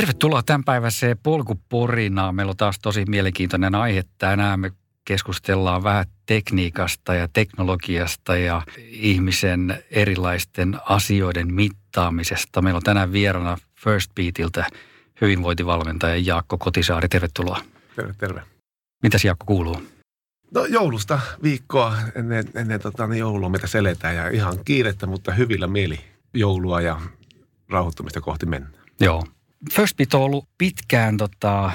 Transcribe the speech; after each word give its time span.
Tervetuloa 0.00 0.42
tämän 0.42 0.64
päiväiseen 0.64 1.18
polkuporinaan. 1.22 2.34
Meillä 2.34 2.50
on 2.50 2.56
taas 2.56 2.78
tosi 2.78 3.04
mielenkiintoinen 3.08 3.74
aihe 3.74 4.04
tänään. 4.18 4.60
Me 4.60 4.72
keskustellaan 5.04 5.82
vähän 5.82 6.06
tekniikasta 6.26 7.14
ja 7.14 7.28
teknologiasta 7.28 8.36
ja 8.36 8.62
ihmisen 8.78 9.84
erilaisten 9.90 10.78
asioiden 10.84 11.54
mittaamisesta. 11.54 12.62
Meillä 12.62 12.76
on 12.76 12.82
tänään 12.82 13.12
vieraana 13.12 13.58
First 13.84 14.14
Beatiltä 14.14 14.66
hyvinvointivalmentaja 15.20 16.16
Jaakko 16.16 16.58
Kotisaari. 16.58 17.08
Tervetuloa. 17.08 17.60
Terve, 17.96 18.14
terve. 18.18 18.42
Mitäs 19.02 19.24
Jaakko 19.24 19.46
kuuluu? 19.46 19.82
No 20.54 20.64
joulusta 20.64 21.20
viikkoa 21.42 21.96
ennen, 22.14 22.44
ennen 22.54 22.80
tota, 22.80 23.06
niin 23.06 23.18
joulua, 23.18 23.48
mitä 23.48 23.66
seletään 23.66 24.16
ja 24.16 24.28
ihan 24.28 24.54
kiirettä, 24.64 25.06
mutta 25.06 25.32
hyvillä 25.32 25.66
mieli 25.66 26.00
joulua 26.34 26.80
ja 26.80 27.00
rauhoittumista 27.68 28.20
kohti 28.20 28.46
mennä. 28.46 28.68
Joo. 29.00 29.24
First 29.72 29.96
Beat 29.96 30.14
on 30.14 30.20
ollut 30.20 30.48
pitkään 30.58 31.16
tota, 31.16 31.70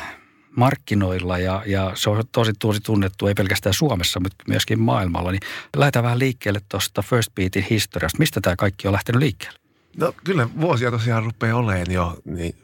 markkinoilla 0.55 1.38
ja, 1.38 1.64
ja 1.66 1.92
se 1.95 2.09
on 2.09 2.23
tosi, 2.31 2.53
tosi 2.59 2.80
tunnettu, 2.80 3.27
ei 3.27 3.33
pelkästään 3.33 3.73
Suomessa, 3.73 4.19
mutta 4.19 4.44
myöskin 4.47 4.80
maailmalla. 4.80 5.31
Niin 5.31 5.42
lähdetään 5.77 6.03
vähän 6.03 6.19
liikkeelle 6.19 6.61
tuosta 6.69 7.02
First 7.02 7.36
Beatin 7.36 7.66
historiasta. 7.69 8.19
Mistä 8.19 8.42
tämä 8.42 8.55
kaikki 8.55 8.88
on 8.88 8.94
lähtenyt 8.94 9.22
liikkeelle? 9.22 9.59
No 9.97 10.14
kyllä 10.23 10.50
vuosia 10.61 10.92
tosiaan 10.92 11.23
rupeaa 11.23 11.58
olemaan 11.58 11.92
jo 11.92 12.17
niin 12.25 12.55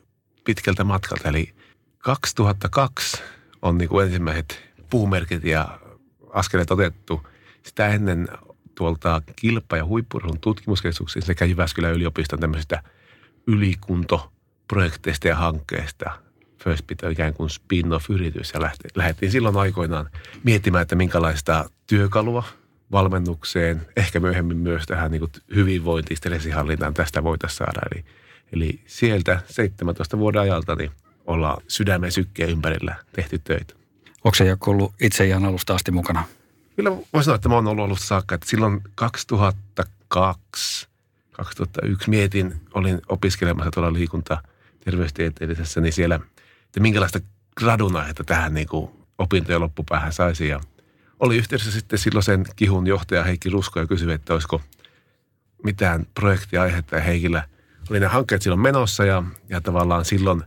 pitkältä 0.44 0.83
matkalta. 0.83 1.30
Eli 1.30 1.53
2002 1.97 3.23
on 3.61 3.78
niin 3.78 3.89
kuin 3.89 4.06
ensimmäiset 4.06 4.63
puumerkit 4.89 5.44
ja 5.44 5.80
askeleet 6.33 6.72
otettu. 6.72 7.28
Sitä 7.63 7.88
ennen 7.88 8.28
tuolta 8.75 9.22
kilpa- 9.35 9.78
ja 9.78 9.85
huippurun 9.85 10.39
tutkimuskeskuksen 10.39 11.22
sekä 11.22 11.45
Jyväskylän 11.45 11.94
yliopiston 11.94 12.39
tämmöisistä 12.39 12.83
ylikuntoprojekteista 14.72 15.27
ja 15.27 15.36
hankkeista– 15.36 16.11
First 16.64 16.88
Bit 16.88 17.03
on 17.03 17.11
ikään 17.11 17.33
kuin 17.33 17.50
spin-off-yritys 17.50 18.53
ja 18.53 18.61
lähdettiin 18.95 19.31
silloin 19.31 19.58
aikoinaan 19.58 20.09
miettimään, 20.44 20.81
että 20.81 20.95
minkälaista 20.95 21.69
työkalua 21.88 22.44
valmennukseen, 22.91 23.88
ehkä 23.95 24.19
myöhemmin 24.19 24.58
myös 24.58 24.86
tähän 24.86 25.11
niin 25.11 25.30
hyvinvointiin, 25.55 26.17
stressihallintaan 26.17 26.94
tästä 26.94 27.23
voitaisiin 27.23 27.58
saada. 27.58 27.81
Eli, 27.91 28.05
eli 28.53 28.81
sieltä 28.86 29.41
17 29.47 30.17
vuoden 30.17 30.41
ajalta 30.41 30.75
niin 30.75 30.91
ollaan 31.25 31.61
sydämen 31.67 32.11
sykkeen 32.11 32.50
ympärillä 32.50 32.95
tehty 33.13 33.39
töitä. 33.39 33.73
Onko 34.23 34.35
se 34.35 34.45
joku 34.45 34.72
ollut 34.72 34.94
itse 35.02 35.28
ihan 35.28 35.45
alusta 35.45 35.75
asti 35.75 35.91
mukana? 35.91 36.23
Kyllä 36.75 36.91
voisi 37.13 37.25
sanoa, 37.25 37.35
että 37.35 37.50
mä 37.50 37.56
oon 37.56 37.67
ollut 37.67 37.85
alusta 37.85 38.06
saakka. 38.06 38.35
Että 38.35 38.50
silloin 38.50 38.81
2002, 38.95 40.88
2001 41.31 42.09
mietin, 42.09 42.53
olin 42.73 43.02
opiskelemassa 43.09 43.72
tuolla 43.72 43.94
liikunta 43.94 44.38
terveystieteellisessä, 44.85 45.81
niin 45.81 45.93
siellä– 45.93 46.19
että 46.71 46.79
minkälaista 46.79 47.19
gradun 47.57 47.95
aihetta 47.95 48.23
tähän 48.23 48.53
niin 48.53 48.67
kuin 48.67 48.91
opintojen 49.17 49.61
loppupäähän 49.61 50.13
saisi. 50.13 50.47
Ja 50.47 50.59
oli 51.19 51.38
yhteydessä 51.38 51.72
sitten 51.72 52.00
silloin 52.00 52.23
sen 52.23 52.45
kihun 52.56 52.88
johtaja 52.88 53.23
Heikki 53.23 53.50
Rusko 53.50 53.79
ja 53.79 53.88
kysyi, 53.88 54.13
että 54.13 54.33
olisiko 54.33 54.61
mitään 55.63 56.06
projektiaihetta. 56.16 56.95
Ja 56.95 57.01
Heikillä 57.01 57.44
oli 57.89 58.00
ne 58.00 58.06
hankkeet 58.06 58.41
silloin 58.41 58.61
menossa 58.61 59.06
ja, 59.06 59.23
ja 59.50 59.61
tavallaan 59.61 60.06
silloin 60.06 60.44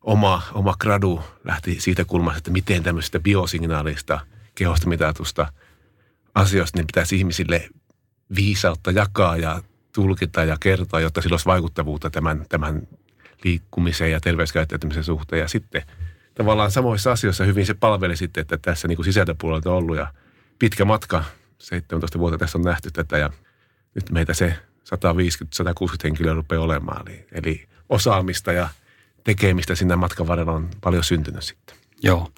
oma, 0.00 0.42
oma 0.52 0.74
gradu 0.80 1.22
lähti 1.44 1.80
siitä 1.80 2.04
kulmasta, 2.04 2.38
että 2.38 2.50
miten 2.50 2.82
tämmöisestä 2.82 3.20
biosignaalista, 3.20 4.20
kehosta 4.54 4.88
mitatusta 4.88 5.52
asioista, 6.34 6.78
niin 6.78 6.86
pitäisi 6.86 7.16
ihmisille 7.16 7.68
viisautta 8.36 8.90
jakaa 8.90 9.36
ja 9.36 9.62
tulkita 9.94 10.44
ja 10.44 10.56
kertoa, 10.60 11.00
jotta 11.00 11.22
sillä 11.22 11.34
olisi 11.34 11.46
vaikuttavuutta 11.46 12.10
tämän, 12.10 12.46
tämän 12.48 12.88
liikkumiseen 13.44 14.10
ja 14.10 14.20
terveyskäyttäytymisen 14.20 15.04
suhteen. 15.04 15.40
Ja 15.40 15.48
sitten 15.48 15.82
tavallaan 16.34 16.70
samoissa 16.70 17.12
asioissa 17.12 17.44
hyvin 17.44 17.66
se 17.66 17.74
palveli 17.74 18.16
sitten, 18.16 18.40
että 18.40 18.58
tässä 18.62 18.88
niin 18.88 18.96
kuin 18.96 19.04
sisältöpuolelta 19.04 19.70
on 19.70 19.76
ollut 19.76 19.96
ja 19.96 20.06
pitkä 20.58 20.84
matka, 20.84 21.24
17 21.58 22.18
vuotta 22.18 22.38
tässä 22.38 22.58
on 22.58 22.64
nähty 22.64 22.90
tätä 22.90 23.18
ja 23.18 23.30
nyt 23.94 24.10
meitä 24.10 24.34
se 24.34 24.54
150-160 24.84 25.96
henkilöä 26.04 26.34
rupeaa 26.34 26.62
olemaan. 26.62 27.08
Eli, 27.08 27.26
eli 27.32 27.68
osaamista 27.88 28.52
ja 28.52 28.68
tekemistä 29.24 29.74
sinne 29.74 29.96
matkan 29.96 30.26
varrella 30.26 30.52
on 30.52 30.68
paljon 30.80 31.04
syntynyt 31.04 31.42
sitten. 31.42 31.76
Joo. 32.02 32.30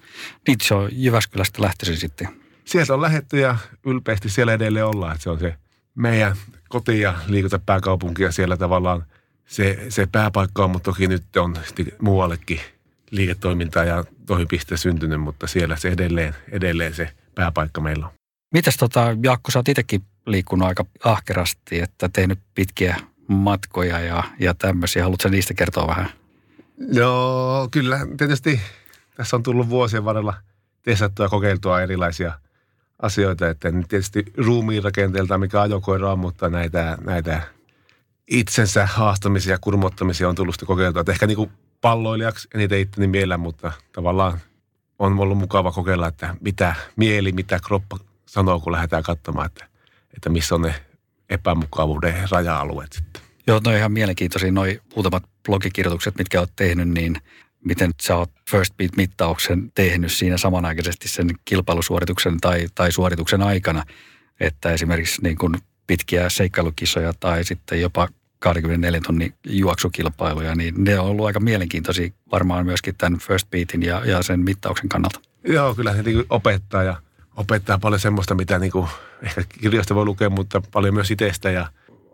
Niin 0.47 0.57
se 0.61 0.75
on 0.75 0.89
Jyväskylästä 0.91 1.61
lähtöisin 1.61 1.97
sitten. 1.97 2.27
Sieltä 2.65 2.93
on 2.93 3.01
lähetty 3.01 3.39
ja 3.39 3.57
ylpeästi 3.85 4.29
siellä 4.29 4.53
edelleen 4.53 4.85
ollaan. 4.85 5.11
Että 5.11 5.23
se 5.23 5.29
on 5.29 5.39
se 5.39 5.55
meidän 5.95 6.35
koti- 6.69 7.01
ja 7.01 7.13
liikuntapääkaupunki 7.27 8.23
ja 8.23 8.31
siellä 8.31 8.57
tavallaan– 8.57 9.05
se, 9.45 9.85
se 9.89 10.05
pääpaikka 10.11 10.63
on, 10.63 10.71
mutta 10.71 10.91
toki 10.91 11.07
nyt 11.07 11.37
on 11.37 11.55
muuallekin 12.01 12.59
liiketoimintaa 13.11 13.83
ja 13.83 14.03
toimipiste 14.25 14.77
syntynyt, 14.77 15.21
mutta 15.21 15.47
siellä 15.47 15.75
se 15.75 15.89
edelleen, 15.89 16.35
edelleen 16.51 16.93
se 16.93 17.09
pääpaikka 17.35 17.81
meillä 17.81 18.05
on. 18.05 18.11
Mitäs 18.53 18.77
tota, 18.77 19.17
Jaakko, 19.23 19.51
sä 19.51 19.59
oot 19.59 19.69
itsekin 19.69 20.01
liikkunut 20.25 20.67
aika 20.67 20.85
ahkerasti, 21.03 21.79
että 21.79 22.09
tehnyt 22.13 22.39
pitkiä 22.55 22.95
matkoja 23.27 23.99
ja, 23.99 24.23
ja 24.39 24.53
tämmöisiä. 24.53 25.03
Haluatko 25.03 25.29
niistä 25.29 25.53
kertoa 25.53 25.87
vähän? 25.87 26.09
Joo, 26.91 27.67
kyllä. 27.71 27.99
Tietysti 28.17 28.59
tässä 29.17 29.35
on 29.35 29.43
tullut 29.43 29.69
vuosien 29.69 30.05
varrella 30.05 30.33
testattua 30.81 31.25
ja 31.25 31.29
kokeiltua 31.29 31.81
erilaisia 31.81 32.39
asioita, 33.01 33.49
että 33.49 33.69
tietysti 33.89 34.25
ruumiin 34.37 34.83
rakenteelta, 34.83 35.37
mikä 35.37 35.61
ajokoira 35.61 36.11
on, 36.11 36.19
mutta 36.19 36.49
näitä, 36.49 36.97
näitä 37.05 37.41
itsensä 38.27 38.85
haastamisia 38.85 39.51
ja 39.51 39.59
kurmottamisia 39.61 40.29
on 40.29 40.35
tullut 40.35 40.55
kokeiltua. 40.65 40.99
Että 40.99 41.11
ehkä 41.11 41.27
niin 41.27 41.51
palloilijaksi 41.81 42.47
eniten 42.53 42.79
itteni 42.79 43.07
mielellä, 43.07 43.37
mutta 43.37 43.71
tavallaan 43.91 44.39
on 44.99 45.19
ollut 45.19 45.37
mukava 45.37 45.71
kokeilla, 45.71 46.07
että 46.07 46.35
mitä 46.41 46.75
mieli, 46.95 47.31
mitä 47.31 47.59
kroppa 47.67 47.99
sanoo, 48.25 48.59
kun 48.59 48.71
lähdetään 48.71 49.03
katsomaan, 49.03 49.45
että, 49.45 49.65
että 50.13 50.29
missä 50.29 50.55
on 50.55 50.61
ne 50.61 50.75
epämukavuuden 51.29 52.15
raja-alueet 52.31 52.93
sitten. 52.93 53.21
Joo, 53.47 53.61
no 53.65 53.75
ihan 53.75 53.91
mielenkiintoisia 53.91 54.51
noin 54.51 54.81
muutamat 54.95 55.23
blogikirjoitukset, 55.45 56.17
mitkä 56.17 56.39
olet 56.39 56.51
tehnyt, 56.55 56.89
niin 56.89 57.17
miten 57.65 57.91
sä 58.01 58.15
oot 58.15 58.31
First 58.51 58.73
Beat-mittauksen 58.77 59.71
tehnyt 59.75 60.11
siinä 60.11 60.37
samanaikaisesti 60.37 61.07
sen 61.07 61.29
kilpailusuorituksen 61.45 62.37
tai, 62.41 62.67
tai 62.75 62.91
suorituksen 62.91 63.41
aikana, 63.41 63.83
että 64.39 64.71
esimerkiksi 64.71 65.21
niin 65.21 65.37
kuin 65.37 65.53
pitkiä 65.87 66.29
seikkailukisoja 66.29 67.13
tai 67.19 67.43
sitten 67.43 67.81
jopa 67.81 68.07
24 68.39 69.01
tunnin 69.05 69.33
juoksukilpailuja, 69.47 70.55
niin 70.55 70.73
ne 70.77 70.99
on 70.99 71.05
ollut 71.05 71.25
aika 71.25 71.39
mielenkiintoisia 71.39 72.09
varmaan 72.31 72.65
myöskin 72.65 72.95
tämän 72.97 73.19
First 73.19 73.49
Beatin 73.49 73.83
ja, 73.83 74.05
ja 74.05 74.23
sen 74.23 74.39
mittauksen 74.39 74.89
kannalta. 74.89 75.19
Joo, 75.43 75.75
kyllä 75.75 75.93
se 75.93 76.03
niin 76.03 76.23
opettaa 76.29 76.83
ja 76.83 76.95
opettaa 77.37 77.79
paljon 77.79 77.99
semmoista, 77.99 78.35
mitä 78.35 78.59
niin 78.59 78.71
kuin 78.71 78.87
ehkä 79.23 79.43
kirjoista 79.61 79.95
voi 79.95 80.05
lukea, 80.05 80.29
mutta 80.29 80.61
paljon 80.71 80.93
myös 80.93 81.11
itsestä 81.11 81.51
ja 81.51 81.67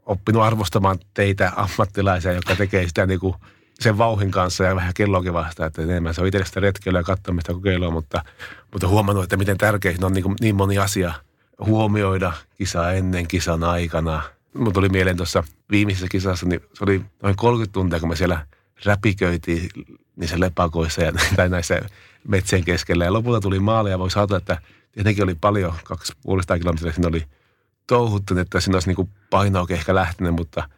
oppinut 0.06 0.44
arvostamaan 0.44 1.00
teitä 1.14 1.52
ammattilaisia, 1.56 2.32
jotka 2.32 2.56
tekee 2.56 2.88
sitä 2.88 3.06
niin 3.06 3.20
kuin 3.20 3.36
sen 3.80 3.98
vauhin 3.98 4.32
kanssa 4.32 4.64
ja 4.64 4.76
vähän 4.76 4.94
kelloakin 4.94 5.34
vasta, 5.34 5.66
että 5.66 5.82
enemmän 5.82 6.14
se 6.14 6.22
on 6.22 6.28
itse 6.28 6.46
sitä 6.46 6.60
retkeilyä 6.60 7.00
ja 7.00 7.04
katsomista 7.04 7.54
kokeilua, 7.54 7.92
mutta, 7.92 8.24
mutta 8.72 8.88
huomannut, 8.88 9.24
että 9.24 9.38
miten 9.38 9.58
tärkeä 9.58 9.96
on 10.02 10.14
niin, 10.14 10.24
kuin 10.24 10.36
niin 10.42 10.56
moni 10.56 10.78
asia– 10.78 11.14
huomioida 11.66 12.34
kisaa 12.58 12.92
ennen 12.92 13.28
kisan 13.28 13.64
aikana. 13.64 14.22
Mun 14.54 14.74
tuli 14.74 14.90
mieleen 14.90 15.18
tuossa 15.18 15.44
viimeisessä 15.72 16.08
kisassa, 16.12 16.46
niin 16.46 16.62
se 16.74 16.84
oli 16.84 17.02
noin 17.24 17.36
30 17.36 17.74
tuntia, 17.74 18.00
kun 18.00 18.10
me 18.10 18.16
siellä 18.16 18.46
räpiköitiin 18.86 19.70
niissä 20.16 20.40
lepakoissa 20.40 21.02
ja, 21.04 21.12
tai 21.36 21.50
näissä 21.50 21.82
metsien 22.28 22.64
keskellä. 22.64 23.06
Ja 23.06 23.14
lopulta 23.14 23.42
tuli 23.42 23.60
maali 23.60 23.90
ja 23.90 24.00
voisi 24.00 24.20
ajatella, 24.20 24.38
että 24.38 24.58
tietenkin 24.92 25.24
oli 25.24 25.36
paljon, 25.42 25.74
kaksi 25.84 26.14
puolesta 26.24 26.60
kilometriä 26.60 26.92
siinä 26.92 27.08
oli 27.08 27.26
touhuttu, 27.88 28.38
että 28.38 28.60
siinä 28.60 28.76
olisi 28.76 28.94
niin 28.94 29.10
painaukin 29.30 29.76
ehkä 29.76 29.96
lähtenyt, 29.96 30.36
mutta 30.36 30.70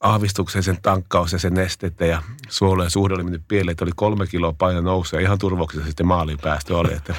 aavistuksen 0.00 0.62
sen 0.62 0.78
tankkaus 0.82 1.32
ja 1.32 1.38
sen 1.38 1.54
nestettä 1.54 2.06
ja 2.06 2.22
suolojen 2.48 2.90
suhde 2.90 3.14
oli 3.14 3.22
mennyt 3.22 3.42
pieleen, 3.48 3.72
että 3.72 3.84
oli 3.84 3.92
kolme 3.96 4.26
kiloa 4.26 4.54
paino 4.58 4.80
nousu 4.80 5.16
ja 5.16 5.22
ihan 5.22 5.38
turvauksessa 5.38 5.86
sitten 5.86 6.06
maaliin 6.06 6.38
päästö 6.38 6.78
oli. 6.78 6.92
Että 6.92 7.14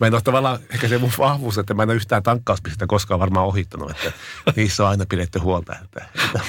mä 0.00 0.06
en 0.06 0.14
ole 0.14 0.22
tavallaan, 0.22 0.58
ehkä 0.70 0.88
se 0.88 0.98
mun 0.98 1.12
vahvuus, 1.18 1.58
että 1.58 1.74
mä 1.74 1.82
en 1.82 1.88
ole 1.88 1.96
yhtään 1.96 2.22
tankkauspistettä 2.22 2.86
koskaan 2.86 3.20
varmaan 3.20 3.46
ohittanut, 3.46 3.90
että 3.90 4.12
niissä 4.56 4.84
on 4.84 4.90
aina 4.90 5.04
pidetty 5.08 5.38
huolta, 5.38 5.76
että, 5.84 6.06
että 6.24 6.40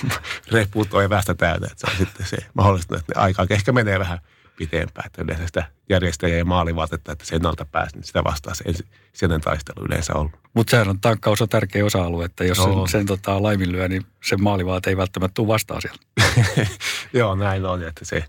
reput 0.52 0.94
on 0.94 1.04
evästä 1.04 1.34
täynnä, 1.34 1.68
että 1.72 1.88
se 1.88 1.92
on 1.92 1.98
sitten 1.98 2.26
se 2.26 2.38
mahdollistunut, 2.54 3.02
että 3.02 3.22
aikaa 3.22 3.46
ehkä 3.50 3.72
menee 3.72 4.00
vähän 4.00 4.20
pitempään, 4.58 5.06
että 5.06 5.22
yleensä 5.22 5.48
sitä 5.48 5.64
järjestäjä 5.90 6.38
ja 6.38 6.46
maalivaatetta, 6.46 7.12
että 7.12 7.26
sen 7.26 7.46
alta 7.46 7.66
pääsi, 7.66 7.96
niin 7.96 8.04
sitä 8.04 8.24
vastaa 8.24 8.54
se 8.54 8.64
ensi, 8.68 8.84
taistelu 9.44 9.86
yleensä 9.86 10.14
ollut. 10.14 10.32
Mutta 10.54 10.72
sehän 10.72 10.90
on 10.90 11.00
tankkaus 11.00 11.42
on 11.42 11.50
tärkeä 11.50 11.86
osa-alue, 11.86 12.26
että 12.26 12.44
jos 12.44 12.58
sen, 12.58 12.88
sen 12.92 13.06
tota, 13.06 13.44
laiminlyö, 13.44 13.88
niin 13.88 14.06
se 14.24 14.38
maalivaate 14.38 14.90
ei 14.90 14.98
välttämättä 14.98 15.34
tule 15.34 15.48
vastaan 15.48 15.82
sieltä. 15.82 16.06
Joo, 17.14 17.36
näin 17.36 17.66
on, 17.66 17.84
että 17.84 18.06
se, 18.06 18.24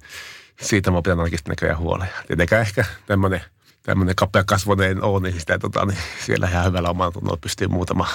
siitä 0.60 0.90
mä 0.90 1.02
pidän 1.02 1.18
ainakin 1.18 1.38
näköjään 1.48 1.78
huolen. 1.78 2.08
Tietenkään 2.26 2.62
ehkä 2.62 2.84
tämmöinen 3.06 3.40
tämmöinen 3.82 4.16
kapea 4.16 4.44
kasvoneen 4.44 5.04
on, 5.04 5.22
niin, 5.22 5.40
sitä, 5.40 5.58
tota, 5.58 5.86
niin 5.86 5.98
siellä 6.26 6.48
ihan 6.48 6.66
hyvällä 6.66 6.90
omalla 6.90 7.12
tunnolla 7.12 7.38
pystyy 7.40 7.68
muutama 7.68 8.08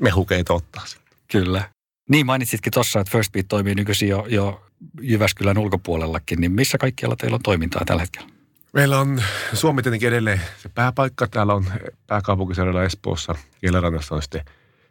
mehukeita 0.00 0.54
ottaa. 0.54 0.84
Kyllä. 1.32 1.70
Niin 2.08 2.26
mainitsitkin 2.26 2.72
tuossa, 2.72 3.00
että 3.00 3.10
First 3.10 3.32
Beat 3.32 3.48
toimii 3.48 3.74
nykyisin 3.74 4.08
jo, 4.08 4.26
jo 4.28 4.67
Jyväskylän 5.00 5.58
ulkopuolellakin, 5.58 6.40
niin 6.40 6.52
missä 6.52 6.78
kaikkialla 6.78 7.16
teillä 7.16 7.34
on 7.34 7.42
toimintaa 7.42 7.82
tällä 7.86 8.02
hetkellä? 8.02 8.28
Meillä 8.72 9.00
on 9.00 9.22
Suomi 9.52 9.82
tietenkin 9.82 10.08
edelleen 10.08 10.40
se 10.62 10.68
pääpaikka. 10.68 11.26
Täällä 11.26 11.54
on 11.54 11.64
pääkaupunkiseudulla 12.06 12.84
Espoossa, 12.84 13.34
Kielerannassa 13.60 14.14
on 14.14 14.22
sitten, 14.22 14.44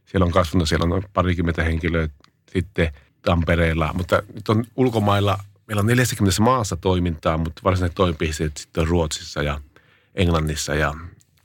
siellä 0.05 0.25
on 0.25 0.31
kasvanut, 0.31 0.69
siellä 0.69 0.95
on 0.95 1.03
parikymmentä 1.13 1.63
henkilöä 1.63 2.09
sitten 2.51 2.93
Tampereella, 3.21 3.93
mutta 3.93 4.23
nyt 4.33 4.49
on 4.49 4.65
ulkomailla, 4.75 5.39
meillä 5.67 5.79
on 5.79 5.87
40 5.87 6.41
maassa 6.41 6.77
toimintaa, 6.77 7.37
mutta 7.37 7.61
varsinaiset 7.63 7.95
toimipisteet 7.95 8.57
sitten 8.57 8.81
on 8.81 8.87
Ruotsissa 8.87 9.43
ja 9.43 9.61
Englannissa 10.15 10.75
ja 10.75 10.93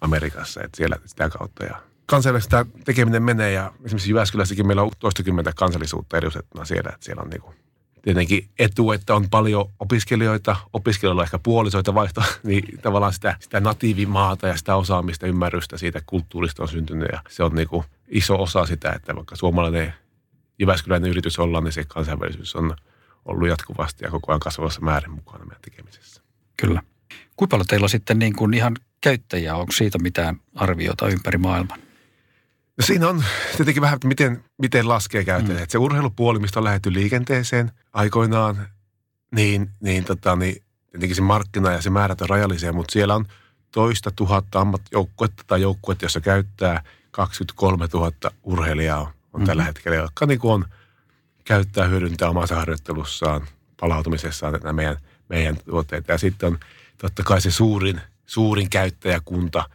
Amerikassa, 0.00 0.62
että 0.62 0.76
siellä 0.76 0.96
sitä 1.06 1.28
kautta. 1.28 1.64
Ja 1.64 1.82
kansainvälistä 2.06 2.66
tekeminen 2.84 3.22
menee 3.22 3.52
ja 3.52 3.72
esimerkiksi 3.84 4.10
Jyväskylässäkin 4.10 4.66
meillä 4.66 4.82
on 4.82 4.90
toistakymmentä 4.98 5.52
kansallisuutta 5.56 6.18
edustettuna 6.18 6.64
siellä, 6.64 6.90
että 6.94 7.04
siellä 7.04 7.22
on 7.22 7.30
niin 7.30 7.40
kuin 7.40 7.56
tietenkin 8.02 8.48
etu, 8.58 8.92
että 8.92 9.14
on 9.14 9.30
paljon 9.30 9.70
opiskelijoita, 9.80 10.56
opiskelijoilla 10.72 11.22
on 11.22 11.26
ehkä 11.26 11.38
puolisoita 11.38 11.94
vaihto, 11.94 12.22
niin 12.42 12.78
tavallaan 12.82 13.12
sitä, 13.12 13.36
sitä 13.40 13.60
natiivimaata 13.60 14.48
ja 14.48 14.56
sitä 14.56 14.76
osaamista, 14.76 15.26
ymmärrystä 15.26 15.78
siitä 15.78 16.00
kulttuurista 16.06 16.62
on 16.62 16.68
syntynyt 16.68 17.08
ja 17.12 17.22
se 17.28 17.44
on 17.44 17.54
niin 17.54 17.68
kuin 17.68 17.84
iso 18.08 18.42
osa 18.42 18.66
sitä, 18.66 18.92
että 18.92 19.16
vaikka 19.16 19.36
suomalainen 19.36 19.94
Jyväskyläinen 20.58 21.10
yritys 21.10 21.38
ollaan, 21.38 21.64
niin 21.64 21.72
se 21.72 21.84
kansainvälisyys 21.84 22.56
on 22.56 22.76
ollut 23.24 23.48
jatkuvasti 23.48 24.04
ja 24.04 24.10
koko 24.10 24.32
ajan 24.32 24.40
kasvavassa 24.40 24.80
määrin 24.80 25.10
mukana 25.10 25.44
meidän 25.44 25.62
tekemisessä. 25.62 26.22
Kyllä. 26.56 26.82
Kuinka 27.36 27.50
paljon 27.50 27.66
teillä 27.66 27.88
sitten 27.88 28.18
niin 28.18 28.36
kuin 28.36 28.54
ihan 28.54 28.76
käyttäjiä, 29.00 29.56
onko 29.56 29.72
siitä 29.72 29.98
mitään 29.98 30.40
arviota 30.54 31.08
ympäri 31.08 31.38
maailman? 31.38 31.91
Siinä 32.82 33.08
on 33.08 33.24
tietenkin 33.56 33.80
vähän, 33.80 33.94
että 33.94 34.08
miten, 34.08 34.44
miten 34.58 34.88
laskee 34.88 35.24
käyttäjät. 35.24 35.60
Mm. 35.60 35.66
Se 35.68 35.78
urheilupuoli, 35.78 36.38
mistä 36.38 36.60
on 36.60 36.64
lähdetty 36.64 36.92
liikenteeseen 36.92 37.72
aikoinaan, 37.92 38.68
niin, 39.34 39.70
niin, 39.80 40.04
tota, 40.04 40.36
niin 40.36 40.62
tietenkin 40.90 41.16
se 41.16 41.22
markkina 41.22 41.72
ja 41.72 41.82
se 41.82 41.90
määrät 41.90 42.20
on 42.20 42.28
rajallisia, 42.28 42.72
mutta 42.72 42.92
siellä 42.92 43.14
on 43.14 43.26
toista 43.72 44.10
tuhatta 44.16 44.60
ammattijoukkuetta 44.60 45.42
tai 45.46 45.62
joukkuetta, 45.62 46.04
jossa 46.04 46.20
käyttää 46.20 46.82
23 47.10 47.86
000 47.94 48.12
urheilijaa 48.42 49.00
on 49.00 49.06
mm-hmm. 49.06 49.46
tällä 49.46 49.64
hetkellä, 49.64 49.96
jotka 49.96 50.26
niin 50.26 50.40
on, 50.42 50.64
käyttää, 51.44 51.86
hyödyntää 51.86 52.30
omassa 52.30 52.56
harjoittelussaan, 52.56 53.46
palautumisessaan 53.80 54.52
nämä 54.52 54.72
meidän, 54.72 54.96
meidän 55.28 55.56
tuotteita. 55.56 56.12
Ja 56.12 56.18
sitten 56.18 56.46
on 56.46 56.58
totta 56.98 57.22
kai 57.22 57.40
se 57.40 57.50
suurin, 57.50 58.00
suurin 58.26 58.70
käyttäjäkunta, 58.70 59.68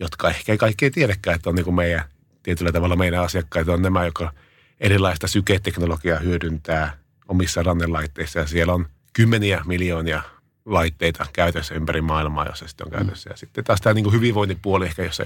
jotka 0.00 0.30
ehkä 0.30 0.52
ei 0.52 0.58
kaikkea 0.58 0.90
tiedäkään, 0.90 1.36
että 1.36 1.50
on 1.50 1.56
niin 1.56 1.64
kuin 1.64 1.74
meidän 1.74 2.04
tietyllä 2.44 2.72
tavalla 2.72 2.96
meidän 2.96 3.20
asiakkaita 3.20 3.72
on 3.72 3.82
nämä, 3.82 4.04
jotka 4.04 4.32
erilaista 4.80 5.26
syketeknologiaa 5.26 6.18
hyödyntää 6.18 6.96
omissa 7.28 7.62
rannelaitteissa. 7.62 8.38
Ja 8.38 8.46
siellä 8.46 8.74
on 8.74 8.86
kymmeniä 9.12 9.62
miljoonia 9.66 10.22
laitteita 10.64 11.26
käytössä 11.32 11.74
ympäri 11.74 12.00
maailmaa, 12.00 12.46
jossa 12.46 12.68
sitten 12.68 12.86
on 12.86 12.92
käytössä. 12.92 13.30
Ja 13.30 13.36
sitten 13.36 13.64
taas 13.64 13.80
tämä 13.80 13.94
niin 13.94 14.04
kuin 14.04 14.14
hyvinvointipuoli 14.14 14.86
ehkä, 14.86 15.04
jos 15.04 15.16
se 15.16 15.24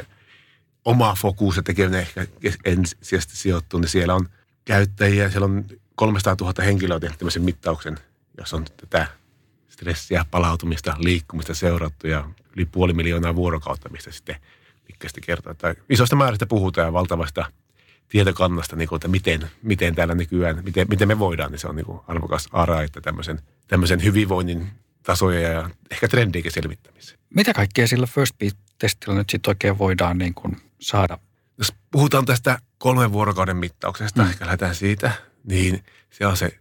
oma 0.84 1.14
fokus 1.14 1.56
ja 1.56 1.62
tekeminen 1.62 2.00
ehkä 2.00 2.26
ensisijaisesti 2.64 3.36
sijoittuu, 3.36 3.80
niin 3.80 3.88
siellä 3.88 4.14
on 4.14 4.28
käyttäjiä, 4.64 5.30
siellä 5.30 5.44
on 5.44 5.64
300 5.94 6.36
000 6.40 6.64
henkilöä 6.64 7.00
tehnyt 7.00 7.18
tämmöisen 7.18 7.42
mittauksen, 7.42 7.98
jos 8.38 8.54
on 8.54 8.64
tätä 8.76 9.06
stressiä, 9.68 10.24
palautumista, 10.30 10.96
liikkumista 10.98 11.54
seurattu 11.54 12.06
ja 12.06 12.30
yli 12.56 12.64
puoli 12.66 12.92
miljoonaa 12.92 13.34
vuorokautta, 13.34 13.88
mistä 13.88 14.10
sitten 14.10 14.36
pitkästi 14.88 15.20
kertoa. 15.20 15.52
Että 15.52 15.74
isosta 15.90 16.16
määrästä 16.16 16.46
puhutaan 16.46 16.86
ja 16.86 16.92
valtavasta 16.92 17.52
tietokannasta, 18.08 18.76
niin 18.76 18.88
kuin, 18.88 18.96
että 18.96 19.08
miten, 19.08 19.50
miten 19.62 19.94
täällä 19.94 20.14
nykyään, 20.14 20.64
miten, 20.64 20.86
miten 20.90 21.08
me 21.08 21.18
voidaan, 21.18 21.50
niin 21.50 21.58
se 21.58 21.68
on 21.68 21.76
niin 21.76 21.86
kuin 21.86 22.00
arvokas 22.08 22.48
ara, 22.52 22.82
että 22.82 23.00
tämmöisen, 23.00 23.40
tämmöisen 23.68 24.04
hyvinvoinnin 24.04 24.70
tasoja 25.02 25.40
ja 25.40 25.70
ehkä 25.90 26.08
trendiikin 26.08 26.52
selvittämiseen. 26.52 27.18
Mitä 27.34 27.52
kaikkea 27.54 27.86
sillä 27.86 28.06
First 28.06 28.34
Beat-testillä 28.38 29.18
nyt 29.18 29.30
sitten 29.30 29.50
oikein 29.50 29.78
voidaan 29.78 30.18
niin 30.18 30.34
kuin 30.34 30.56
saada? 30.80 31.18
Jos 31.58 31.72
puhutaan 31.90 32.24
tästä 32.24 32.58
kolmen 32.78 33.12
vuorokauden 33.12 33.56
mittauksesta, 33.56 34.22
mm. 34.22 34.28
ehkä 34.28 34.46
lähdetään 34.46 34.74
siitä, 34.74 35.12
niin 35.44 35.84
se 36.10 36.26
on 36.26 36.36
se 36.36 36.58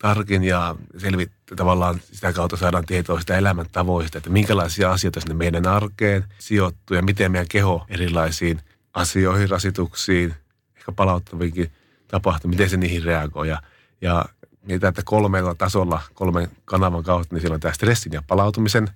tarkin 0.00 0.44
ja 0.44 0.76
selvit, 0.98 1.32
tavallaan 1.56 2.00
sitä 2.12 2.32
kautta 2.32 2.56
saadaan 2.56 2.86
tietoa 2.86 3.20
sitä 3.20 3.36
elämäntavoista, 3.36 4.18
että 4.18 4.30
minkälaisia 4.30 4.92
asioita 4.92 5.20
sinne 5.20 5.34
meidän 5.34 5.66
arkeen 5.66 6.24
sijoittuu 6.38 6.96
ja 6.96 7.02
miten 7.02 7.32
meidän 7.32 7.48
keho 7.48 7.86
erilaisiin 7.88 8.60
asioihin, 8.94 9.50
rasituksiin, 9.50 10.34
ehkä 10.76 10.92
palauttaviinkin 10.92 11.72
tapahtuu, 12.08 12.50
miten 12.50 12.70
se 12.70 12.76
niihin 12.76 13.04
reagoi. 13.04 13.48
Ja, 13.48 13.62
ja 14.00 14.24
mitä, 14.62 14.88
että 14.88 15.02
kolmella 15.04 15.54
tasolla, 15.54 16.02
kolmen 16.14 16.48
kanavan 16.64 17.02
kautta, 17.02 17.34
niin 17.34 17.40
siellä 17.40 17.54
on 17.54 17.60
tämä 17.60 17.74
stressin 17.74 18.12
ja 18.12 18.22
palautumisen 18.26 18.88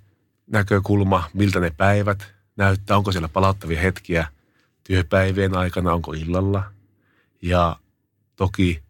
näkökulma, 0.47 1.31
miltä 1.35 1.61
ne 1.61 1.73
päivät 1.77 2.35
näyttää, 2.57 2.97
onko 2.97 3.13
siellä 3.13 3.29
palauttavia 3.29 3.81
hetkiä 3.81 4.27
työpäivien 4.85 5.57
aikana, 5.57 5.93
onko 5.93 6.13
illalla. 6.13 6.63
Ja 7.43 7.77
toki 8.37 8.84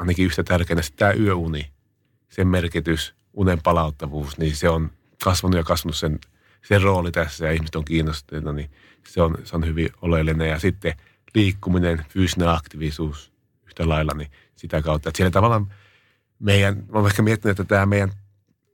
ainakin 0.00 0.26
yhtä 0.26 0.42
tärkeänä 0.42 0.82
tämä 0.96 1.12
yöuni, 1.12 1.70
sen 2.28 2.48
merkitys, 2.48 3.14
unen 3.32 3.58
palauttavuus, 3.62 4.38
niin 4.38 4.56
se 4.56 4.68
on 4.68 4.90
kasvanut 5.24 5.56
ja 5.56 5.64
kasvanut 5.64 5.96
sen, 5.96 6.18
sen 6.62 6.82
rooli 6.82 7.12
tässä 7.12 7.46
ja 7.46 7.52
ihmiset 7.52 7.76
on 7.76 7.84
kiinnostuneita, 7.84 8.52
niin 8.52 8.70
se 9.08 9.22
on, 9.22 9.38
se 9.44 9.56
on 9.56 9.66
hyvin 9.66 9.90
oleellinen. 10.02 10.48
Ja 10.48 10.58
sitten 10.58 10.94
liikkuminen, 11.34 12.04
fyysinen 12.08 12.48
aktiivisuus 12.48 13.32
yhtä 13.66 13.88
lailla, 13.88 14.12
niin 14.14 14.30
sitä 14.56 14.82
kautta. 14.82 15.08
Että 15.08 15.16
siellä 15.16 15.30
tavallaan 15.30 15.72
meidän, 16.38 16.76
mä 16.76 16.98
olen 16.98 17.10
ehkä 17.10 17.22
miettinyt, 17.22 17.60
että 17.60 17.74
tämä 17.74 17.86
meidän, 17.86 18.12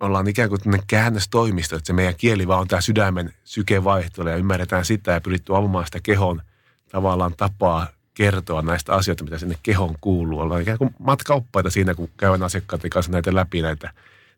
ollaan 0.01 0.29
ikään 0.29 0.49
kuin 0.49 0.61
käännöstoimisto, 0.87 1.77
että 1.77 1.87
se 1.87 1.93
meidän 1.93 2.15
kieli 2.17 2.49
vaan 2.49 2.61
on 2.61 2.69
tämä 2.69 2.81
sydämen 2.81 3.33
sykevaihtelu 3.45 4.29
ja 4.29 4.37
ymmärretään 4.37 4.85
sitä 4.85 5.13
ja 5.13 5.21
pyritty 5.21 5.57
avaamaan 5.57 5.87
sitä 5.87 6.01
kehon 6.03 6.43
tavallaan 6.91 7.35
tapaa 7.37 7.87
kertoa 8.17 8.63
näistä 8.63 8.95
asioista, 8.95 9.25
mitä 9.25 9.39
sinne 9.39 9.59
kehon 9.63 9.95
kuuluu. 10.01 10.41
Ollaan 10.41 10.63
ikään 10.63 10.79
kuin 10.79 10.95
matkaoppaita 10.99 11.71
siinä, 11.71 11.95
kun 11.95 12.09
käydään 12.17 12.43
asiakkaiden 12.43 12.91
kanssa 12.91 13.13
näitä 13.13 13.35
läpi 13.35 13.63
näitä, 13.63 13.91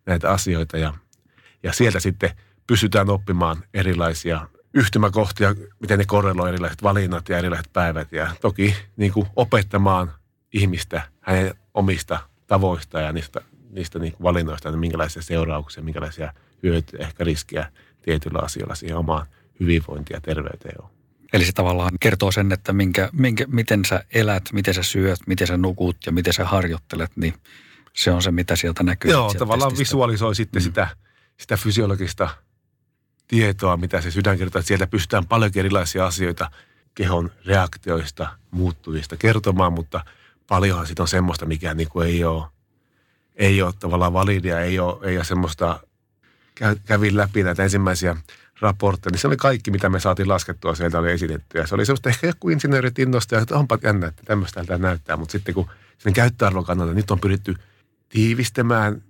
näitä 0.06 0.30
asioita 0.30 0.78
ja, 0.78 0.94
ja 1.62 1.72
sieltä 1.72 2.00
sitten 2.00 2.30
pystytään 2.66 3.10
oppimaan 3.10 3.64
erilaisia 3.74 4.48
yhtymäkohtia, 4.74 5.54
miten 5.80 5.98
ne 5.98 6.04
korreloi 6.04 6.48
erilaiset 6.48 6.82
valinnat 6.82 7.28
ja 7.28 7.38
erilaiset 7.38 7.72
päivät 7.72 8.12
ja 8.12 8.30
toki 8.40 8.74
niin 8.96 9.12
kuin 9.12 9.26
opettamaan 9.36 10.12
ihmistä 10.52 11.02
hänen 11.20 11.54
omista 11.74 12.18
tavoista 12.46 13.00
ja 13.00 13.12
niistä, 13.12 13.40
niistä 13.70 13.98
niin 13.98 14.12
kuin 14.12 14.22
valinnoista, 14.22 14.70
niin 14.70 14.80
minkälaisia 14.80 15.22
seurauksia, 15.22 15.82
minkälaisia 15.82 16.32
hyötyjä, 16.62 17.06
ehkä 17.06 17.24
riskiä 17.24 17.72
tietyillä 18.02 18.38
asioilla 18.38 18.74
siihen 18.74 18.96
omaan 18.96 19.26
hyvinvointiin 19.60 20.16
ja 20.16 20.20
terveyteen 20.20 20.82
on. 20.82 20.97
Eli 21.32 21.44
se 21.44 21.52
tavallaan 21.52 21.92
kertoo 22.00 22.32
sen, 22.32 22.52
että 22.52 22.72
minkä, 22.72 23.08
minkä, 23.12 23.44
miten 23.46 23.84
sä 23.84 24.04
elät, 24.14 24.42
miten 24.52 24.74
sä 24.74 24.82
syöt, 24.82 25.18
miten 25.26 25.46
sä 25.46 25.56
nukut 25.56 25.96
ja 26.06 26.12
miten 26.12 26.32
sä 26.32 26.44
harjoittelet, 26.44 27.10
niin 27.16 27.34
se 27.92 28.10
on 28.10 28.22
se, 28.22 28.30
mitä 28.30 28.56
sieltä 28.56 28.82
näkyy. 28.82 29.10
Joo, 29.10 29.34
tavallaan 29.34 29.70
testistä. 29.70 29.90
visualisoi 29.90 30.34
sitten 30.34 30.62
mm. 30.62 30.64
sitä, 30.64 30.88
sitä 31.36 31.56
fysiologista 31.56 32.28
tietoa, 33.28 33.76
mitä 33.76 34.00
se 34.00 34.10
sydän 34.10 34.38
kertoo. 34.38 34.58
Että 34.58 34.68
sieltä 34.68 34.86
pystytään 34.86 35.26
paljon 35.26 35.52
erilaisia 35.54 36.06
asioita 36.06 36.50
kehon 36.94 37.30
reaktioista, 37.46 38.28
muuttuvista 38.50 39.16
kertomaan, 39.16 39.72
mutta 39.72 40.04
paljonhan 40.48 40.86
siitä 40.86 41.02
on 41.02 41.08
semmoista, 41.08 41.46
mikä 41.46 41.74
niin 41.74 41.88
kuin 41.88 42.08
ei 42.08 42.24
ole, 42.24 42.44
ei 43.36 43.62
ole 43.62 43.72
tavallaan 43.80 44.12
validia, 44.12 44.60
ei 44.60 44.78
ole, 44.78 45.10
ei 45.10 45.16
ole 45.16 45.24
semmoista, 45.24 45.80
kävin 46.84 47.16
läpi 47.16 47.42
näitä 47.42 47.62
ensimmäisiä 47.62 48.16
raportteja, 48.60 49.10
niin 49.10 49.20
se 49.20 49.26
oli 49.26 49.36
kaikki, 49.36 49.70
mitä 49.70 49.88
me 49.88 50.00
saatiin 50.00 50.28
laskettua 50.28 50.74
sieltä 50.74 50.98
oli 50.98 51.12
esitetty. 51.12 51.58
Ja 51.58 51.66
se 51.66 51.74
oli 51.74 51.86
semmoista 51.86 52.08
ehkä 52.08 52.26
joku 52.26 52.48
insinöörit 52.48 52.98
innostaa, 52.98 53.40
että 53.40 53.56
onpa 53.56 53.78
jännä, 53.82 54.06
että 54.06 54.22
tämmöistä 54.24 54.64
tämä 54.64 54.88
näyttää. 54.88 55.16
Mutta 55.16 55.32
sitten 55.32 55.54
kun 55.54 55.70
sen 55.98 56.12
käyttöarvon 56.12 56.64
kannalta 56.64 56.94
nyt 56.94 57.10
on 57.10 57.20
pyritty 57.20 57.54
tiivistämään, 58.08 59.02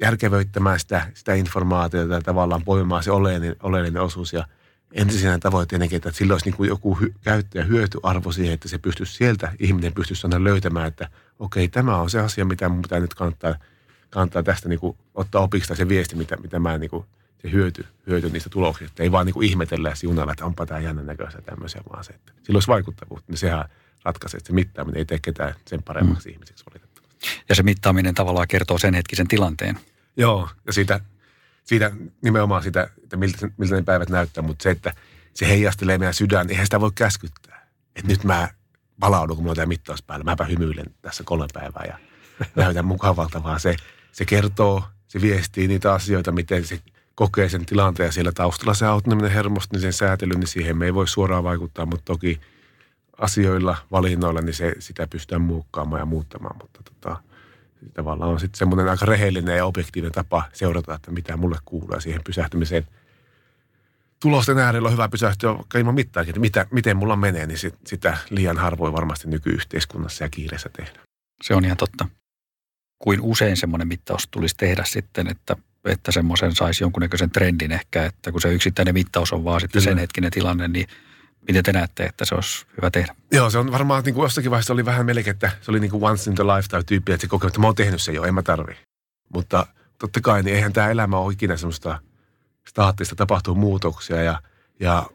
järkevöittämään 0.00 0.80
sitä, 0.80 1.06
sitä 1.14 1.34
informaatiota 1.34 2.14
ja 2.14 2.20
tavallaan 2.20 2.64
poimimaan 2.64 3.02
se 3.02 3.10
oleellinen, 3.10 3.56
oleellinen 3.62 4.02
osuus. 4.02 4.32
Ja 4.32 4.44
ensisijainen 4.92 5.40
tavoite 5.40 5.68
tietenkin, 5.68 5.96
että 5.96 6.10
sillä 6.12 6.34
olisi 6.34 6.46
niin 6.46 6.56
kuin 6.56 6.68
joku 6.68 6.94
hy, 6.94 7.14
ja 7.54 7.64
hyötyarvo 7.64 8.32
siihen, 8.32 8.54
että 8.54 8.68
se 8.68 8.78
pystyisi 8.78 9.14
sieltä, 9.14 9.52
ihminen 9.58 9.92
pystyisi 9.92 10.26
aina 10.26 10.44
löytämään, 10.44 10.88
että 10.88 11.08
okei, 11.38 11.68
tämä 11.68 11.96
on 11.96 12.10
se 12.10 12.20
asia, 12.20 12.44
mitä 12.44 12.68
mun 12.68 12.82
pitää 12.82 13.00
nyt 13.00 13.14
kannattaa, 13.14 13.54
kannattaa 14.10 14.42
tästä 14.42 14.68
niin 14.68 14.80
kuin 14.80 14.96
ottaa 15.14 15.42
opiksi 15.42 15.76
se 15.76 15.88
viesti, 15.88 16.16
mitä, 16.16 16.36
mitä 16.36 16.58
mä 16.58 16.78
niin 16.78 16.90
kuin, 16.90 17.06
se 17.42 17.52
hyöty, 17.52 17.86
hyöty 18.06 18.30
niistä 18.30 18.50
tuloksista. 18.50 19.02
Ei 19.02 19.12
vaan 19.12 19.26
niin 19.26 19.34
kuin 19.34 19.48
ihmetellä 19.48 19.88
ja 19.88 19.94
siunalla, 19.94 20.32
että 20.32 20.44
onpa 20.44 20.66
tämä 20.66 20.80
jännän 20.80 21.06
näköistä 21.06 21.42
tämmöisiä, 21.42 21.82
vaan 21.92 22.04
se, 22.04 22.12
että 22.12 22.32
sillä 22.42 22.56
olisi 22.56 22.68
vaikuttavuutta. 22.68 23.32
Niin 23.32 23.38
sehän 23.38 23.64
ratkaisee, 24.04 24.38
että 24.38 24.46
se 24.46 24.52
mittaaminen 24.52 24.98
ei 24.98 25.04
tee 25.04 25.18
ketään 25.22 25.54
sen 25.66 25.82
paremmaksi 25.82 26.28
mm. 26.28 26.32
ihmiseksi 26.32 26.64
valitettavasti. 26.70 27.26
Ja 27.48 27.54
se 27.54 27.62
mittaaminen 27.62 28.14
tavallaan 28.14 28.48
kertoo 28.48 28.78
sen 28.78 28.94
hetkisen 28.94 29.28
tilanteen. 29.28 29.80
Joo, 30.16 30.48
ja 30.66 30.72
siitä, 30.72 31.00
siitä 31.64 31.92
nimenomaan 32.22 32.62
sitä, 32.62 32.90
että 33.02 33.16
miltä, 33.16 33.50
miltä 33.56 33.74
ne 33.74 33.82
päivät 33.82 34.08
näyttää, 34.08 34.42
mutta 34.42 34.62
se, 34.62 34.70
että 34.70 34.94
se 35.34 35.48
heijastelee 35.48 35.98
meidän 35.98 36.14
sydän, 36.14 36.50
eihän 36.50 36.66
sitä 36.66 36.80
voi 36.80 36.90
käskyttää. 36.94 37.66
Että 37.96 38.08
nyt 38.08 38.24
mä 38.24 38.48
palaudun, 39.00 39.36
kun 39.36 39.42
mulla 39.42 39.52
on 39.52 39.56
tämä 39.56 39.66
mittaus 39.66 40.02
päällä. 40.02 40.24
Mäpä 40.24 40.44
hymyilen 40.44 40.86
tässä 41.02 41.24
kolme 41.24 41.46
päivää 41.52 41.84
ja 41.88 41.98
näytän 42.64 42.84
mukavalta, 42.84 43.42
vaan 43.42 43.60
se, 43.60 43.76
se 44.12 44.24
kertoo, 44.24 44.84
se 45.08 45.20
viestii 45.20 45.68
niitä 45.68 45.92
asioita, 45.92 46.32
miten 46.32 46.66
se 46.66 46.80
kokee 47.20 47.48
sen 47.48 47.66
tilanteen 47.66 48.06
ja 48.06 48.12
siellä 48.12 48.32
taustalla 48.32 48.74
se 48.74 48.86
autonominen 48.86 49.30
hermosto, 49.30 49.74
niin 49.74 49.80
sen 49.80 49.92
säätely, 49.92 50.34
niin 50.34 50.46
siihen 50.46 50.76
me 50.76 50.84
ei 50.84 50.94
voi 50.94 51.08
suoraan 51.08 51.44
vaikuttaa, 51.44 51.86
mutta 51.86 52.04
toki 52.04 52.40
asioilla, 53.18 53.76
valinnoilla, 53.90 54.40
niin 54.40 54.54
se, 54.54 54.74
sitä 54.78 55.06
pystytään 55.06 55.40
muokkaamaan 55.40 56.00
ja 56.00 56.06
muuttamaan, 56.06 56.56
mutta 56.60 56.80
tota, 56.82 57.22
tavallaan 57.94 58.30
on 58.30 58.40
sitten 58.40 58.58
semmoinen 58.58 58.88
aika 58.88 59.06
rehellinen 59.06 59.56
ja 59.56 59.64
objektiivinen 59.64 60.12
tapa 60.12 60.42
seurata, 60.52 60.94
että 60.94 61.10
mitä 61.10 61.36
mulle 61.36 61.58
kuuluu 61.64 61.94
ja 61.94 62.00
siihen 62.00 62.24
pysähtymiseen. 62.24 62.86
Tulosten 64.22 64.58
äärellä 64.58 64.86
on 64.86 64.92
hyvä 64.92 65.08
pysähtyä 65.08 65.54
vaikka 65.54 65.78
ilman 65.78 65.94
mittaakin, 65.94 66.30
että 66.30 66.40
mitä, 66.40 66.66
miten 66.70 66.96
mulla 66.96 67.16
menee, 67.16 67.46
niin 67.46 67.58
sit, 67.58 67.74
sitä 67.86 68.18
liian 68.30 68.58
harvoin 68.58 68.92
varmasti 68.92 69.28
nykyyhteiskunnassa 69.28 70.24
ja 70.24 70.28
kiireessä 70.28 70.70
tehdä. 70.76 71.00
Se 71.42 71.54
on 71.54 71.64
ihan 71.64 71.76
totta. 71.76 72.08
Kuin 72.98 73.20
usein 73.20 73.56
semmoinen 73.56 73.88
mittaus 73.88 74.28
tulisi 74.30 74.54
tehdä 74.56 74.84
sitten, 74.84 75.26
että, 75.26 75.56
että 75.84 76.12
semmoisen 76.12 76.54
saisi 76.54 76.84
jonkunnäköisen 76.84 77.30
trendin 77.30 77.72
ehkä, 77.72 78.04
että 78.04 78.32
kun 78.32 78.40
se 78.40 78.52
yksittäinen 78.52 78.94
mittaus 78.94 79.32
on 79.32 79.44
vaan 79.44 79.60
sitten 79.60 79.82
Kyllä. 79.82 79.90
sen 79.90 79.98
hetkinen 79.98 80.30
tilanne, 80.30 80.68
niin 80.68 80.86
miten 81.48 81.64
te 81.64 81.72
näette, 81.72 82.04
että 82.04 82.24
se 82.24 82.34
olisi 82.34 82.66
hyvä 82.76 82.90
tehdä? 82.90 83.14
Joo, 83.32 83.50
se 83.50 83.58
on 83.58 83.72
varmaan 83.72 84.04
niin 84.04 84.14
kuin 84.14 84.22
jossakin 84.22 84.50
vaiheessa 84.50 84.72
oli 84.72 84.84
vähän 84.84 85.06
melkein, 85.06 85.34
että 85.34 85.50
se 85.60 85.70
oli 85.70 85.80
niin 85.80 85.90
kuin 85.90 86.04
once 86.04 86.30
in 86.30 86.36
the 86.36 86.44
lifetime 86.44 86.82
tyyppi, 86.82 87.12
että 87.12 87.22
se 87.22 87.28
kokee, 87.28 87.48
että 87.48 87.60
mä 87.60 87.66
oon 87.66 87.74
tehnyt 87.74 88.02
sen 88.02 88.14
jo, 88.14 88.24
en 88.24 88.34
mä 88.34 88.42
tarvi. 88.42 88.76
Mutta 89.34 89.66
totta 89.98 90.20
kai, 90.20 90.42
niin 90.42 90.56
eihän 90.56 90.72
tämä 90.72 90.90
elämä 90.90 91.18
ole 91.18 91.32
ikinä 91.32 91.56
semmoista 91.56 91.98
staattista, 92.68 93.16
tapahtuu 93.16 93.54
muutoksia 93.54 94.22
ja, 94.22 94.42
ja 94.80 95.06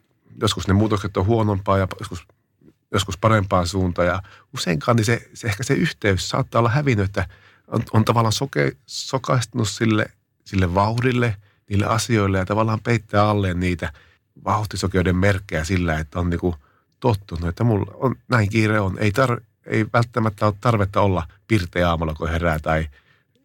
joskus 0.41 0.67
ne 0.67 0.73
muutokset 0.73 1.17
on 1.17 1.25
huonompaa 1.25 1.77
ja 1.77 1.87
joskus, 1.99 2.27
joskus 2.93 3.17
parempaan 3.17 3.67
suuntaan 3.67 4.07
ja 4.07 4.21
useinkaan 4.53 4.97
niin 4.97 5.05
se, 5.05 5.29
se 5.33 5.47
ehkä 5.47 5.63
se 5.63 5.73
yhteys 5.73 6.29
saattaa 6.29 6.59
olla 6.59 6.69
hävinnyt, 6.69 7.05
että 7.05 7.27
on, 7.67 7.83
on 7.93 8.05
tavallaan 8.05 8.31
soke, 8.31 8.71
sokaistunut 8.85 9.69
sille, 9.69 10.05
sille 10.45 10.73
vauhdille, 10.73 11.35
niille 11.69 11.85
asioille 11.85 12.37
ja 12.37 12.45
tavallaan 12.45 12.79
peittää 12.83 13.29
alleen 13.29 13.59
niitä– 13.59 13.93
vauhtisokeuden 14.43 15.15
merkkejä 15.15 15.63
sillä, 15.63 15.99
että 15.99 16.19
on 16.19 16.29
niinku 16.29 16.55
tottunut, 16.99 17.49
että 17.49 17.63
mulla 17.63 17.91
on, 17.93 18.15
näin 18.27 18.49
kiire 18.49 18.79
on. 18.79 18.99
Ei, 18.99 19.11
tar, 19.11 19.41
ei 19.65 19.85
välttämättä 19.93 20.45
ole 20.45 20.53
tarvetta 20.61 21.01
olla 21.01 21.27
pirteä 21.47 21.89
aamulla, 21.89 22.13
kun 22.13 22.29
herää, 22.29 22.59
tai 22.59 22.87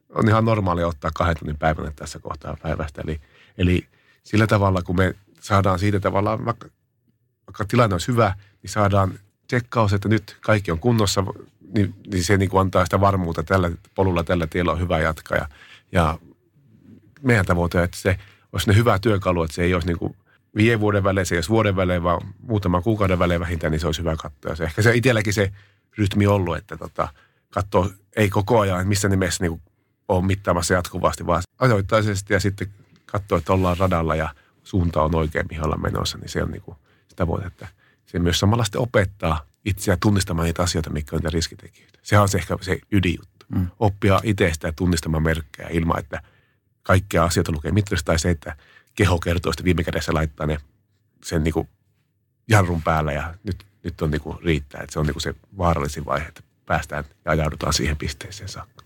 on 0.09 0.28
ihan 0.28 0.45
normaalia 0.45 0.87
ottaa 0.87 1.11
kahden 1.14 1.37
tunnin 1.38 1.59
päivänä 1.59 1.92
tässä 1.97 2.19
kohtaa 2.19 2.57
päivästä. 2.62 3.02
Eli, 3.04 3.21
eli 3.59 3.87
sillä 4.23 4.47
tavalla, 4.47 4.83
kun 4.83 4.97
me 4.97 5.14
saadaan 5.40 5.78
siitä 5.78 6.00
tavallaan, 6.00 6.45
vaikka, 6.45 6.69
vaikka 7.47 7.64
tilanne 7.64 7.95
olisi 7.95 8.09
hyvä, 8.09 8.35
niin 8.62 8.71
saadaan 8.71 9.19
tsekkaus, 9.47 9.92
että 9.92 10.09
nyt 10.09 10.37
kaikki 10.40 10.71
on 10.71 10.78
kunnossa, 10.78 11.25
niin, 11.75 11.95
niin 12.12 12.25
se 12.25 12.37
niin 12.37 12.50
kuin 12.50 12.61
antaa 12.61 12.85
sitä 12.85 13.00
varmuutta, 13.00 13.42
tällä 13.42 13.71
polulla, 13.95 14.25
tällä 14.25 14.47
tiellä 14.47 14.73
on 14.73 14.80
hyvä 14.80 14.99
jatkaa. 14.99 15.38
Ja, 15.38 15.49
ja 15.92 16.19
meidän 17.22 17.46
tavoite 17.46 17.82
että 17.82 17.96
se 17.96 18.18
olisi 18.52 18.68
ne 18.70 18.76
hyvä 18.76 18.98
työkalu, 18.98 19.42
että 19.42 19.54
se 19.54 19.62
ei 19.62 19.74
olisi 19.74 19.86
niin 19.86 19.98
kuin 19.98 20.16
viiden 20.54 20.80
vuoden 20.80 21.04
välein, 21.04 21.26
se 21.26 21.34
ei 21.34 21.36
olisi 21.36 21.50
vuoden 21.50 21.76
välein, 21.76 22.02
vaan 22.02 22.20
muutaman 22.40 22.82
kuukauden 22.82 23.18
välein 23.18 23.40
vähintään, 23.40 23.70
niin 23.70 23.80
se 23.80 23.86
olisi 23.86 24.00
hyvä 24.00 24.16
katsoa. 24.16 24.56
Se, 24.56 24.64
ehkä 24.64 24.82
se 24.82 24.94
itselläkin 24.94 25.32
se 25.32 25.52
rytmi 25.98 26.26
ollut, 26.26 26.56
että 26.56 26.76
tota, 26.76 27.08
katsoo 27.50 27.90
ei 28.16 28.28
koko 28.28 28.60
ajan, 28.60 28.88
missä 28.88 29.08
nimessä 29.08 29.44
niin 29.44 29.62
on 30.08 30.24
mittaamassa 30.24 30.74
jatkuvasti, 30.74 31.26
vaan 31.26 31.42
ajoittaisesti 31.58 32.34
ja 32.34 32.40
sitten 32.40 32.68
katsoo, 33.06 33.38
että 33.38 33.52
ollaan 33.52 33.78
radalla 33.78 34.14
ja 34.14 34.34
suunta 34.62 35.02
on 35.02 35.14
oikein, 35.14 35.46
mihin 35.50 35.64
ollaan 35.64 35.82
menossa, 35.82 36.18
niin 36.18 36.28
se 36.28 36.42
on 36.42 36.50
niin 36.50 36.62
kuin 36.62 36.76
sitä 37.08 37.26
voi, 37.26 37.40
että 37.46 37.68
se 38.06 38.18
myös 38.18 38.38
samalla 38.38 38.64
sitten 38.64 38.80
opettaa 38.80 39.46
itseä 39.64 39.96
tunnistamaan 40.02 40.46
niitä 40.46 40.62
asioita, 40.62 40.90
mikä 40.90 41.16
on 41.16 41.18
niitä 41.18 41.30
riskitekijöitä. 41.30 41.98
Sehän 42.02 42.22
on 42.22 42.28
se 42.28 42.38
ehkä 42.38 42.56
se 42.60 42.78
ydinjuttu. 42.92 43.46
Mm. 43.48 43.66
Oppia 43.78 44.20
itsestä 44.22 44.68
ja 44.68 44.72
tunnistamaan 44.72 45.22
merkkejä 45.22 45.68
ilman, 45.68 45.98
että 45.98 46.22
kaikkia 46.82 47.25
asioita 47.25 47.52
lukee 47.52 47.72
mitristä 47.72 48.06
tai 48.06 48.18
se, 48.18 48.30
että 48.30 48.56
keho 48.94 49.18
kertoo 49.18 49.52
sitten 49.52 49.64
viime 49.64 49.84
kädessä 49.84 50.14
laittaa 50.14 50.46
ne 50.46 50.58
sen 51.25 51.44
niin 51.44 51.54
kuin 51.54 51.68
jarrun 52.49 52.82
päällä 52.82 53.12
ja 53.12 53.34
nyt, 53.44 53.66
nyt 53.84 54.02
on 54.02 54.10
niin 54.10 54.20
kuin 54.20 54.38
riittää. 54.44 54.80
Että 54.80 54.92
se 54.92 54.99
on 54.99 55.06
niin 55.06 55.14
kuin 55.14 55.22
se 55.22 55.34
vaarallisin 55.58 56.04
vaihe, 56.04 56.26
että 56.26 56.42
päästään 56.66 57.04
ja 57.25 57.32
ajaudutaan 57.32 57.72
siihen 57.72 57.96
pisteeseen 57.96 58.49
saakka. 58.49 58.84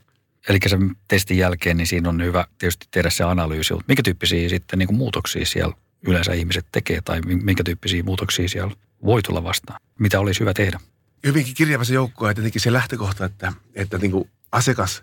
Eli 0.48 0.58
sen 0.66 0.96
testin 1.08 1.38
jälkeen 1.38 1.76
niin 1.76 1.86
siinä 1.86 2.08
on 2.08 2.22
hyvä 2.22 2.46
tietysti 2.58 2.86
tehdä 2.90 3.10
se 3.10 3.24
analyysi. 3.24 3.74
Minkä 3.88 4.02
tyyppisiä 4.02 4.48
sitten 4.48 4.78
niin 4.78 4.86
kuin 4.86 4.96
muutoksia 4.96 5.46
siellä 5.46 5.74
yleensä 6.02 6.32
ihmiset 6.32 6.66
tekee 6.72 7.00
tai 7.00 7.20
minkä 7.20 7.64
tyyppisiä 7.64 8.02
muutoksia 8.02 8.48
siellä 8.48 8.74
voi 9.04 9.22
tulla 9.22 9.44
vastaan? 9.44 9.80
Mitä 9.98 10.20
olisi 10.20 10.40
hyvä 10.40 10.54
tehdä? 10.54 10.80
Hyvinkin 11.26 11.54
kirjava 11.54 11.84
se 11.84 11.94
joukko 11.94 12.28
ja 12.28 12.34
tietenkin 12.34 12.60
se 12.60 12.72
lähtökohta, 12.72 13.24
että, 13.24 13.52
että 13.74 13.98
niin 13.98 14.10
kuin 14.10 14.30
asiakas 14.52 15.02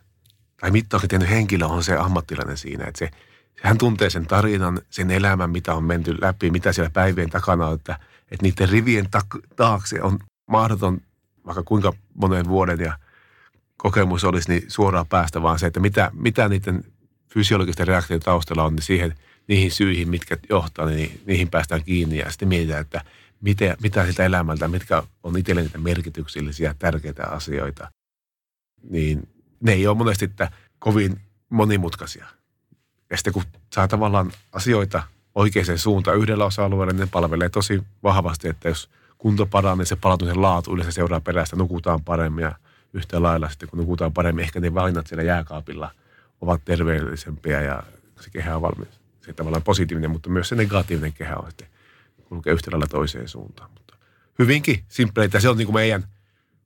tai 0.62 0.72
mittauksen 0.72 1.10
tehnyt 1.10 1.30
henkilö 1.30 1.66
on 1.66 1.84
se 1.84 1.98
ammattilainen 1.98 2.58
siinä, 2.58 2.86
että 2.86 3.00
se– 3.00 3.10
hän 3.62 3.78
tuntee 3.78 4.10
sen 4.10 4.28
tarinan, 4.28 4.82
sen 4.90 5.12
elämän, 5.12 5.50
mitä 5.50 5.74
on 5.74 5.84
menty 5.84 6.18
läpi, 6.22 6.50
mitä 6.50 6.74
siellä 6.74 6.90
päivien 6.90 7.30
takana 7.30 7.68
on, 7.68 7.76
että, 7.76 8.00
että 8.32 8.44
niiden 8.46 8.70
rivien 8.70 9.08
taakse 9.56 10.02
on 10.02 10.20
mahdoton 10.48 11.02
vaikka 11.46 11.64
kuinka 11.64 11.94
monen 12.14 12.48
vuoden 12.48 12.80
ja 12.80 12.98
kokemus 13.78 14.24
olisi 14.24 14.50
niin 14.50 14.64
suoraan 14.68 15.08
päästä, 15.08 15.42
vaan 15.42 15.60
se, 15.60 15.66
että 15.66 15.80
mitä, 15.80 16.12
mitä 16.14 16.50
niiden 16.50 16.84
fysiologisten 17.34 17.88
reaktioiden 17.88 18.26
taustalla 18.26 18.64
on, 18.64 18.76
niin 18.76 18.84
siihen, 18.84 19.16
niihin 19.48 19.72
syihin, 19.72 20.10
mitkä 20.10 20.38
johtaa, 20.50 20.86
niin 20.86 21.22
niihin 21.26 21.50
päästään 21.50 21.84
kiinni 21.84 22.18
ja 22.18 22.30
sitten 22.30 22.48
mietitään, 22.48 22.82
että 22.82 23.02
mitä, 23.42 23.76
mitä 23.84 24.06
siltä 24.06 24.26
elämältä, 24.26 24.68
mitkä 24.68 25.04
on 25.24 25.38
itselle 25.38 25.62
niitä 25.62 25.78
merkityksellisiä, 25.78 26.76
tärkeitä 26.80 27.28
asioita, 27.28 27.92
niin 28.90 29.30
ne 29.62 29.72
ei 29.72 29.88
ole 29.88 29.98
monesti 29.98 30.26
että 30.26 30.52
kovin 30.80 31.22
monimutkaisia. 31.50 32.26
Ja 33.10 33.18
sitten 33.18 33.34
kun 33.34 33.44
saa 33.74 33.88
tavallaan 33.88 34.32
asioita 34.52 35.04
oikeaan 35.36 35.78
suuntaan 35.78 36.18
yhdellä 36.18 36.46
osa-alueella, 36.46 36.94
niin 36.94 37.00
ne 37.00 37.08
palvelee 37.12 37.50
tosi 37.50 37.84
vahvasti, 38.04 38.50
että 38.50 38.70
jos 38.70 38.90
kunto 39.18 39.46
paranee, 39.46 39.78
niin 39.78 39.86
se 39.86 39.96
palautumisen 39.96 40.42
laatu 40.42 40.74
yleensä 40.74 40.92
seuraa 40.92 41.22
perästä, 41.22 41.56
nukutaan 41.56 42.04
paremmin 42.04 42.44
ja 42.44 42.56
yhtä 42.94 43.24
lailla 43.24 43.50
sitten 43.50 43.70
kun 43.70 43.80
nukutaan 43.80 44.14
paremmin, 44.14 44.44
ehkä 44.44 44.60
ne 44.60 44.74
valinnat 44.74 45.08
siellä 45.08 45.24
jääkaapilla 45.24 45.92
ovat 46.42 46.62
terveellisempiä 46.66 47.62
ja 47.62 47.84
se 48.20 48.30
kehä 48.30 48.56
on 48.56 48.62
valmis. 48.62 49.02
Se 49.22 49.34
tavallaan 49.34 49.64
positiivinen, 49.64 50.12
mutta 50.12 50.30
myös 50.30 50.50
se 50.50 50.56
negatiivinen 50.56 51.14
kehä 51.14 51.36
on 51.36 51.50
sitten 51.50 51.68
kulkee 52.32 52.54
yhtä 52.54 52.72
lailla 52.72 52.88
toiseen 52.88 53.28
suuntaan. 53.28 53.72
Mutta 53.72 53.98
hyvinkin 54.40 54.84
simppeleitä. 54.88 55.40
Se 55.40 55.50
on 55.50 55.58
niin 55.58 55.66
kuin 55.66 55.76
meidän 55.76 56.04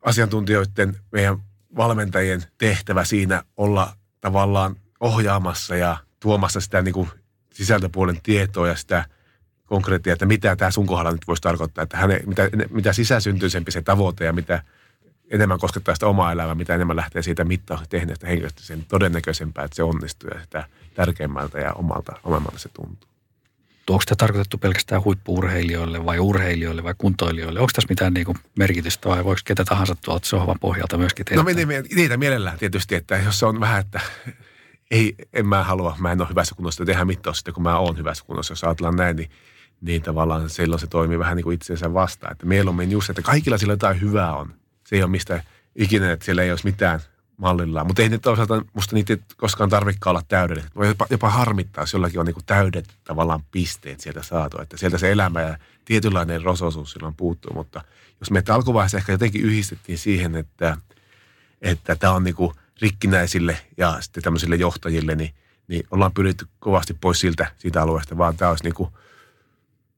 asiantuntijoiden, 0.01 0.97
meidän 1.11 1.37
valmentajien 1.77 2.43
tehtävä 2.57 3.05
siinä 3.05 3.43
olla 3.57 3.95
tavallaan 4.21 4.75
ohjaamassa 4.99 5.75
ja 5.75 5.97
tuomassa 6.19 6.61
sitä 6.61 6.81
niin 6.81 6.93
kuin 6.93 7.09
sisältöpuolen 7.53 8.21
tietoa 8.23 8.67
ja 8.67 8.75
sitä 8.75 9.05
konkreettia, 9.65 10.13
että 10.13 10.25
mitä 10.25 10.55
tämä 10.55 10.71
sun 10.71 10.85
kohdalla 10.85 11.11
nyt 11.11 11.27
voisi 11.27 11.41
tarkoittaa, 11.41 11.83
että 11.83 11.97
häne, 11.97 12.19
mitä, 12.25 12.49
mitä 12.69 12.93
sisäsyntyisempi 12.93 13.71
se 13.71 13.81
tavoite 13.81 14.25
ja 14.25 14.33
mitä 14.33 14.63
enemmän 15.29 15.59
koskettaa 15.59 15.95
sitä 15.95 16.07
omaa 16.07 16.31
elämää, 16.31 16.55
mitä 16.55 16.75
enemmän 16.75 16.95
lähtee 16.95 17.21
siitä 17.21 17.43
mittauksesta 17.43 17.91
tehneestä 17.91 18.27
henkilöstä, 18.27 18.61
sen 18.63 18.85
todennäköisempää, 18.87 19.63
että 19.63 19.75
se 19.75 19.83
onnistuu 19.83 20.29
ja 20.29 20.41
sitä 20.41 20.63
tärkeimmältä 20.95 21.59
ja 21.59 21.73
omalta, 21.73 22.13
omemmalta 22.23 22.59
se 22.59 22.69
tuntuu. 22.69 23.14
Onko 23.89 24.03
tämä 24.05 24.15
tarkoitettu 24.15 24.57
pelkästään 24.57 25.03
huippuurheilijoille 25.03 26.05
vai 26.05 26.19
urheilijoille 26.19 26.83
vai 26.83 26.95
kuntoilijoille? 26.97 27.59
Onko 27.59 27.71
tässä 27.75 27.89
mitään 27.89 28.13
niin 28.13 28.25
kuin 28.25 28.37
merkitystä 28.55 29.09
vai 29.09 29.25
voiko 29.25 29.41
ketä 29.45 29.63
tahansa 29.65 29.95
tuolta 30.05 30.27
sohvan 30.27 30.59
pohjalta 30.59 30.97
myöskin 30.97 31.25
tehdä? 31.25 31.43
No 31.43 31.49
niitä 31.95 32.17
mielellään 32.17 32.59
tietysti, 32.59 32.95
että 32.95 33.17
jos 33.17 33.43
on 33.43 33.59
vähän, 33.59 33.79
että 33.79 33.99
ei, 34.91 35.15
en 35.33 35.47
mä 35.47 35.63
halua, 35.63 35.95
mä 35.99 36.11
en 36.11 36.21
ole 36.21 36.29
hyvässä 36.29 36.55
kunnossa 36.55 36.85
tehdä 36.85 37.05
mittaus 37.05 37.37
sitten, 37.37 37.53
kun 37.53 37.63
mä 37.63 37.79
oon 37.79 37.97
hyvässä 37.97 38.25
kunnossa. 38.25 38.51
Jos 38.51 38.63
ajatellaan 38.63 38.95
näin, 38.95 39.15
niin, 39.15 39.29
niin 39.81 40.01
tavallaan 40.01 40.49
silloin 40.49 40.79
se 40.79 40.87
toimii 40.87 41.19
vähän 41.19 41.35
niin 41.35 41.43
kuin 41.43 41.55
itsensä 41.55 41.93
vastaan. 41.93 42.31
Että 42.31 42.45
mieluummin 42.45 42.91
just, 42.91 43.09
että 43.09 43.21
kaikilla 43.21 43.57
sillä 43.57 43.73
jotain 43.73 44.01
hyvää 44.01 44.35
on. 44.35 44.53
Se 44.87 44.95
ei 44.95 45.03
ole 45.03 45.11
mistä 45.11 45.43
ikinä, 45.75 46.11
että 46.11 46.25
siellä 46.25 46.43
ei 46.43 46.51
olisi 46.51 46.65
mitään 46.65 46.99
mallillaan. 47.37 47.87
Mutta 47.87 48.01
ei 48.01 48.09
ne 48.09 48.17
toisaalta, 48.17 48.65
musta 48.73 48.95
niitä 48.95 49.13
ei 49.13 49.19
koskaan 49.37 49.69
tarvikaan 49.69 50.11
olla 50.11 50.25
täydelliset. 50.27 50.75
Voi 50.75 50.87
jopa, 50.87 51.05
jopa 51.09 51.29
harmittaa, 51.29 51.81
jos 51.81 51.93
jollakin 51.93 52.19
on 52.19 52.25
niinku 52.25 52.41
täydet 52.45 52.85
tavallaan 53.03 53.43
pisteet 53.51 53.99
sieltä 53.99 54.23
saatu. 54.23 54.61
Että 54.61 54.77
sieltä 54.77 54.97
se 54.97 55.11
elämä 55.11 55.41
ja 55.41 55.57
tietynlainen 55.85 56.43
rososuus 56.43 56.91
silloin 56.91 57.15
puuttuu. 57.15 57.53
Mutta 57.53 57.81
jos 58.19 58.31
me 58.31 58.43
alkuvaiheessa 58.49 58.97
ehkä 58.97 59.11
jotenkin 59.11 59.41
yhdistettiin 59.41 59.97
siihen, 59.97 60.35
että 60.35 60.77
että 61.61 61.95
tämä 61.95 62.13
on 62.13 62.23
niinku 62.23 62.53
rikkinäisille 62.81 63.57
ja 63.77 64.01
sitten 64.01 64.23
tämmöisille 64.23 64.55
johtajille, 64.55 65.15
niin, 65.15 65.33
niin 65.67 65.87
ollaan 65.91 66.11
pyritty 66.11 66.47
kovasti 66.59 66.93
pois 67.01 67.19
siltä, 67.19 67.51
siitä 67.57 67.81
alueesta, 67.81 68.17
vaan 68.17 68.37
tämä 68.37 68.49
olisi 68.49 68.63
niinku 68.63 68.91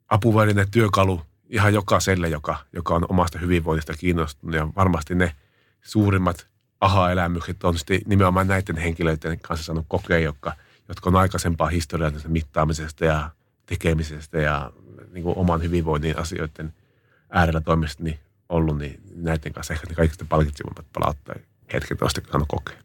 apuväline, 0.10 0.68
työkalu 0.72 1.22
ihan 1.50 1.74
jokaiselle, 1.74 2.30
joka, 2.30 2.58
joka 2.74 2.96
on 2.96 3.06
omasta 3.10 3.40
hyvinvoinnista 3.40 3.94
kiinnostunut. 3.94 4.56
Ja 4.56 4.68
varmasti 4.76 5.16
ne 5.16 5.36
suurimmat 5.82 6.48
aha-elämykset 6.82 7.64
on 7.64 7.78
sitten 7.78 8.02
nimenomaan 8.06 8.48
näiden 8.48 8.78
henkilöiden 8.78 9.40
kanssa 9.40 9.66
saanut 9.66 9.86
kokea, 9.88 10.20
jotka, 10.20 10.54
jotka 10.88 11.10
on 11.10 11.16
aikaisempaa 11.16 11.68
historiaa 11.68 12.12
mittaamisesta 12.28 13.06
ja 13.06 13.30
tekemisestä 13.66 14.38
ja 14.38 14.72
niin 15.14 15.24
kuin 15.24 15.38
oman 15.38 15.62
hyvinvoinnin 15.62 16.18
asioiden 16.18 16.74
äärellä 17.30 17.62
toimista 17.62 18.04
niin 18.04 18.20
ollut, 18.50 18.78
niin 18.78 19.02
näiden 19.16 19.54
kanssa 19.54 19.74
ehkä 19.74 19.88
ne 19.90 19.96
kaikista 19.96 20.26
palkitsevimmat 20.30 20.86
palauttaa 20.94 21.36
hetket 21.74 22.02
on 22.02 22.10
sitten 22.10 22.46
kokea. 22.48 22.78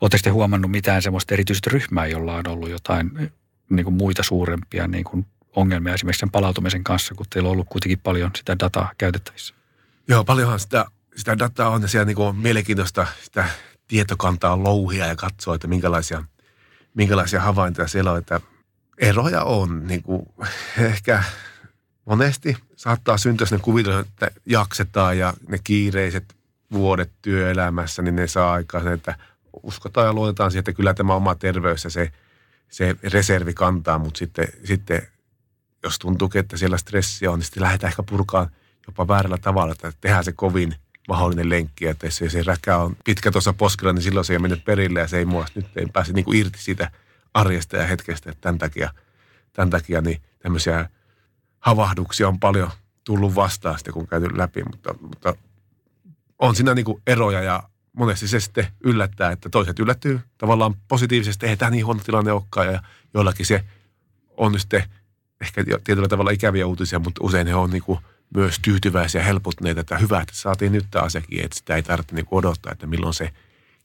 Oletteko 0.00 0.22
te 0.24 0.30
huomannut 0.30 0.70
mitään 0.70 1.02
semmoista 1.02 1.34
erityistä 1.34 1.70
ryhmää, 1.72 2.06
jolla 2.06 2.34
on 2.34 2.48
ollut 2.48 2.70
jotain 2.70 3.30
niin 3.70 3.84
kuin 3.84 3.94
muita 3.94 4.22
suurempia 4.22 4.88
niin 4.88 5.04
kuin 5.04 5.26
ongelmia 5.56 5.94
esimerkiksi 5.94 6.20
sen 6.20 6.30
palautumisen 6.30 6.84
kanssa, 6.84 7.14
kun 7.14 7.26
teillä 7.30 7.48
on 7.48 7.52
ollut 7.52 7.68
kuitenkin 7.68 7.98
paljon 7.98 8.30
sitä 8.36 8.58
dataa 8.58 8.92
käytettävissä? 8.98 9.54
Joo, 10.08 10.24
paljonhan 10.24 10.60
sitä, 10.60 10.86
sitä 11.16 11.38
dataa 11.38 11.68
on 11.68 11.82
ja 11.82 11.88
siellä 11.88 12.04
niin 12.04 12.16
kuin 12.16 12.36
mielenkiintoista 12.36 13.06
sitä 13.24 13.44
tietokantaa 13.88 14.62
louhia 14.64 15.06
ja 15.06 15.16
katsoa, 15.16 15.54
että 15.54 15.68
minkälaisia, 15.68 16.24
minkälaisia 16.94 17.40
havaintoja 17.40 17.88
siellä 17.88 18.12
on, 18.12 18.18
että 18.18 18.40
eroja 18.98 19.42
on. 19.42 19.86
Niin 19.86 20.02
kuin, 20.02 20.26
ehkä 20.78 21.24
monesti 22.04 22.56
saattaa 22.76 23.18
syntyä 23.18 23.46
sellainen 23.46 23.64
kuvitus, 23.64 23.94
että 23.94 24.30
jaksetaan 24.46 25.18
ja 25.18 25.34
ne 25.48 25.58
kiireiset 25.64 26.36
vuodet 26.72 27.10
työelämässä, 27.22 28.02
niin 28.02 28.16
ne 28.16 28.26
saa 28.26 28.52
aikaan 28.52 28.88
että 28.88 29.18
uskotaan 29.62 30.06
ja 30.06 30.12
luotetaan 30.12 30.50
siihen, 30.50 30.60
että 30.60 30.72
kyllä 30.72 30.94
tämä 30.94 31.14
oma 31.14 31.34
terveys 31.34 31.84
ja 31.84 31.90
se, 31.90 32.12
se 32.68 32.96
reservi 33.02 33.54
kantaa, 33.54 33.98
mutta 33.98 34.18
sitten, 34.18 34.48
sitten 34.64 35.02
jos 35.82 35.98
tuntuu, 35.98 36.30
että 36.34 36.56
siellä 36.56 36.78
stressiä 36.78 37.30
on, 37.30 37.38
niin 37.38 37.44
sitten 37.44 37.62
lähdetään 37.62 37.88
ehkä 37.88 38.02
purkaan 38.02 38.50
jopa 38.86 39.08
väärällä 39.08 39.38
tavalla, 39.38 39.72
että 39.72 39.92
tehdään 40.00 40.24
se 40.24 40.32
kovin 40.32 40.74
mahdollinen 41.08 41.50
lenkki, 41.50 41.86
että 41.86 42.06
jos 42.06 42.16
se 42.16 42.42
räkä 42.42 42.76
on 42.76 42.96
pitkä 43.04 43.30
tuossa 43.30 43.52
poskella, 43.52 43.92
niin 43.92 44.02
silloin 44.02 44.24
se 44.24 44.32
ei 44.32 44.38
mene 44.38 44.56
perille 44.56 45.00
ja 45.00 45.08
se 45.08 45.18
ei 45.18 45.24
mua, 45.24 45.46
nyt 45.54 45.66
ei 45.76 45.86
pääse 45.92 46.12
niin 46.12 46.24
kuin 46.24 46.38
irti 46.38 46.58
siitä 46.58 46.90
arjesta 47.34 47.76
ja 47.76 47.86
hetkestä, 47.86 48.30
että 48.30 48.40
tämän 48.40 48.58
takia, 48.58 48.90
tämän 49.52 49.70
takia 49.70 50.00
niin 50.00 50.22
tämmöisiä 50.38 50.88
havahduksia 51.60 52.28
on 52.28 52.40
paljon 52.40 52.70
tullut 53.04 53.34
vastaan 53.34 53.78
sitten, 53.78 53.94
kun 53.94 54.06
käyty 54.06 54.38
läpi, 54.38 54.62
mutta, 54.62 54.94
mutta 55.00 55.34
on 56.38 56.56
siinä 56.56 56.74
niin 56.74 56.84
kuin 56.84 57.02
eroja 57.06 57.42
ja 57.42 57.62
monesti 57.92 58.28
se 58.28 58.40
sitten 58.40 58.66
yllättää, 58.84 59.32
että 59.32 59.48
toiset 59.48 59.78
yllättyy 59.78 60.20
tavallaan 60.38 60.74
positiivisesti, 60.88 61.46
ei 61.46 61.56
tämä 61.56 61.70
niin 61.70 61.86
huono 61.86 62.00
tilanne 62.04 62.32
olekaan 62.32 62.72
ja 62.72 62.82
joillakin 63.14 63.46
se 63.46 63.64
on 64.36 64.60
sitten 64.60 64.82
ehkä 65.40 65.64
tietyllä 65.84 66.08
tavalla 66.08 66.30
ikäviä 66.30 66.66
uutisia, 66.66 66.98
mutta 66.98 67.24
usein 67.24 67.46
he 67.46 67.54
on 67.54 67.70
niin 67.70 67.82
kuin 67.82 67.98
myös 68.34 68.58
tyytyväisiä 68.62 69.22
helpottuneita, 69.22 69.80
että 69.80 69.98
hyvä, 69.98 70.20
että 70.20 70.34
saatiin 70.36 70.72
nyt 70.72 70.86
tämä 70.90 71.04
asiakin, 71.04 71.44
että 71.44 71.58
sitä 71.58 71.76
ei 71.76 71.82
tarvitse 71.82 72.14
niin 72.14 72.26
odottaa, 72.30 72.72
että 72.72 72.86
milloin 72.86 73.14
se 73.14 73.32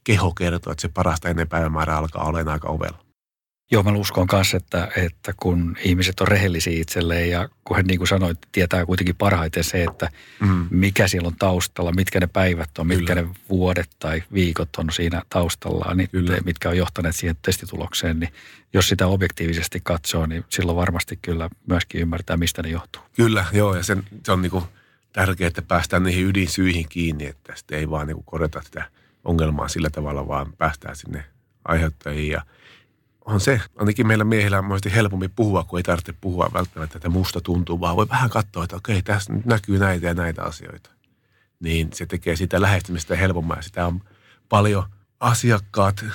keho 0.04 0.32
kertoo, 0.32 0.72
että 0.72 0.82
se 0.82 0.88
parasta 0.88 1.30
ennen 1.30 1.48
päivämäärää 1.48 1.98
alkaa 1.98 2.24
olemaan 2.24 2.54
aika 2.54 2.70
ovella. 2.70 3.07
Joo, 3.72 3.84
mä 3.84 3.92
uskon 3.92 4.28
kanssa, 4.28 4.58
että, 4.58 4.88
että 4.96 5.34
kun 5.38 5.78
ihmiset 5.84 6.20
on 6.20 6.28
rehellisiä 6.28 6.82
itselleen 6.82 7.30
ja 7.30 7.50
kun 7.64 7.78
he 7.78 7.84
niin 7.84 7.98
kuin 7.98 8.08
sanoit, 8.08 8.38
tietää 8.52 8.86
kuitenkin 8.86 9.16
parhaiten 9.16 9.64
se, 9.64 9.84
että 9.84 10.10
mm. 10.40 10.68
mikä 10.70 11.08
siellä 11.08 11.28
on 11.28 11.36
taustalla, 11.40 11.92
mitkä 11.92 12.20
ne 12.20 12.28
päivät 12.28 12.78
on, 12.78 12.88
mitkä 12.88 13.16
Kyllä. 13.16 13.28
ne 13.28 13.36
vuodet 13.50 13.90
tai 14.00 14.24
viikot 14.34 14.70
on 14.78 14.92
siinä 14.92 15.22
taustalla, 15.30 15.94
niin 15.94 16.10
Kyllä. 16.10 16.38
mitkä 16.46 16.70
on 16.70 16.78
johtaneet 16.78 17.16
siihen 17.16 17.36
testitulokseen, 17.42 18.20
niin 18.20 18.34
jos 18.74 18.90
sitä 18.90 19.08
objektiivisesti 19.08 19.80
katsoo, 19.84 20.26
niin 20.26 20.46
silloin 20.50 20.76
varmasti 20.76 21.20
kyllä 21.22 21.50
myöskin 21.70 22.02
ymmärtää, 22.02 22.38
mistä 22.38 22.64
ne 22.64 22.70
johtuu. 22.70 23.02
Kyllä, 23.16 23.46
joo, 23.52 23.76
ja 23.76 23.84
sen, 23.84 24.04
se 24.26 24.32
on 24.32 24.42
niin 24.42 24.52
kuin 24.52 24.64
tärkeää, 25.14 25.48
että 25.48 25.62
päästään 25.62 26.04
niihin 26.04 26.26
ydinsyihin 26.26 26.90
kiinni, 26.90 27.26
että 27.26 27.54
sitten 27.56 27.80
ei 27.80 27.90
vaan 27.90 28.08
niin 28.08 28.16
kuin 28.16 28.26
korjata 28.26 28.62
sitä 28.62 28.86
ongelmaa 29.24 29.68
sillä 29.68 29.90
tavalla, 29.90 30.28
vaan 30.28 30.54
päästään 30.54 30.96
sinne 30.96 31.26
aiheuttajiin 31.66 32.32
ja– 32.32 32.42
on 33.28 33.40
se, 33.40 33.62
ainakin 33.76 34.08
meillä 34.08 34.24
miehillä 34.24 34.60
on 34.60 34.80
helpommin 34.96 35.32
puhua, 35.36 35.64
kun 35.64 35.80
ei 35.80 35.84
tarvitse 35.84 36.14
puhua 36.22 36.50
välttämättä, 36.54 36.98
että 36.98 37.10
musta 37.10 37.42
tuntuu, 37.42 37.80
vaan 37.80 37.96
voi 37.96 38.10
vähän 38.10 38.30
katsoa, 38.30 38.64
että 38.64 38.76
okei, 38.76 39.02
tässä 39.02 39.34
nyt 39.34 39.46
näkyy 39.46 39.80
näitä 39.80 40.08
ja 40.08 40.14
näitä 40.14 40.44
asioita. 40.44 40.90
Niin 41.60 41.90
se 41.94 42.06
tekee 42.06 42.36
sitä 42.36 42.62
lähestymistä 42.62 43.16
helpommaa. 43.16 43.62
Sitä 43.62 43.86
on 43.86 44.02
paljon 44.50 44.84
asiakkaat, 45.20 46.06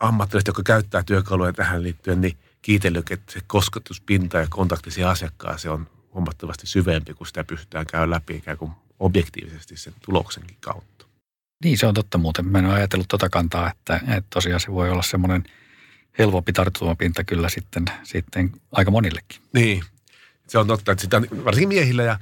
ammattilaiset, 0.00 0.46
jotka 0.46 0.62
käyttää 0.62 1.02
työkaluja 1.02 1.52
tähän 1.52 1.82
liittyen, 1.82 2.20
niin 2.20 2.36
kiitellyt, 2.62 3.10
että 3.10 3.32
se 3.32 3.40
kosketuspinta 3.46 4.38
ja 4.38 4.46
kontakti 4.50 5.04
asiakkaan, 5.04 5.58
se 5.58 5.70
on 5.70 5.88
huomattavasti 6.14 6.66
syvempi, 6.66 7.14
kun 7.14 7.26
sitä 7.26 7.44
pystytään 7.44 7.86
käymään 7.86 8.10
läpi 8.10 8.34
ikään 8.34 8.58
kuin 8.58 8.72
objektiivisesti 8.98 9.76
sen 9.76 9.94
tuloksenkin 10.04 10.56
kautta. 10.60 11.06
Niin, 11.64 11.78
se 11.78 11.86
on 11.86 11.94
totta 11.94 12.18
muuten. 12.18 12.46
Mä 12.46 12.58
en 12.58 12.66
ole 12.66 12.74
ajatellut 12.74 13.08
tota 13.08 13.28
kantaa, 13.28 13.70
että, 13.70 13.96
että 13.96 14.30
tosiaan 14.30 14.60
se 14.60 14.72
voi 14.72 14.90
olla 14.90 15.02
semmoinen– 15.02 15.44
helpompi 16.18 16.52
tarttumapinta 16.52 17.24
kyllä 17.24 17.48
sitten, 17.48 17.84
sitten 18.02 18.50
aika 18.72 18.90
monillekin. 18.90 19.42
Niin, 19.52 19.82
se 20.48 20.58
on 20.58 20.66
totta, 20.66 20.92
että 20.92 21.02
sitä 21.02 21.22
varsinkin 21.44 21.68
miehillä 21.68 22.02
ja 22.02 22.18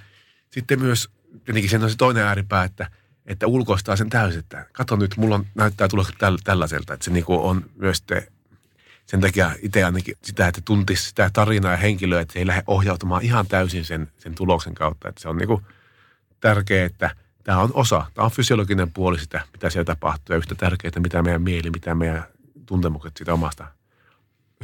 sitten 0.50 0.80
myös 0.80 1.10
tietenkin 1.44 1.70
siinä 1.70 1.84
on 1.84 1.90
se 1.90 1.96
toinen 1.96 2.24
ääripää, 2.24 2.64
että, 2.64 2.90
että 3.26 3.46
ulkoistaa 3.46 3.96
sen 3.96 4.10
täysin, 4.10 4.42
kato 4.72 4.96
nyt, 4.96 5.16
mulla 5.16 5.34
on, 5.34 5.46
näyttää 5.54 5.88
tulla 5.88 6.06
täl, 6.18 6.38
tällaiselta, 6.44 6.94
että 6.94 7.04
se 7.04 7.10
niinku 7.10 7.46
on 7.46 7.70
myös 7.76 8.02
te, 8.02 8.28
sen 9.06 9.20
takia 9.20 9.50
itse 9.62 9.84
ainakin 9.84 10.14
sitä, 10.22 10.48
että 10.48 10.60
tuntisi 10.64 11.08
sitä 11.08 11.30
tarinaa 11.32 11.70
ja 11.70 11.76
henkilöä, 11.76 12.20
että 12.20 12.32
se 12.32 12.38
ei 12.38 12.46
lähde 12.46 12.62
ohjautumaan 12.66 13.22
ihan 13.22 13.46
täysin 13.46 13.84
sen, 13.84 14.08
sen 14.18 14.34
tuloksen 14.34 14.74
kautta, 14.74 15.08
että 15.08 15.22
se 15.22 15.28
on 15.28 15.36
niinku 15.36 15.62
tärkeää, 16.40 16.86
että 16.86 17.10
tämä 17.44 17.58
on 17.58 17.70
osa, 17.74 18.06
tämä 18.14 18.24
on 18.24 18.30
fysiologinen 18.30 18.90
puoli 18.90 19.18
sitä, 19.18 19.40
mitä 19.52 19.70
siellä 19.70 19.84
tapahtuu 19.84 20.34
ja 20.34 20.38
yhtä 20.38 20.54
tärkeää, 20.54 20.92
mitä 20.98 21.22
meidän 21.22 21.42
mieli, 21.42 21.70
mitä 21.70 21.94
meidän 21.94 22.24
tuntemukset 22.66 23.16
siitä 23.16 23.34
omasta 23.34 23.79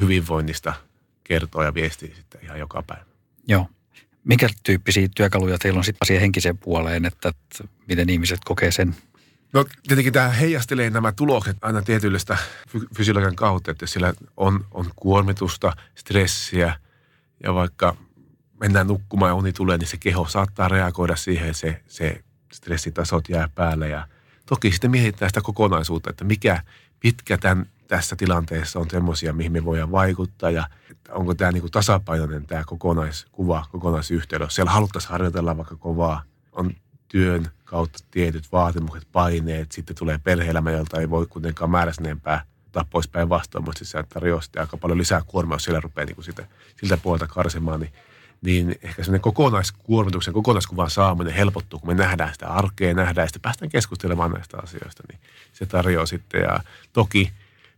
hyvinvoinnista 0.00 0.74
kertoo 1.24 1.62
ja 1.62 1.74
viestii 1.74 2.14
sitten 2.14 2.40
ihan 2.44 2.58
joka 2.58 2.82
päivä. 2.82 3.04
Joo. 3.48 3.68
Minkä 4.24 4.48
tyyppisiä 4.62 5.08
työkaluja 5.16 5.58
teillä 5.58 5.78
on 5.78 5.84
sitten 5.84 6.06
siihen 6.06 6.20
henkiseen 6.20 6.58
puoleen, 6.58 7.04
että, 7.04 7.28
että 7.28 7.64
miten 7.88 8.10
ihmiset 8.10 8.40
kokee 8.44 8.72
sen? 8.72 8.96
No 9.52 9.64
tietenkin 9.88 10.12
tämä 10.12 10.28
heijastelee 10.28 10.90
nämä 10.90 11.12
tulokset 11.12 11.56
aina 11.62 11.82
tietyllistä 11.82 12.38
fysiologian 12.96 13.36
kautta, 13.36 13.70
että 13.70 13.86
sillä 13.86 14.14
on, 14.36 14.66
on 14.70 14.90
kuormitusta, 14.96 15.76
stressiä 15.94 16.76
ja 17.42 17.54
vaikka 17.54 17.96
mennään 18.60 18.86
nukkumaan 18.86 19.30
ja 19.30 19.34
uni 19.34 19.52
tulee, 19.52 19.78
niin 19.78 19.88
se 19.88 19.96
keho 19.96 20.28
saattaa 20.28 20.68
reagoida 20.68 21.16
siihen, 21.16 21.54
se, 21.54 21.80
se 21.86 22.24
stressitasot 22.52 23.28
jää 23.28 23.48
päälle 23.54 23.88
ja 23.88 24.08
toki 24.46 24.72
sitten 24.72 24.90
mietitään 24.90 25.30
sitä 25.30 25.40
kokonaisuutta, 25.40 26.10
että 26.10 26.24
mikä, 26.24 26.62
pitkä 27.00 27.38
tämän 27.38 27.66
tässä 27.88 28.16
tilanteessa 28.16 28.78
on 28.78 28.90
semmoisia, 28.90 29.32
mihin 29.32 29.52
me 29.52 29.64
voidaan 29.64 29.92
vaikuttaa 29.92 30.50
ja 30.50 30.68
onko 31.10 31.34
tämä 31.34 31.52
niin 31.52 31.60
kuin 31.60 31.70
tasapainoinen 31.70 32.46
tämä 32.46 32.64
kokonaiskuva, 32.66 33.66
kokonaisyhteyden. 33.72 34.44
Jos 34.44 34.54
siellä 34.54 34.72
haluttaisiin 34.72 35.12
harjoitella 35.12 35.56
vaikka 35.56 35.76
kovaa, 35.76 36.22
on 36.52 36.70
työn 37.08 37.46
kautta 37.64 37.98
tietyt 38.10 38.52
vaatimukset, 38.52 39.08
paineet, 39.12 39.72
sitten 39.72 39.96
tulee 39.96 40.18
perhe-elämä, 40.24 40.70
jolta 40.70 41.00
ei 41.00 41.10
voi 41.10 41.26
kuitenkaan 41.26 41.70
määräisneempää 41.70 42.44
ottaa 42.66 42.90
pois 42.90 43.08
päin 43.08 43.28
vastaan, 43.28 43.64
mutta 43.64 43.78
siis 43.78 43.90
se 43.90 44.02
tarjoaa 44.02 44.40
aika 44.56 44.76
paljon 44.76 44.98
lisää 44.98 45.22
kuormaa, 45.26 45.54
jos 45.54 45.64
siellä 45.64 45.80
rupeaa 45.80 46.06
niin 46.06 46.14
kuin 46.14 46.24
sitä, 46.24 46.46
siltä 46.80 46.96
puolelta 46.96 47.26
karsimaan, 47.26 47.80
niin 47.80 47.92
niin 48.40 48.78
ehkä 48.82 49.02
semmoinen 49.02 49.20
kokonaiskuormituksen, 49.20 50.34
kokonaiskuvan 50.34 50.90
saaminen 50.90 51.34
helpottuu, 51.34 51.78
kun 51.78 51.88
me 51.88 51.94
nähdään 51.94 52.32
sitä 52.32 52.46
arkea, 52.46 52.94
nähdään 52.94 53.24
ja 53.24 53.26
sitten 53.26 53.42
päästään 53.42 53.70
keskustelemaan 53.70 54.30
näistä 54.30 54.56
asioista, 54.62 55.02
niin 55.08 55.20
se 55.52 55.66
tarjoaa 55.66 56.06
sitten. 56.06 56.40
Ja 56.40 56.60
toki 56.92 57.32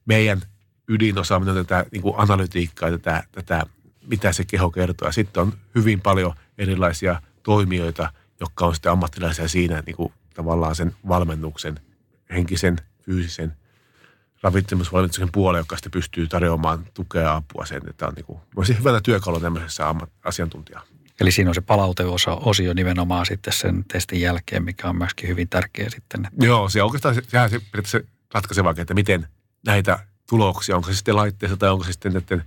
meidän 0.08 0.42
ydinosaaminen 0.88 1.56
on 1.56 1.66
tätä 1.66 1.86
niin 1.92 2.02
kuin 2.02 2.14
analytiikkaa, 2.16 2.90
tätä, 2.90 3.22
tätä, 3.32 3.66
mitä 4.06 4.32
se 4.32 4.44
keho 4.44 4.70
kertoo. 4.70 5.08
Ja 5.08 5.12
sitten 5.12 5.42
on 5.42 5.52
hyvin 5.74 6.00
paljon 6.00 6.34
erilaisia 6.58 7.22
toimijoita, 7.42 8.12
jotka 8.40 8.66
on 8.66 8.74
sitten 8.74 8.92
ammattilaisia 8.92 9.48
siinä 9.48 9.82
niin 9.86 9.96
kuin 9.96 10.12
tavallaan 10.34 10.74
sen 10.74 10.94
valmennuksen, 11.08 11.80
henkisen, 12.30 12.76
fyysisen, 13.02 13.56
ravitsemusvalmennuksen 14.42 15.32
puolella, 15.32 15.58
joka 15.58 15.76
sitten 15.76 15.92
pystyy 15.92 16.26
tarjoamaan 16.26 16.84
tukea 16.94 17.22
ja 17.22 17.36
apua 17.36 17.66
sen, 17.66 17.82
että 17.90 18.06
on 18.06 18.14
niin 18.14 18.24
kuin, 18.24 18.40
hyvänä 18.78 19.00
työkalu 19.00 19.40
tämmöisessä 19.40 19.88
ammat, 19.88 20.10
asiantuntijaa. 20.24 20.82
Eli 21.20 21.30
siinä 21.30 21.50
on 21.50 21.54
se 21.54 21.60
palauteosio 21.60 22.74
nimenomaan 22.74 23.26
sitten 23.26 23.52
sen 23.52 23.84
testin 23.92 24.20
jälkeen, 24.20 24.64
mikä 24.64 24.88
on 24.88 24.96
myöskin 24.96 25.28
hyvin 25.28 25.48
tärkeä 25.48 25.90
sitten. 25.90 26.28
Joo, 26.40 26.68
se 26.68 26.82
oikeastaan 26.82 27.14
se, 27.14 27.22
sehän 27.28 27.50
se, 27.50 27.60
se 27.84 28.04
ratkaisevaa, 28.34 28.74
että 28.76 28.94
miten 28.94 29.28
näitä 29.66 29.98
tuloksia, 30.28 30.76
onko 30.76 30.88
se 30.88 30.94
sitten 30.94 31.16
laitteessa 31.16 31.56
tai 31.56 31.70
onko 31.70 31.84
se 31.84 31.92
sitten 31.92 32.12
näiden 32.12 32.44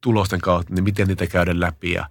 tulosten 0.00 0.40
kautta, 0.40 0.74
niin 0.74 0.84
miten 0.84 1.08
niitä 1.08 1.26
käydä 1.26 1.60
läpi 1.60 1.92
ja 1.92 2.10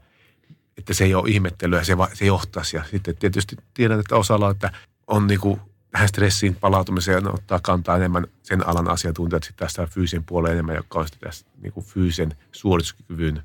että 0.77 0.93
se 0.93 1.03
ei 1.03 1.15
ole 1.15 1.29
ihmettelyä, 1.29 1.83
se, 1.83 1.93
se 2.13 2.25
johtaisi. 2.25 2.77
Ja 2.77 2.83
sitten 2.91 3.17
tietysti 3.17 3.55
tiedän, 3.73 3.99
että 3.99 4.15
osalla, 4.15 4.51
että 4.51 4.71
on 5.07 5.27
niin 5.27 5.39
kuin 5.39 5.62
tähän 5.91 6.07
stressiin 6.07 6.55
palautumiseen 6.55 7.33
ottaa 7.33 7.59
kantaa 7.59 7.97
enemmän 7.97 8.27
sen 8.43 8.67
alan 8.67 8.89
asiantuntijat 8.89 9.43
sitten 9.43 9.67
tästä 9.67 9.88
fyysisen 9.88 10.23
puoleen 10.23 10.53
enemmän, 10.53 10.75
joka 10.75 10.99
on 10.99 11.07
sitten 11.07 11.29
tässä 11.29 11.45
niin 11.62 11.73
kuin 11.73 11.85
fyysisen 11.85 12.35
suorituskyvyn 12.51 13.43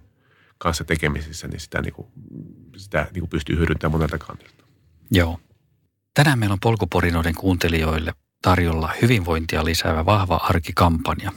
kanssa 0.59 0.85
tekemisissä, 0.85 1.49
niin 1.49 1.61
sitä, 1.61 1.83
niin 1.83 1.95
kuin, 1.95 2.09
sitä 2.77 3.07
niin 3.13 3.21
kuin 3.21 3.31
pystyy 3.31 3.57
hyödyntämään 3.57 3.93
monelta 3.93 4.19
kannalta. 4.19 4.65
Joo. 5.11 5.41
Tänään 6.15 6.39
meillä 6.39 6.53
on 6.53 6.61
polkuporinoiden 6.61 7.35
kuuntelijoille 7.35 8.13
tarjolla 8.45 8.91
hyvinvointia 9.03 9.65
lisäävä 9.65 10.07
vahva 10.07 10.37
arkikampanja, 10.37 11.33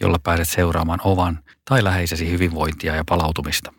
jolla 0.00 0.18
pääset 0.18 0.48
seuraamaan 0.48 1.00
ovan 1.04 1.38
tai 1.64 1.84
läheisesi 1.84 2.30
hyvinvointia 2.30 2.96
ja 2.96 3.04
palautumista. 3.08 3.72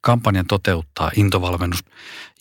Kampanjan 0.00 0.46
toteuttaa 0.46 1.10
Intovalmennus, 1.16 1.84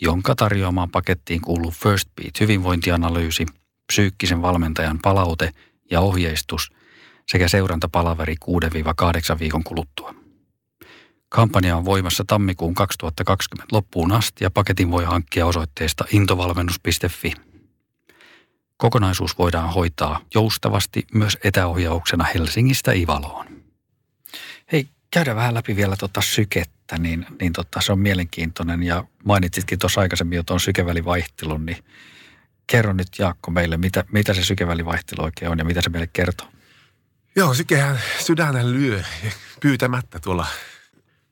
jonka 0.01 0.35
tarjoamaan 0.35 0.89
pakettiin 0.89 1.41
kuuluu 1.41 1.71
First 1.71 2.09
Beat 2.15 2.39
hyvinvointianalyysi, 2.39 3.45
psyykkisen 3.87 4.41
valmentajan 4.41 4.99
palaute 5.01 5.51
ja 5.91 6.01
ohjeistus 6.01 6.71
sekä 7.27 7.47
seurantapalaveri 7.47 8.35
6-8 9.35 9.39
viikon 9.39 9.63
kuluttua. 9.63 10.15
Kampanja 11.29 11.77
on 11.77 11.85
voimassa 11.85 12.23
tammikuun 12.27 12.73
2020 12.73 13.75
loppuun 13.75 14.11
asti 14.11 14.43
ja 14.43 14.51
paketin 14.51 14.91
voi 14.91 15.03
hankkia 15.03 15.45
osoitteesta 15.45 16.05
intovalmennus.fi. 16.11 17.50
Kokonaisuus 18.81 19.37
voidaan 19.37 19.73
hoitaa 19.73 20.21
joustavasti 20.33 21.07
myös 21.13 21.37
etäohjauksena 21.43 22.23
Helsingistä 22.23 22.91
Ivaloon. 22.91 23.45
Hei, 24.71 24.89
käydään 25.11 25.37
vähän 25.37 25.53
läpi 25.53 25.75
vielä 25.75 25.95
tuota 25.95 26.21
sykettä, 26.21 26.97
niin, 26.97 27.25
niin 27.39 27.53
tota, 27.53 27.81
se 27.81 27.91
on 27.91 27.99
mielenkiintoinen 27.99 28.83
ja 28.83 29.03
mainitsitkin 29.25 29.79
tuossa 29.79 30.01
aikaisemmin 30.01 30.35
jo 30.35 30.43
tuon 30.43 30.59
sykevälivaihtelun, 30.59 31.65
niin 31.65 31.77
kerro 32.67 32.93
nyt 32.93 33.07
Jaakko 33.19 33.51
meille, 33.51 33.77
mitä, 33.77 34.03
mitä 34.11 34.33
se 34.33 34.43
sykevälivaihtelu 34.43 35.23
oikein 35.23 35.51
on 35.51 35.57
ja 35.59 35.65
mitä 35.65 35.81
se 35.81 35.89
meille 35.89 36.09
kertoo? 36.13 36.47
Joo, 37.35 37.53
sykehän 37.53 37.99
sydänen 38.19 38.73
lyö 38.73 39.03
pyytämättä 39.59 40.19
tuolla 40.19 40.47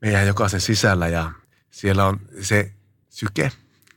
meidän 0.02 0.28
jokaisen 0.28 0.62
sisällä 0.62 1.08
ja 1.08 1.32
siellä 1.72 2.06
on 2.06 2.20
se 2.42 2.72
syke, 3.10 3.52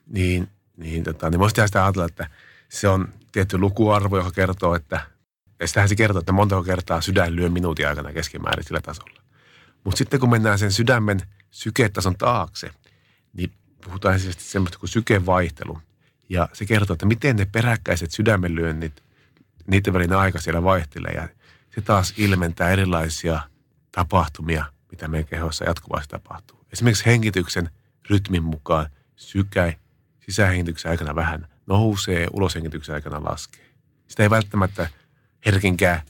niin, 0.07 0.49
niin, 0.77 1.05
tota, 1.05 1.31
niin 1.31 1.39
voisi 1.39 1.63
sitä 1.67 1.85
ajatella, 1.85 2.07
että 2.07 2.31
se 2.69 2.89
on 2.89 3.22
tietty 3.33 3.59
lukuarvo, 3.59 4.17
joka 4.17 4.31
kertoo, 4.31 4.75
että 4.75 5.01
ja 5.61 5.69
sitähän 5.69 5.89
se 5.89 5.97
kertoo, 5.97 6.21
että 6.21 6.33
monta 6.33 6.63
kertaa 6.63 7.01
sydän 7.01 7.37
lyö 7.37 7.49
minuutin 7.49 7.89
aikana 7.89 8.13
keskimäärin 8.13 8.65
sillä 8.65 8.81
tasolla. 8.81 9.23
Mutta 9.85 9.99
sitten 9.99 10.21
kun 10.21 10.31
mennään 10.31 10.59
sen 10.59 10.73
sydämen 10.73 11.21
syketason 11.51 12.17
taakse, 12.17 12.71
niin 13.33 13.53
puhutaan 13.85 14.15
ensisijaisesti 14.15 14.51
semmoista 14.51 14.79
kuin 14.79 14.91
sykevaihtelu. 14.91 15.79
Ja 16.29 16.49
se 16.53 16.67
kertoo, 16.67 16.95
että 16.95 17.07
miten 17.07 17.37
ne 17.37 17.45
peräkkäiset 17.45 18.11
sydämenlyönnit, 18.11 19.03
niiden 19.67 19.93
välinen 19.93 20.19
aika 20.19 20.41
siellä 20.41 20.63
vaihtelee. 20.63 21.13
Ja 21.13 21.29
se 21.75 21.81
taas 21.81 22.15
ilmentää 22.17 22.71
erilaisia 22.71 23.41
tapahtumia, 23.93 24.65
mitä 24.91 25.09
meidän 25.09 25.29
kehossa 25.29 25.65
jatkuvasti 25.65 26.09
tapahtuu. 26.09 26.67
Esimerkiksi 26.73 27.07
hengityksen 27.07 27.71
rytmin 28.11 28.45
mukaan 28.45 28.87
sykä 29.17 29.73
sisähengityksen 30.21 30.91
aikana 30.91 31.15
vähän 31.15 31.49
nousee, 31.67 32.27
uloshengityksen 32.33 32.95
aikana 32.95 33.25
laskee. 33.25 33.67
Sitä 34.09 34.23
ei 34.23 34.31
välttämättä 34.31 34.89
herkinkään, 35.47 36.01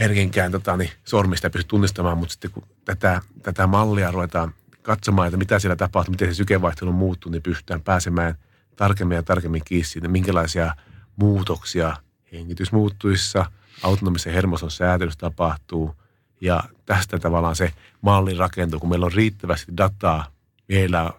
herkinkään 0.00 0.52
tota, 0.52 0.76
niin, 0.76 0.90
sormista 1.04 1.50
pysty 1.50 1.68
tunnistamaan, 1.68 2.18
mutta 2.18 2.32
sitten 2.32 2.50
kun 2.50 2.62
tätä, 2.84 3.20
tätä 3.42 3.66
mallia 3.66 4.10
ruvetaan 4.10 4.54
katsomaan, 4.82 5.28
että 5.28 5.36
mitä 5.36 5.58
siellä 5.58 5.76
tapahtuu, 5.76 6.12
miten 6.12 6.28
se 6.28 6.34
sykevaihtelu 6.34 6.92
muuttuu, 6.92 7.32
niin 7.32 7.42
pystytään 7.42 7.80
pääsemään 7.80 8.34
tarkemmin 8.76 9.16
ja 9.16 9.22
tarkemmin 9.22 9.62
kiinni 9.64 9.84
siitä, 9.84 10.08
minkälaisia 10.08 10.74
muutoksia 11.16 11.96
hengitysmuuttuissa, 12.32 13.46
autonomisen 13.82 14.32
hermoson 14.32 14.70
säätelyssä 14.70 15.18
tapahtuu. 15.20 15.94
Ja 16.40 16.64
tästä 16.86 17.18
tavallaan 17.18 17.56
se 17.56 17.72
malli 18.00 18.34
rakentuu, 18.34 18.80
kun 18.80 18.88
meillä 18.88 19.06
on 19.06 19.12
riittävästi 19.12 19.72
dataa 19.76 20.26
meillä 20.68 21.12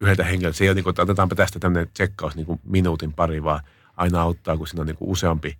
yhdeltä 0.00 0.24
henkilöltä. 0.24 0.58
Se 0.58 0.64
ei 0.64 0.68
ole 0.68 0.74
niin 0.74 0.84
kuin, 0.84 0.92
että 0.92 1.02
otetaanpa 1.02 1.34
tästä 1.34 1.58
tämmöinen 1.58 1.90
tsekkaus 1.92 2.36
niin 2.36 2.46
kuin 2.46 2.60
minuutin 2.64 3.12
pari, 3.12 3.42
vaan 3.42 3.60
aina 3.96 4.22
auttaa, 4.22 4.56
kun 4.56 4.66
siinä 4.66 4.80
on 4.80 4.86
niin 4.86 4.96
kuin 4.96 5.10
useampi 5.10 5.58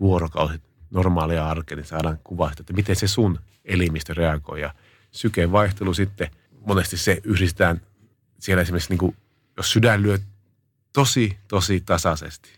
vuorokausi 0.00 0.62
normaalia 0.90 1.48
arkea, 1.48 1.76
niin 1.76 1.86
saadaan 1.86 2.18
kuvaa 2.24 2.52
että 2.60 2.72
miten 2.72 2.96
se 2.96 3.08
sun 3.08 3.38
elimistö 3.64 4.14
reagoi. 4.14 4.60
Ja 4.60 4.74
sykeen 5.10 5.52
vaihtelu 5.52 5.94
sitten, 5.94 6.30
monesti 6.66 6.96
se 6.96 7.20
yhdistetään 7.24 7.80
siellä 8.38 8.62
esimerkiksi, 8.62 8.90
niin 8.90 8.98
kuin, 8.98 9.16
jos 9.56 9.72
sydän 9.72 10.02
lyö 10.02 10.18
tosi, 10.92 11.38
tosi 11.48 11.80
tasaisesti, 11.80 12.50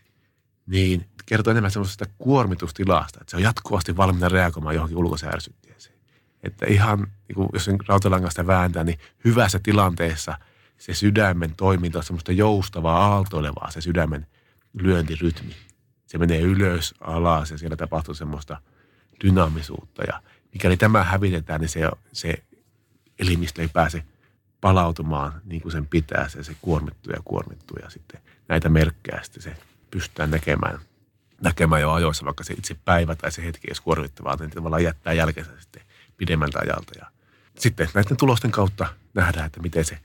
niin 0.65 1.05
kertoo 1.25 1.51
enemmän 1.51 1.71
semmoisesta 1.71 2.05
kuormitustilasta, 2.17 3.19
että 3.21 3.31
se 3.31 3.37
on 3.37 3.43
jatkuvasti 3.43 3.97
valmiina 3.97 4.29
reagoimaan 4.29 4.75
johonkin 4.75 4.97
ulkoisäärsykkeeseen. 4.97 5.95
Että 6.43 6.65
ihan, 6.65 6.99
niin 6.99 7.35
kuin, 7.35 7.49
jos 7.53 7.65
sen 7.65 7.77
rautalangasta 7.87 8.47
vääntää, 8.47 8.83
niin 8.83 8.99
hyvässä 9.25 9.59
tilanteessa 9.63 10.37
se 10.83 10.93
sydämen 10.93 11.55
toiminta 11.55 11.97
on 11.97 12.03
semmoista 12.03 12.31
joustavaa, 12.31 13.05
aaltoilevaa, 13.05 13.71
se 13.71 13.81
sydämen 13.81 14.27
lyöntirytmi. 14.73 15.55
Se 16.05 16.17
menee 16.17 16.39
ylös, 16.41 16.95
alas 16.99 17.51
ja 17.51 17.57
siellä 17.57 17.75
tapahtuu 17.75 18.13
semmoista 18.13 18.61
dynaamisuutta. 19.23 20.03
Ja 20.03 20.21
mikäli 20.53 20.77
tämä 20.77 21.03
hävitetään, 21.03 21.61
niin 21.61 21.69
se, 21.69 21.89
se 22.11 22.43
elimistö 23.19 23.61
ei 23.61 23.67
pääse 23.67 24.03
palautumaan 24.61 25.41
niin 25.45 25.61
kuin 25.61 25.71
sen 25.71 25.87
pitää. 25.87 26.29
Se, 26.29 26.43
se 26.43 26.55
kuormittuu 26.61 27.13
ja 27.13 27.21
kuormittuu 27.25 27.77
ja 27.81 27.89
sitten 27.89 28.21
näitä 28.47 28.69
merkkejä 28.69 29.23
sitten 29.23 29.43
se 29.43 29.55
pystytään 29.91 30.31
näkemään, 30.31 30.79
näkemään 31.41 31.81
jo 31.81 31.91
ajoissa, 31.91 32.25
vaikka 32.25 32.43
se 32.43 32.53
itse 32.53 32.75
päivä 32.85 33.15
tai 33.15 33.31
se 33.31 33.45
hetki 33.45 33.67
ei 33.67 33.75
kuormittavaa, 33.83 34.35
niin 34.39 34.49
tavallaan 34.49 34.83
jättää 34.83 35.13
jälkeensä 35.13 35.51
sitten 35.59 35.81
pidemmältä 36.17 36.59
ajalta. 36.59 36.91
Ja 36.99 37.05
sitten 37.59 37.89
näiden 37.93 38.17
tulosten 38.17 38.51
kautta 38.51 38.87
nähdään, 39.13 39.45
että 39.45 39.59
miten 39.61 39.85
se 39.85 39.99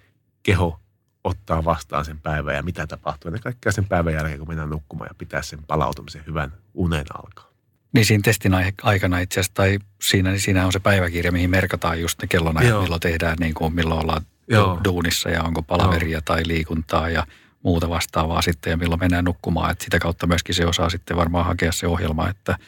keho 0.49 0.81
ottaa 1.25 1.65
vastaan 1.65 2.05
sen 2.05 2.21
päivän 2.21 2.55
ja 2.55 2.63
mitä 2.63 2.87
tapahtuu. 2.87 3.29
Ennen 3.29 3.43
kaikkea 3.43 3.73
sen 3.73 3.85
päivän 3.85 4.13
jälkeen, 4.13 4.39
kun 4.39 4.49
mennään 4.49 4.71
nukkumaan 4.71 5.11
ja 5.11 5.15
pitää 5.15 5.43
sen 5.43 5.59
palautumisen 5.67 6.23
hyvän 6.27 6.53
unen 6.75 7.05
alkaa. 7.15 7.49
Niin 7.93 8.05
siinä 8.05 8.23
testin 8.25 8.53
aikana 8.83 9.19
itse 9.19 9.41
asiassa, 9.41 9.55
tai 9.55 9.79
siinä, 10.03 10.31
niin 10.31 10.41
siinä 10.41 10.67
on 10.67 10.73
se 10.73 10.81
päiväkirja, 10.81 11.33
mihin 11.33 11.51
merkataan 11.51 12.01
just 12.01 12.23
ne 12.23 12.29
kellonajat, 12.29 12.81
milloin 12.83 13.01
tehdään, 13.01 13.37
niin 13.41 13.55
kuin, 13.55 13.75
milloin 13.75 14.01
ollaan 14.01 14.23
Joo. 14.49 14.81
duunissa 14.85 15.31
ja 15.31 15.43
onko 15.43 15.63
palaveria 15.63 16.13
Joo. 16.13 16.21
tai 16.25 16.43
liikuntaa 16.47 17.09
ja 17.09 17.27
muuta 17.63 17.89
vastaavaa 17.89 18.43
sitten 18.43 18.71
ja 18.71 18.77
milloin 18.77 19.01
mennään 19.01 19.25
nukkumaan. 19.25 19.71
Että 19.71 19.85
sitä 19.85 19.99
kautta 19.99 20.27
myöskin 20.27 20.55
se 20.55 20.67
osaa 20.67 20.91
sitten 20.91 21.17
varmaan 21.17 21.47
hakea 21.47 21.73
se 21.73 21.87
ohjelma, 21.87 22.29
että 22.29 22.59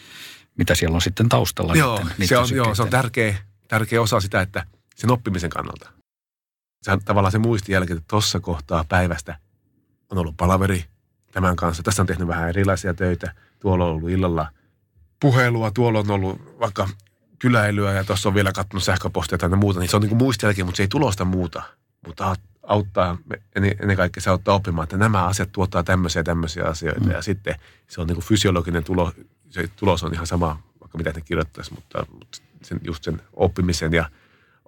mitä 0.57 0.75
siellä 0.75 0.95
on 0.95 1.03
sitten 1.03 1.29
taustalla. 1.29 1.75
Joo, 1.75 1.99
niiden, 1.99 2.29
se, 2.29 2.39
on, 2.39 2.49
joo 2.55 2.75
se 2.75 2.83
on 2.83 2.91
tärkeä, 2.91 3.35
tärkeä 3.69 4.03
osa 4.03 4.21
sitä, 4.21 4.41
että 4.41 4.67
sen 4.97 5.11
oppimisen 5.11 5.51
kannalta. 5.51 6.00
Se 6.83 6.99
tavallaan 7.05 7.33
se 7.33 7.39
muistijälki, 7.39 7.93
että 7.93 8.05
tuossa 8.09 8.41
kohtaa 8.41 8.85
päivästä 8.89 9.37
on 10.11 10.19
ollut 10.19 10.37
palaveri 10.37 10.85
tämän 11.33 11.57
kanssa. 11.57 11.83
Tässä 11.83 12.03
on 12.03 12.07
tehnyt 12.07 12.29
vähän 12.29 12.49
erilaisia 12.49 12.95
töitä. 12.95 13.35
Tuolla 13.61 13.85
on 13.85 13.91
ollut 13.91 14.11
illalla 14.11 14.47
puhelua, 15.21 15.71
tuolla 15.71 15.99
on 15.99 16.11
ollut 16.11 16.59
vaikka 16.61 16.89
kyläilyä 17.39 17.93
ja 17.93 18.05
tuossa 18.05 18.29
on 18.29 18.35
vielä 18.35 18.53
katsonut 18.53 18.85
sähköpostia 18.85 19.39
tai 19.39 19.49
muuta. 19.49 19.81
Niin 19.81 19.91
se 19.91 19.97
on 19.97 20.03
niin 20.03 20.09
kuin 20.09 20.19
muistijälki, 20.19 20.65
mutta 20.65 20.77
se 20.77 20.83
ei 20.83 20.89
tulosta 20.89 21.25
muuta. 21.25 21.63
Mutta 22.07 22.37
auttaa, 22.63 23.19
ennen 23.57 23.97
kaikkea 23.97 24.21
se 24.21 24.31
auttaa 24.31 24.55
oppimaan, 24.55 24.85
että 24.85 24.97
nämä 24.97 25.27
asiat 25.27 25.53
tuottaa 25.53 25.83
tämmöisiä 25.83 26.23
tämmöisiä 26.23 26.65
asioita. 26.65 27.01
Mm. 27.01 27.11
Ja 27.11 27.23
sitten 27.23 27.55
se 27.89 28.01
on 28.01 28.07
niin 28.07 28.17
kuin 28.17 28.25
fysiologinen 28.25 28.85
tulo, 28.85 29.13
se 29.49 29.69
tulos 29.77 30.03
on 30.03 30.15
ihan 30.15 30.27
sama, 30.27 30.63
vaikka 30.81 30.99
mitä 30.99 31.13
ne 31.13 31.21
kirjoittaisi, 31.21 31.75
mutta, 31.75 32.07
mutta 32.13 32.39
sen, 32.63 32.81
just 32.85 33.05
sen 33.05 33.23
oppimisen 33.33 33.93
ja 33.93 34.11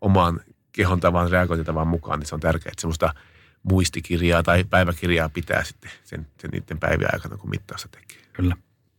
omaan 0.01 0.41
kehon 0.73 1.01
tavan 1.01 1.31
reagointitavan 1.31 1.89
mukaan, 1.89 2.19
niin 2.19 2.27
se 2.27 2.35
on 2.35 2.41
tärkeää, 2.41 2.73
että 2.73 2.81
semmoista 2.81 3.15
muistikirjaa 3.63 4.43
tai 4.43 4.65
päiväkirjaa 4.65 5.29
pitää 5.29 5.65
sitten 5.65 5.91
sen, 6.05 6.27
sen 6.41 6.51
niiden 6.51 6.79
päivien 6.79 7.15
aikana, 7.15 7.37
kun 7.37 7.51
mittausta 7.51 7.89
tekee. 7.89 8.23
Kyllä. 8.33 8.57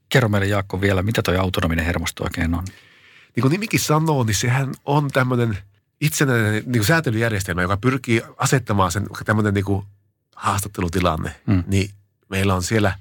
Kerro 0.09 0.29
meille 0.29 0.47
Jaakko 0.47 0.81
vielä, 0.81 1.01
mitä 1.01 1.21
tuo 1.21 1.39
autonominen 1.39 1.85
hermosto 1.85 2.23
oikein 2.23 2.55
on? 2.55 2.63
Niin 3.35 3.41
kuin 3.41 3.51
nimikin 3.51 3.79
sanoo, 3.79 4.23
niin 4.23 4.35
sehän 4.35 4.71
on 4.85 5.11
tämmöinen– 5.11 5.57
itsenäinen 6.03 6.53
niin 6.53 6.63
kuin 6.71 6.85
säätelyjärjestelmä, 6.85 7.61
joka 7.61 7.77
pyrkii 7.77 8.21
asettamaan 8.37 8.91
sen 8.91 9.07
tämmöinen 9.25 9.53
niin 9.53 9.65
kuin 9.65 9.85
haastattelutilanne, 10.35 11.35
mm. 11.47 11.63
niin 11.67 11.89
meillä 12.29 12.55
on 12.55 12.63
siellä, 12.63 12.99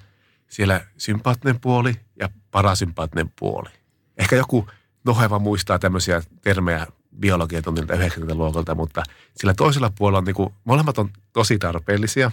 siellä 0.48 0.80
sympaattinen 0.98 1.60
puoli 1.60 1.94
ja 2.16 2.28
parasympaattinen 2.50 3.32
puoli. 3.38 3.68
Ehkä 4.16 4.36
joku 4.36 4.68
noheva 5.04 5.38
muistaa 5.38 5.78
tämmöisiä 5.78 6.22
termejä 6.42 6.86
biologiatunnilta 7.20 7.94
90-luokalta, 7.94 8.74
mutta 8.74 9.02
sillä 9.36 9.54
toisella 9.54 9.92
puolella 9.98 10.18
on 10.18 10.24
niin 10.24 10.34
kuin, 10.34 10.54
molemmat 10.64 10.98
on 10.98 11.10
tosi 11.32 11.58
tarpeellisia. 11.58 12.30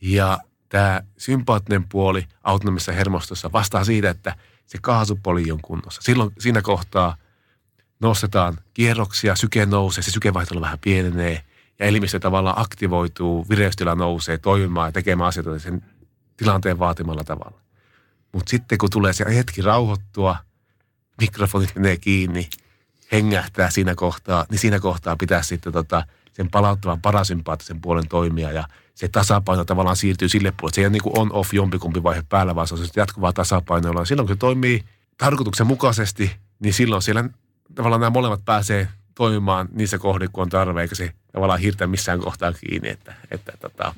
Ja 0.00 0.38
tämä 0.68 1.02
sympaattinen 1.18 1.84
puoli 1.88 2.26
autonomisessa 2.42 2.92
hermostossa 2.92 3.52
vastaa 3.52 3.84
siitä, 3.84 4.10
että 4.10 4.36
se 4.66 4.78
kaasupoli 4.82 5.52
on 5.52 5.60
kunnossa. 5.62 6.02
Silloin 6.02 6.32
siinä 6.38 6.62
kohtaa 6.62 7.16
nostetaan 8.00 8.58
kierroksia, 8.74 9.36
syke 9.36 9.66
nousee, 9.66 10.02
se 10.02 10.10
sykevaihtelu 10.10 10.60
vähän 10.60 10.78
pienenee 10.78 11.42
ja 11.78 11.86
elimistö 11.86 12.18
tavallaan 12.18 12.60
aktivoituu, 12.60 13.46
vireystila 13.48 13.94
nousee 13.94 14.38
toimimaan 14.38 14.88
ja 14.88 14.92
tekemään 14.92 15.28
asioita 15.28 15.58
sen 15.58 15.84
tilanteen 16.36 16.78
vaatimalla 16.78 17.24
tavalla. 17.24 17.60
Mutta 18.32 18.50
sitten 18.50 18.78
kun 18.78 18.90
tulee 18.90 19.12
se 19.12 19.24
hetki 19.34 19.62
rauhoittua, 19.62 20.36
mikrofonit 21.20 21.74
menee 21.74 21.96
kiinni, 21.96 22.48
hengähtää 23.12 23.70
siinä 23.70 23.94
kohtaa, 23.94 24.46
niin 24.50 24.58
siinä 24.58 24.80
kohtaa 24.80 25.16
pitää 25.16 25.42
sitten 25.42 25.72
tota, 25.72 26.04
sen 26.32 26.50
palauttavan 26.50 27.00
parasympaattisen 27.00 27.80
puolen 27.80 28.08
toimia 28.08 28.52
ja 28.52 28.68
se 28.94 29.08
tasapaino 29.08 29.64
tavallaan 29.64 29.96
siirtyy 29.96 30.28
sille 30.28 30.52
puolelle. 30.56 30.74
Se 30.74 30.80
ei 30.80 30.86
ole 30.86 30.92
niin 30.92 31.02
kuin 31.02 31.18
on-off 31.18 31.54
jompikumpi 31.54 32.02
vaihe 32.02 32.22
päällä, 32.28 32.54
vaan 32.54 32.68
se 32.68 32.74
on 32.74 32.80
jatkuvaa 32.96 33.32
tasapainoa. 33.32 34.04
Silloin 34.04 34.26
kun 34.26 34.36
se 34.36 34.38
toimii 34.38 34.84
tarkoituksen 35.18 35.66
mukaisesti, 35.66 36.36
niin 36.60 36.74
silloin 36.74 37.02
siellä 37.02 37.24
tavallaan 37.74 38.00
nämä 38.00 38.10
molemmat 38.10 38.44
pääsee 38.44 38.88
toimimaan 39.14 39.68
niissä 39.72 39.98
kohdissa, 39.98 40.32
kun 40.32 40.42
on 40.42 40.48
tarve, 40.48 40.82
eikä 40.82 40.94
se 40.94 41.12
tavallaan 41.32 41.60
hirtä 41.60 41.86
missään 41.86 42.20
kohtaa 42.20 42.52
kiinni. 42.52 42.88
Että, 42.88 43.14
että 43.30 43.52
tota, 43.60 43.94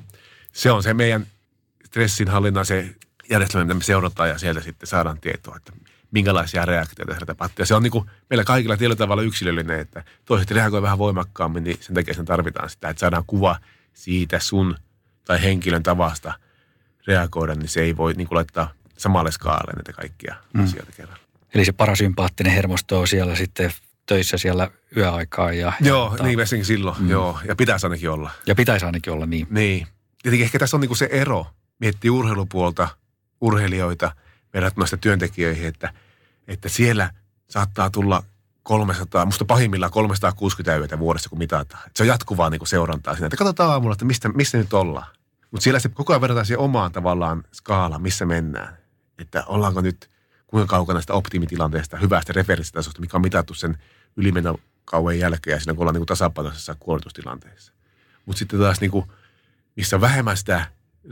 se 0.53 0.71
on 0.71 0.83
se 0.83 0.93
meidän 0.93 1.27
stressinhallinnan 1.85 2.65
se 2.65 2.95
järjestelmä, 3.29 3.65
mitä 3.65 3.73
me 3.73 3.83
seurataan 3.83 4.29
ja 4.29 4.37
sieltä 4.37 4.61
sitten 4.61 4.87
saadaan 4.87 5.19
tietoa, 5.19 5.55
että 5.57 5.73
minkälaisia 6.11 6.65
reaktioita 6.65 7.13
siellä 7.13 7.25
tapahtuu. 7.25 7.61
Ja 7.61 7.65
se 7.65 7.75
on 7.75 7.83
niin 7.83 7.91
kuin 7.91 8.05
meillä 8.29 8.43
kaikilla 8.43 8.77
tietyllä 8.77 8.95
tavalla 8.95 9.23
yksilöllinen, 9.23 9.79
että 9.79 10.03
toiset 10.25 10.51
reagoi 10.51 10.81
vähän 10.81 10.97
voimakkaammin, 10.97 11.63
niin 11.63 11.77
sen 11.81 11.95
takia 11.95 12.13
sen 12.13 12.25
tarvitaan 12.25 12.69
sitä, 12.69 12.89
että 12.89 12.99
saadaan 12.99 13.23
kuva 13.27 13.59
siitä 13.93 14.39
sun 14.39 14.75
tai 15.25 15.43
henkilön 15.43 15.83
tavasta 15.83 16.33
reagoida, 17.07 17.55
niin 17.55 17.69
se 17.69 17.81
ei 17.81 17.97
voi 17.97 18.13
niin 18.13 18.27
kuin 18.27 18.35
laittaa 18.35 18.71
samalle 18.97 19.31
skaalalle 19.31 19.73
näitä 19.75 19.93
kaikkia 19.93 20.35
mm. 20.53 20.63
asioita 20.63 20.91
kerralla. 20.91 21.23
Eli 21.53 21.65
se 21.65 21.71
parasympaattinen 21.71 22.53
hermosto 22.53 22.99
on 22.99 23.07
siellä 23.07 23.35
sitten 23.35 23.71
töissä 24.05 24.37
siellä 24.37 24.71
yöaikaa. 24.97 25.53
Ja, 25.53 25.73
joo, 25.81 26.15
ja, 26.19 26.25
niin 26.25 26.39
varsinkin 26.39 26.65
silloin, 26.65 27.01
mm. 27.01 27.09
joo. 27.09 27.39
Ja 27.47 27.55
pitäisi 27.55 27.85
ainakin 27.85 28.09
olla. 28.09 28.31
Ja 28.45 28.55
pitäisi 28.55 28.85
ainakin 28.85 29.13
olla, 29.13 29.25
niin. 29.25 29.47
Niin. 29.49 29.87
Tietenkin 30.23 30.45
ehkä 30.45 30.59
tässä 30.59 30.77
on 30.77 30.81
niin 30.81 30.89
kuin 30.89 30.97
se 30.97 31.09
ero, 31.11 31.47
miettii 31.79 32.09
urheilupuolta, 32.09 32.87
urheilijoita 33.41 34.11
verrattuna 34.53 34.85
sitä 34.85 34.97
työntekijöihin, 34.97 35.67
että, 35.67 35.93
että 36.47 36.69
siellä 36.69 37.11
saattaa 37.47 37.89
tulla 37.89 38.23
300, 38.63 39.25
musta 39.25 39.45
pahimmillaan 39.45 39.91
360 39.91 40.77
yötä 40.77 40.99
vuodessa, 40.99 41.29
kun 41.29 41.39
mitataan. 41.39 41.83
Se 41.95 42.03
on 42.03 42.07
jatkuvaa 42.07 42.49
niin 42.49 42.59
kuin 42.59 42.67
seurantaa 42.67 43.13
siinä, 43.13 43.25
että 43.27 43.37
katsotaan 43.37 43.71
aamulla, 43.71 43.93
että 43.93 44.05
mistä, 44.05 44.29
mistä 44.29 44.57
nyt 44.57 44.73
ollaan. 44.73 45.07
Mutta 45.51 45.63
siellä 45.63 45.79
se 45.79 45.89
koko 45.89 46.13
ajan 46.13 46.21
verrataan 46.21 46.45
siihen 46.45 46.59
omaan 46.59 46.91
tavallaan 46.91 47.43
skaalaan, 47.51 48.01
missä 48.01 48.25
mennään. 48.25 48.77
Että 49.19 49.43
ollaanko 49.45 49.81
nyt 49.81 50.09
kuinka 50.47 50.67
kaukana 50.67 51.01
sitä 51.01 51.13
optimitilanteesta, 51.13 51.97
hyvästä 51.97 52.33
referenssitasosta, 52.33 53.01
mikä 53.01 53.17
on 53.17 53.21
mitattu 53.21 53.53
sen 53.53 53.77
ylimenokauden 54.17 55.19
jälkeen 55.19 55.55
ja 55.55 55.59
siinä 55.59 55.73
kun 55.73 55.81
ollaan 55.81 55.93
niin 55.93 55.99
kuin 55.99 56.07
tasapainoisessa 56.07 56.75
kuoritustilanteessa. 56.79 57.73
Mutta 58.25 58.39
sitten 58.39 58.59
taas 58.59 58.81
niin 58.81 58.91
kuin, 58.91 59.05
missä 59.75 59.95
on 59.95 60.01
vähemmän 60.01 60.37
sitä 60.37 60.65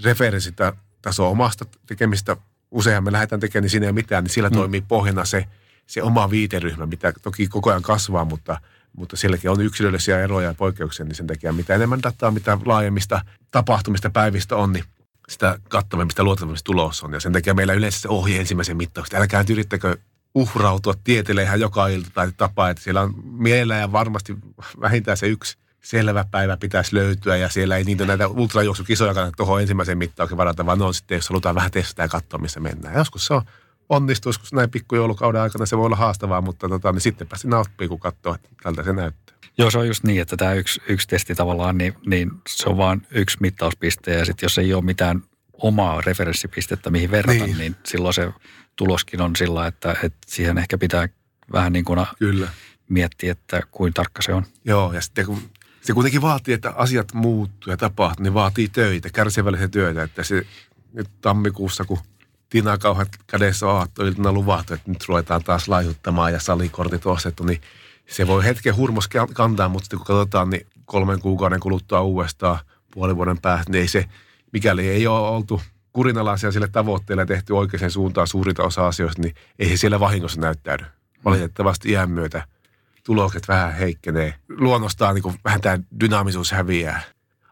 referenssitasoa 0.04 1.30
omasta 1.30 1.65
tekemistä, 1.86 2.38
useinhan 2.72 3.04
me 3.04 3.12
lähdetään 3.12 3.40
tekemään, 3.40 3.64
niin 3.64 3.70
siinä 3.70 3.86
ei 3.86 3.90
ole 3.90 3.96
mitään, 3.96 4.24
niin 4.24 4.32
sillä 4.32 4.50
mm. 4.50 4.56
toimii 4.56 4.82
pohjana 4.82 5.26
se, 5.26 5.46
se 5.88 6.04
oma 6.04 6.30
viiteryhmä, 6.30 6.86
mitä 6.86 7.14
toki 7.22 7.48
koko 7.48 7.70
ajan 7.70 7.82
kasvaa, 7.82 8.26
mutta, 8.26 8.62
mutta 8.98 9.18
sielläkin 9.18 9.50
on 9.50 9.62
yksilöllisiä 9.62 10.20
eroja 10.20 10.48
ja 10.48 10.54
poikkeuksia, 10.54 11.06
niin 11.06 11.16
sen 11.16 11.28
takia 11.28 11.54
mitä 11.54 11.76
enemmän 11.76 12.04
dataa, 12.04 12.32
mitä 12.32 12.58
laajemmista 12.66 13.22
tapahtumista 13.52 14.10
päivistä 14.10 14.56
on, 14.56 14.74
niin 14.74 14.84
sitä 15.30 15.60
kattavammista 15.70 16.24
luotettavista 16.24 16.66
tulos 16.66 17.04
on. 17.04 17.14
Ja 17.14 17.20
sen 17.20 17.34
takia 17.34 17.54
meillä 17.54 17.74
yleensä 17.74 18.00
se 18.00 18.10
ohje 18.10 18.40
ensimmäisen 18.40 18.78
mittaukset. 18.78 19.20
Älkää 19.20 19.42
nyt 19.42 19.50
yrittäkö 19.50 19.98
uhrautua 20.36 20.94
tieteelle 21.04 21.44
ihan 21.44 21.60
joka 21.60 21.88
ilta 21.88 22.10
tai 22.14 22.32
tapa, 22.38 22.70
että 22.70 22.84
siellä 22.84 23.02
on 23.02 23.14
mielellä 23.26 23.76
ja 23.76 23.92
varmasti 23.92 24.36
vähintään 24.82 25.18
se 25.18 25.28
yksi 25.28 25.58
selvä 25.89 26.26
päivä 26.32 26.58
pitäisi 26.58 26.95
löytyä 26.95 27.38
ja 27.38 27.50
siellä 27.50 27.78
ei 27.78 27.84
niitä 27.84 28.06
näitä 28.06 28.28
ultrajuoksukisoja 28.28 29.13
kannata 29.13 29.36
tuohon 29.38 29.62
ensimmäisen 29.62 29.97
mittauksen 29.97 30.38
varata, 30.38 30.65
vaan 30.65 30.82
on 30.82 30.93
sitten, 30.93 31.15
jos 31.15 31.30
halutaan 31.30 31.56
vähän 31.56 31.71
testata 31.71 32.02
ja 32.02 32.08
katsoa, 32.08 32.39
missä 32.39 32.60
mennään. 32.60 32.93
Ja 32.93 33.00
joskus 33.00 33.26
se 33.26 33.34
on 33.34 33.41
onnistuu, 33.89 34.30
joskus 34.30 34.54
näin 34.54 34.69
pikkujoulukauden 34.69 35.41
aikana 35.41 35.65
se 35.65 35.78
voi 35.78 35.86
olla 35.86 35.95
haastavaa, 35.95 36.41
mutta 36.41 36.69
tota, 36.69 36.91
niin 36.91 37.02
sittenpä 37.02 37.38
sinä 37.38 37.60
oppii, 37.60 37.88
kun 37.88 38.00
katsoo, 38.00 38.36
että 38.36 38.50
tältä 38.63 38.84
se 38.84 38.93
näyttää. 38.93 39.36
Joo, 39.58 39.71
se 39.71 39.78
on 39.78 39.88
just 39.88 40.04
niin, 40.04 40.21
että 40.21 40.38
tämä 40.38 40.54
yksi, 40.54 40.82
yksi 40.88 41.08
testi 41.08 41.36
tavallaan, 41.36 41.78
niin, 41.78 41.93
niin 42.06 42.32
se 42.50 42.69
on 42.69 42.78
vain 42.78 43.08
yksi 43.12 43.38
mittauspiste 43.39 44.13
ja 44.13 44.26
sitten 44.26 44.45
jos 44.45 44.58
ei 44.58 44.73
ole 44.73 44.84
mitään 44.84 45.23
omaa 45.54 46.02
referenssipistettä, 46.02 46.89
mihin 46.89 47.12
verrata, 47.12 47.45
niin, 47.45 47.58
niin 47.58 47.76
silloin 47.86 48.13
se 48.13 48.32
tuloskin 48.76 49.21
on 49.21 49.36
sillä, 49.36 49.67
että, 49.67 49.91
että 49.91 50.17
siihen 50.28 50.58
ehkä 50.58 50.78
pitää 50.78 51.10
vähän 51.52 51.73
niin 51.73 51.86
kuin 51.86 52.06
Kyllä. 52.19 52.47
miettiä, 52.89 53.32
että 53.32 53.62
kuin 53.71 53.93
tarkka 53.93 54.21
se 54.21 54.34
on. 54.34 54.45
Joo, 54.65 54.93
ja 54.93 55.02
sitten 55.02 55.26
kun 55.26 55.41
se 55.88 55.93
kuitenkin 55.93 56.21
vaatii, 56.21 56.54
että 56.54 56.73
asiat 56.76 57.13
muuttuu 57.13 57.71
ja 57.71 57.78
tapahtuu, 57.78 58.23
niin 58.23 58.34
vaatii 58.34 58.67
töitä, 58.67 59.10
kärsivällisiä 59.13 59.67
työtä, 59.67 60.04
että 60.04 60.23
se 60.23 60.45
nyt 60.93 61.08
tammikuussa, 61.21 61.86
kun 61.86 61.97
Tina 62.50 62.78
kauheat 62.78 63.10
kädessä 63.28 63.67
on 63.67 63.88
luvattu, 64.34 64.73
että 64.73 64.91
nyt 64.91 65.08
ruvetaan 65.08 65.43
taas 65.43 65.67
laihuttamaan 65.67 66.34
ja 66.34 66.39
salikortit 66.39 67.06
ostettu, 67.06 67.43
niin 67.43 67.62
se 68.10 68.28
voi 68.28 68.43
hetken 68.43 68.76
hurmos 68.76 69.10
kantaa, 69.34 69.69
mutta 69.69 69.84
sitten 69.84 69.97
kun 69.97 70.06
katsotaan, 70.06 70.50
niin 70.50 70.67
kolmen 70.86 71.19
kuukauden 71.19 71.60
kuluttua 71.60 72.02
uudestaan 72.02 72.60
puolen 72.93 73.15
vuoden 73.15 73.41
päästä, 73.41 73.71
niin 73.71 73.82
ei 73.82 73.88
se, 73.88 74.06
mikäli 74.54 74.88
ei 74.88 75.08
ole 75.08 75.30
oltu 75.30 75.62
kurinalaisia 75.93 76.52
sille 76.52 76.67
tavoitteelle 76.67 77.26
tehty 77.26 77.54
oikeaan 77.54 77.91
suuntaan 77.91 78.28
suurinta 78.28 78.63
osa 78.63 78.88
asioista, 78.88 79.21
niin 79.21 79.36
ei 79.60 79.69
se 79.69 79.78
siellä 79.78 80.00
vahingossa 80.00 80.41
näyttäydy. 80.41 80.86
Valitettavasti 81.26 81.89
iän 81.91 82.10
myötä 82.10 82.47
tulokset 83.08 83.48
vähän 83.48 83.74
heikkenee. 83.74 84.34
Luonnostaan 84.50 85.15
niin 85.15 85.39
vähän 85.43 85.62
tämä 85.62 85.80
dynaamisuus 86.00 86.52
häviää. 86.52 87.02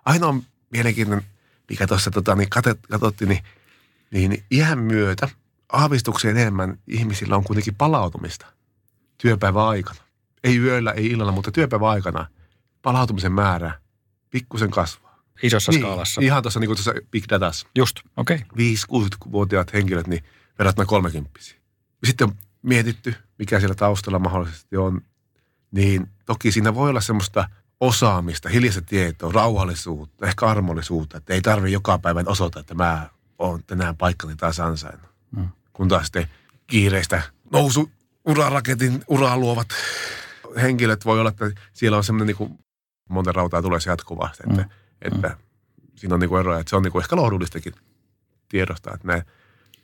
Ainoa 0.05 0.35
mielenkiintoinen, 0.69 1.25
mikä 1.69 1.87
tuossa 1.87 2.11
tota, 2.11 2.35
niin 2.35 2.49
katsottiin, 2.89 3.29
niin, 3.29 3.41
niin 4.11 4.43
iän 4.51 4.79
myötä 4.79 5.29
aavistuksia 5.71 6.31
enemmän 6.31 6.77
ihmisillä 6.87 7.35
on 7.35 7.43
kuitenkin 7.43 7.75
palautumista 7.75 8.45
työpäivän 9.17 9.63
aikana. 9.63 9.99
Ei 10.43 10.57
yöllä, 10.57 10.91
ei 10.91 11.07
illalla, 11.07 11.31
mutta 11.31 11.51
työpäivän 11.51 11.89
aikana 11.89 12.27
palautumisen 12.81 13.31
määrä 13.31 13.79
pikkusen 14.29 14.71
kasvaa. 14.71 15.19
Isossa 15.43 15.71
niin, 15.71 15.81
skaalassa. 15.81 16.21
Ihan 16.21 16.43
tuossa 16.43 16.59
niin 16.59 16.67
tuossa 16.67 16.93
big 17.11 17.23
datassa. 17.29 17.67
Just, 17.75 17.99
okei. 18.17 18.35
Okay. 18.35 19.05
5-60-vuotiaat 19.05 19.73
henkilöt, 19.73 20.07
niin 20.07 20.23
verrattuna 20.59 20.85
30 20.85 21.39
Sitten 22.03 22.27
on 22.27 22.35
mietitty, 22.61 23.15
mikä 23.39 23.59
siellä 23.59 23.75
taustalla 23.75 24.19
mahdollisesti 24.19 24.77
on, 24.77 25.01
niin 25.75 26.09
toki 26.25 26.51
siinä 26.51 26.75
voi 26.75 26.89
olla 26.89 27.01
semmoista 27.01 27.49
osaamista, 27.79 28.49
hiljaista 28.49 28.81
tietoa, 28.81 29.31
rauhallisuutta, 29.31 30.27
ehkä 30.27 30.45
armollisuutta, 30.45 31.17
että 31.17 31.33
ei 31.33 31.41
tarvitse 31.41 31.73
joka 31.73 31.97
päivä 31.97 32.23
osoittaa, 32.25 32.59
että 32.59 32.73
mä 32.73 33.09
oon 33.39 33.63
tänään 33.63 33.97
paikkani 33.97 34.35
taas 34.35 34.59
ansainnut. 34.59 35.09
Mm. 35.31 35.49
Kun 35.73 35.87
taas 35.87 36.05
sitten 36.05 36.27
kiireistä 36.67 37.21
nousu 37.51 37.91
uraraketin 38.25 39.03
uraa 39.07 39.37
luovat 39.37 39.67
henkilöt 40.61 41.05
voi 41.05 41.19
olla, 41.19 41.29
että 41.29 41.51
siellä 41.73 41.97
on 41.97 42.03
semmoinen 42.03 42.27
niin 42.27 42.37
kuin, 42.37 42.59
monta 43.09 43.31
rautaa 43.31 43.61
tulee 43.61 43.79
se 43.79 43.89
jatkuvasti, 43.89 44.43
että, 44.49 44.61
mm. 44.61 44.69
että 45.01 45.27
mm. 45.27 45.35
siinä 45.95 46.13
on 46.13 46.19
niin 46.19 46.29
kuin 46.29 46.39
eroja, 46.39 46.59
että 46.59 46.69
se 46.69 46.75
on 46.75 46.83
niin 46.83 46.91
kuin 46.91 47.03
ehkä 47.03 47.15
lohdulistakin 47.15 47.73
tiedosta, 48.49 48.93
että 48.93 49.07
näin 49.07 49.23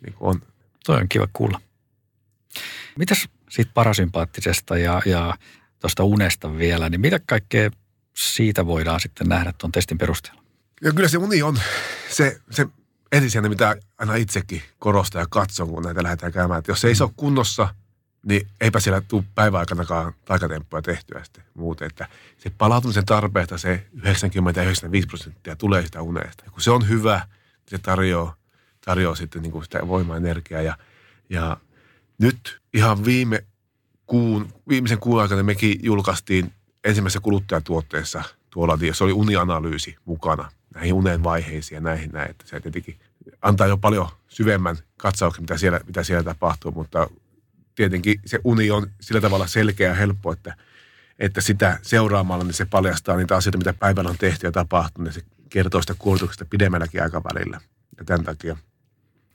niin 0.06 0.14
kuin 0.14 0.30
on. 0.30 0.42
Toi 0.86 0.98
on 0.98 1.10
kiva 1.10 1.28
kuulla. 1.34 1.62
Mitäs 2.98 3.30
siitä 3.50 3.72
parasympaattisesta 3.74 4.78
ja, 4.78 5.02
ja 5.06 5.38
tuosta 5.82 6.04
unesta 6.04 6.58
vielä, 6.58 6.90
niin 6.90 7.02
mitä 7.02 7.20
kaikkea 7.26 7.70
siitä 8.18 8.66
voidaan 8.66 9.00
sitten 9.00 9.30
nähdä 9.30 9.54
tuon 9.58 9.72
testin 9.72 9.98
perusteella? 9.98 10.42
Ja 10.82 10.94
kyllä 10.94 11.10
se 11.10 11.18
uni 11.18 11.42
on 11.42 11.60
se, 12.10 12.42
se 12.52 12.68
ensisijainen, 13.12 13.52
mitä 13.52 13.76
aina 13.98 14.16
itsekin 14.16 14.62
korostaa 14.80 15.22
ja 15.22 15.28
katson, 15.30 15.70
kun 15.70 15.84
näitä 15.84 16.04
lähdetään 16.04 16.32
käymään. 16.32 16.60
Että 16.60 16.72
jos 16.72 16.82
se 16.82 16.88
ei 16.88 16.96
se 16.96 17.04
ole 17.04 17.12
kunnossa, 17.16 17.76
niin 18.26 18.48
eipä 18.62 18.80
siellä 18.80 19.02
tule 19.02 19.24
päiväaikanakaan 19.36 20.14
taikatemppuja 20.26 20.82
tehtyä 20.82 21.24
sitten 21.24 21.44
muuten. 21.54 21.86
Että 21.86 22.08
se 22.38 22.50
palautumisen 22.50 23.06
tarpeesta 23.06 23.58
se 23.58 23.86
90-95 23.98 24.02
prosenttia 25.08 25.56
tulee 25.56 25.86
sitä 25.86 26.02
unesta. 26.02 26.44
Ja 26.46 26.52
kun 26.52 26.62
se 26.62 26.72
on 26.72 26.90
hyvä, 26.90 27.28
se 27.68 27.78
tarjoaa, 27.78 28.36
tarjoaa 28.86 29.16
sitten 29.16 29.42
niin 29.42 29.52
kuin 29.52 29.64
sitä 29.64 29.88
voimaa, 29.88 30.18
energiaa. 30.18 30.62
Ja, 30.62 30.78
ja 31.30 31.58
nyt 32.18 32.62
ihan 32.74 33.06
viime 33.06 33.46
kuun, 34.12 34.54
viimeisen 34.70 35.00
kuun 35.00 35.22
aikana 35.22 35.44
mekin 35.44 35.80
julkaistiin 35.84 36.54
ensimmäisessä 36.84 37.20
kuluttajatuotteessa 37.20 38.24
tuolla, 38.50 38.78
se 38.94 39.04
oli 39.04 39.14
unianalyysi 39.14 39.96
mukana 40.06 40.52
näihin 40.76 40.94
unen 40.94 41.24
vaiheisiin 41.24 41.76
ja 41.76 41.82
näihin 41.82 42.10
näin. 42.12 42.32
Että 42.32 42.48
se 42.48 42.60
tietenkin 42.60 43.00
antaa 43.42 43.68
jo 43.68 43.78
paljon 43.78 44.08
syvemmän 44.28 44.78
katsauksen, 44.98 45.44
mitä 45.44 45.58
siellä, 45.58 45.80
mitä 45.88 46.04
siellä 46.04 46.24
tapahtuu, 46.24 46.72
mutta 46.72 47.10
tietenkin 47.76 48.20
se 48.26 48.40
uni 48.44 48.72
on 48.72 48.88
sillä 49.02 49.22
tavalla 49.22 49.48
selkeä 49.48 49.90
ja 49.90 49.96
helppo, 49.96 50.32
että, 50.32 50.56
että 51.20 51.42
sitä 51.42 51.80
seuraamalla 51.82 52.44
niin 52.44 52.54
se 52.54 52.66
paljastaa 52.66 53.18
niitä 53.18 53.36
asioita, 53.36 53.58
mitä 53.58 53.74
päivällä 53.74 54.10
on 54.10 54.18
tehty 54.18 54.48
ja 54.48 54.52
tapahtunut, 54.52 55.08
ja 55.08 55.14
se 55.14 55.22
kertoo 55.50 55.82
sitä 55.82 55.96
kuulutuksesta 56.00 56.46
pidemmälläkin 56.46 57.04
aikavälillä. 57.04 57.62
Ja 57.98 58.06
tämän 58.06 58.24
takia 58.24 58.58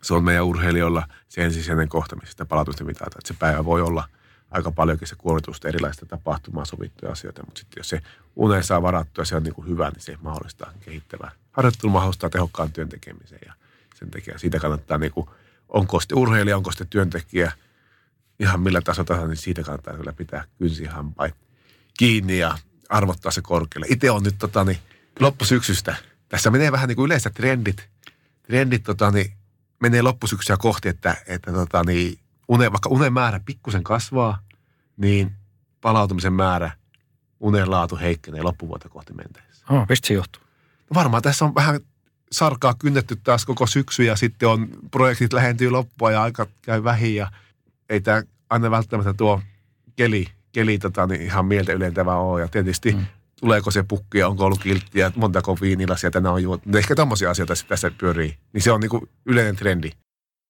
se 0.03 0.15
on 0.15 0.25
meidän 0.25 0.45
urheilijoilla 0.45 1.09
se 1.29 1.45
ensisijainen 1.45 1.89
kohta, 1.89 2.17
missä 2.17 2.31
sitä 2.31 2.45
palautusta 2.45 2.85
mitataan. 2.85 3.19
Että 3.19 3.29
se 3.29 3.39
päivä 3.39 3.65
voi 3.65 3.83
olla 3.83 4.09
aika 4.57 4.71
paljonkin 4.71 5.09
se 5.09 5.16
kuormitusta 5.16 5.69
erilaista 5.69 6.07
tapahtumaa, 6.07 6.64
sovittuja 6.64 7.12
asioita, 7.12 7.42
mutta 7.45 7.59
sitten 7.59 7.81
jos 7.81 7.88
se 7.88 8.03
unen 8.37 8.64
saa 8.64 8.83
varattua 8.83 9.23
ja 9.23 9.27
se 9.27 9.37
on 9.37 9.42
niin 9.42 9.55
kuin 9.55 9.69
hyvä, 9.69 9.90
niin 9.90 10.03
se 10.03 10.16
mahdollistaa 10.23 10.73
kehittävää. 10.81 11.31
Harjoittelu 11.53 11.92
mahdollistaa 11.92 12.31
tehokkaan 12.31 12.73
työn 12.73 12.88
tekemisen 12.88 13.38
ja 13.47 13.53
sen 13.95 14.11
takia 14.11 14.38
siitä 14.38 14.59
kannattaa, 14.59 14.99
niin 14.99 15.12
kuin, 15.12 15.29
onko 15.69 16.01
sitten 16.01 16.19
urheilija, 16.19 16.57
onko 16.57 16.71
sitten 16.71 16.88
työntekijä, 16.88 17.53
ihan 18.40 18.61
millä 18.61 18.81
tasolla 18.81 19.27
niin 19.27 19.37
siitä 19.37 19.62
kannattaa 19.62 19.97
kyllä 19.97 20.12
pitää 20.12 20.45
kynsihampain 20.59 21.33
kiinni 21.99 22.38
ja 22.38 22.59
arvottaa 22.88 23.33
se 23.33 23.42
korkealle. 23.42 23.87
Itse 23.90 24.11
on 24.11 24.23
nyt 24.23 24.38
tota, 24.38 24.64
niin, 24.64 24.79
loppusyksystä, 25.21 25.97
tässä 26.29 26.51
menee 26.51 26.73
vähän 26.73 26.88
niin 26.88 26.97
kuin 26.97 27.07
yleensä 27.07 27.31
trendit, 27.31 27.88
trendit 28.42 28.83
tota, 28.83 29.11
niin, 29.11 29.33
menee 29.81 30.03
loppusyksyä 30.03 30.57
kohti, 30.57 30.88
että, 30.88 31.16
että 31.27 31.53
tota, 31.53 31.85
niin, 31.85 32.19
une, 32.49 32.73
vaikka 32.73 32.88
unen 32.88 33.12
määrä 33.12 33.40
pikkusen 33.45 33.85
kasvaa, 33.85 34.46
niin 34.97 35.33
palautumisen 35.81 36.33
määrä, 36.33 36.71
unen 37.41 37.71
laatu 37.71 37.97
heikkenee 37.97 38.43
loppuvuotta 38.43 38.89
kohti 38.89 39.13
mentäessä. 39.15 39.67
Oh, 39.71 39.87
mistä 39.89 40.09
se 40.09 40.15
johtuu? 40.15 40.43
No 40.91 40.95
varmaan 40.95 41.23
tässä 41.23 41.45
on 41.45 41.55
vähän 41.55 41.81
sarkaa 42.33 42.75
kynnetty 42.79 43.17
taas 43.17 43.47
koko 43.47 43.67
syksy 43.67 44.05
ja 44.05 44.17
sitten 44.17 44.49
on 44.49 44.69
projektit 44.91 45.33
lähentyy 45.33 45.71
loppua 45.71 46.11
ja 46.11 46.23
aika 46.23 46.47
käy 46.63 46.85
vähin 46.85 47.15
ja 47.15 47.31
ei 47.89 48.01
tämä 48.01 48.23
aina 48.51 48.71
välttämättä 48.71 49.15
tuo 49.15 49.43
keli, 49.97 50.29
keli 50.53 50.79
tota, 50.79 51.07
niin 51.07 51.23
ihan 51.23 51.47
mieltä 51.47 51.73
ylentävä 51.73 52.15
ole. 52.15 52.41
Ja 52.41 52.49
tietysti 52.49 52.93
mm. 52.93 53.07
tuleeko 53.41 53.71
se 53.71 53.83
pukki 53.83 54.19
ja 54.19 54.29
onko 54.29 54.45
ollut 54.45 54.63
kilttiä, 54.63 55.13
montako 55.17 55.59
viinilasia 55.61 56.11
tänään 56.11 56.35
on 56.35 56.43
juotu. 56.43 56.79
Ehkä 56.79 56.95
tämmöisiä 56.95 57.31
asioita 57.31 57.55
tässä 57.69 57.91
pyörii. 57.99 58.37
Niin 58.53 58.63
se 58.63 58.73
on 58.73 58.81
niin 58.81 58.91
kuin 58.91 59.09
yleinen 59.27 59.57
trendi 59.57 59.91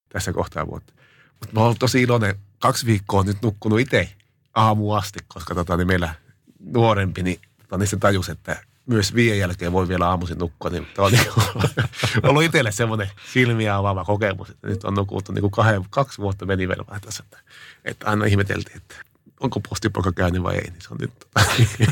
tässä 0.09 0.33
kohtaa 0.33 0.67
vuotta. 0.67 0.93
Mutta 1.41 1.55
mä 1.55 1.61
oon 1.61 1.77
tosi 1.79 2.03
iloinen. 2.03 2.35
Kaksi 2.59 2.87
viikkoa 2.87 3.23
nyt 3.23 3.43
nukkunut 3.43 3.81
itse 3.81 4.16
aamu 4.57 4.93
asti, 4.93 5.19
koska 5.29 5.55
tota, 5.55 5.77
niin 5.77 5.87
meillä 5.87 6.15
nuorempi, 6.61 7.23
niin, 7.23 7.41
tota, 7.63 7.79
niin 7.79 7.89
se 7.89 7.97
tajus, 7.97 8.29
että 8.29 8.57
myös 8.87 9.15
viien 9.15 9.39
jälkeen 9.39 9.73
voi 9.73 9.89
vielä 9.89 10.09
aamuisin 10.09 10.39
nukkua. 10.39 10.71
Niin 10.71 10.87
on 10.99 11.13
niin 11.13 11.27
ollut 12.29 12.43
itselle 12.43 12.73
semmoinen 12.73 13.11
silmiä 13.33 13.77
avaava 13.77 14.05
kokemus, 14.05 14.51
että 14.51 14.67
nyt 14.67 14.85
on 14.85 14.95
nukuttu 14.95 15.33
niin 15.33 15.41
kuin 15.43 15.51
kahden, 15.51 15.85
kaksi 15.91 16.19
vuotta 16.19 16.47
meni 16.47 16.69
vielä 16.69 17.01
tässä. 17.01 17.25
Että, 17.25 17.39
että 17.85 18.07
aina 18.07 18.25
ihmeteltiin, 18.25 18.77
että 18.77 18.95
onko 19.41 19.61
postipoika 19.61 20.13
käynyt 20.13 20.43
vai 20.43 20.55
ei. 20.55 20.71
Niin 20.71 20.83
se 20.83 20.89
on 20.91 20.99
nyt, 21.01 21.13
tota, 21.19 21.47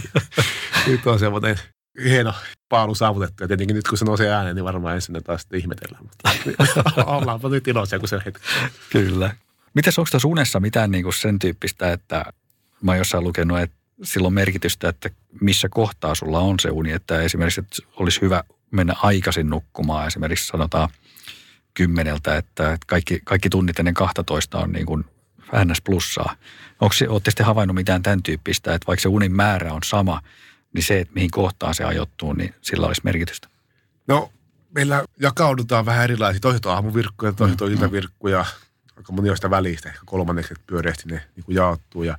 nyt 0.87 1.07
on 1.07 1.19
semmoinen 1.19 1.59
hieno 2.05 2.35
paalu 2.69 2.95
saavutettu. 2.95 3.43
Ja 3.43 3.49
tietenkin 3.49 3.77
nyt 3.77 3.89
kun 3.89 3.99
se 3.99 4.05
nousee 4.05 4.33
ääneen, 4.33 4.57
niin 4.57 4.65
varmaan 4.65 4.95
ensin 4.95 5.25
taas 5.25 5.41
sitten 5.41 5.61
ihmetellään. 5.61 6.05
Mutta 6.05 7.05
ollaanpa 7.17 7.49
nyt 7.49 7.69
iloisia, 7.69 7.99
kun 7.99 8.09
se 8.09 8.23
hetki. 8.27 8.45
Kyllä. 8.91 9.37
Mites 9.75 9.99
onko 9.99 10.09
tässä 10.13 10.29
unessa 10.29 10.61
mitään 10.61 10.91
kuin 11.03 11.13
sen 11.13 11.39
tyyppistä, 11.39 11.93
että 11.93 12.25
mä 12.85 12.91
oon 12.91 12.99
jossain 12.99 13.25
lukenut, 13.25 13.61
että 13.61 13.77
sillä 14.03 14.27
on 14.27 14.33
merkitystä, 14.33 14.89
että 14.89 15.11
missä 15.41 15.69
kohtaa 15.69 16.15
sulla 16.15 16.39
on 16.39 16.61
se 16.61 16.71
uni. 16.71 16.93
Että 16.93 17.23
esimerkiksi 17.23 17.61
että 17.61 17.77
olisi 17.97 18.21
hyvä 18.21 18.45
mennä 18.71 18.95
aikaisin 19.03 19.51
nukkumaan. 19.51 20.07
Esimerkiksi 20.07 20.47
sanotaan 20.47 20.89
kymmeneltä, 21.75 22.37
että 22.37 22.79
kaikki, 22.87 23.21
kaikki 23.25 23.49
tunnit 23.51 23.79
ennen 23.79 23.95
12 23.95 24.59
on 24.59 24.73
niin 24.73 24.87
kuin 24.87 25.05
ns. 25.65 25.81
plussaa. 25.81 26.37
Onko 26.81 26.93
se, 26.93 27.09
olette 27.09 27.31
sitten 27.31 27.47
havainnut 27.47 27.75
mitään 27.75 28.03
tämän 28.03 28.23
tyyppistä, 28.23 28.75
että 28.75 28.87
vaikka 28.87 29.03
se 29.03 29.09
unin 29.09 29.33
määrä 29.33 29.73
on 29.73 29.83
sama, 29.85 30.21
niin 30.73 30.83
se, 30.83 31.01
että 31.01 31.15
mihin 31.15 31.31
kohtaan 31.31 31.75
se 31.75 31.85
ajoittuu, 31.85 32.33
niin 32.33 32.55
sillä 32.61 32.87
olisi 32.87 33.01
merkitystä? 33.05 33.49
No, 34.09 34.33
meillä 34.75 35.05
jakaudutaan 35.21 35.87
vähän 35.87 36.05
erilaisia. 36.05 36.41
Toiset 36.41 36.67
on 36.67 36.73
aamuvirkkuja, 36.73 37.33
toiset 37.33 37.63
on 37.63 37.69
mm, 37.69 37.71
mm. 37.71 37.75
iltavirkkuja. 37.75 38.45
Aika 38.97 39.13
moni 39.13 39.31
on 39.31 39.37
sitä 39.37 39.51
välistä, 39.51 39.89
ehkä 39.89 40.01
kolmanneksi 40.07 40.55
pyöreästi 40.67 41.09
ne 41.09 41.23
niin 41.37 41.45
kuin 41.45 41.57
jaottuu. 41.57 42.03
Ja 42.03 42.19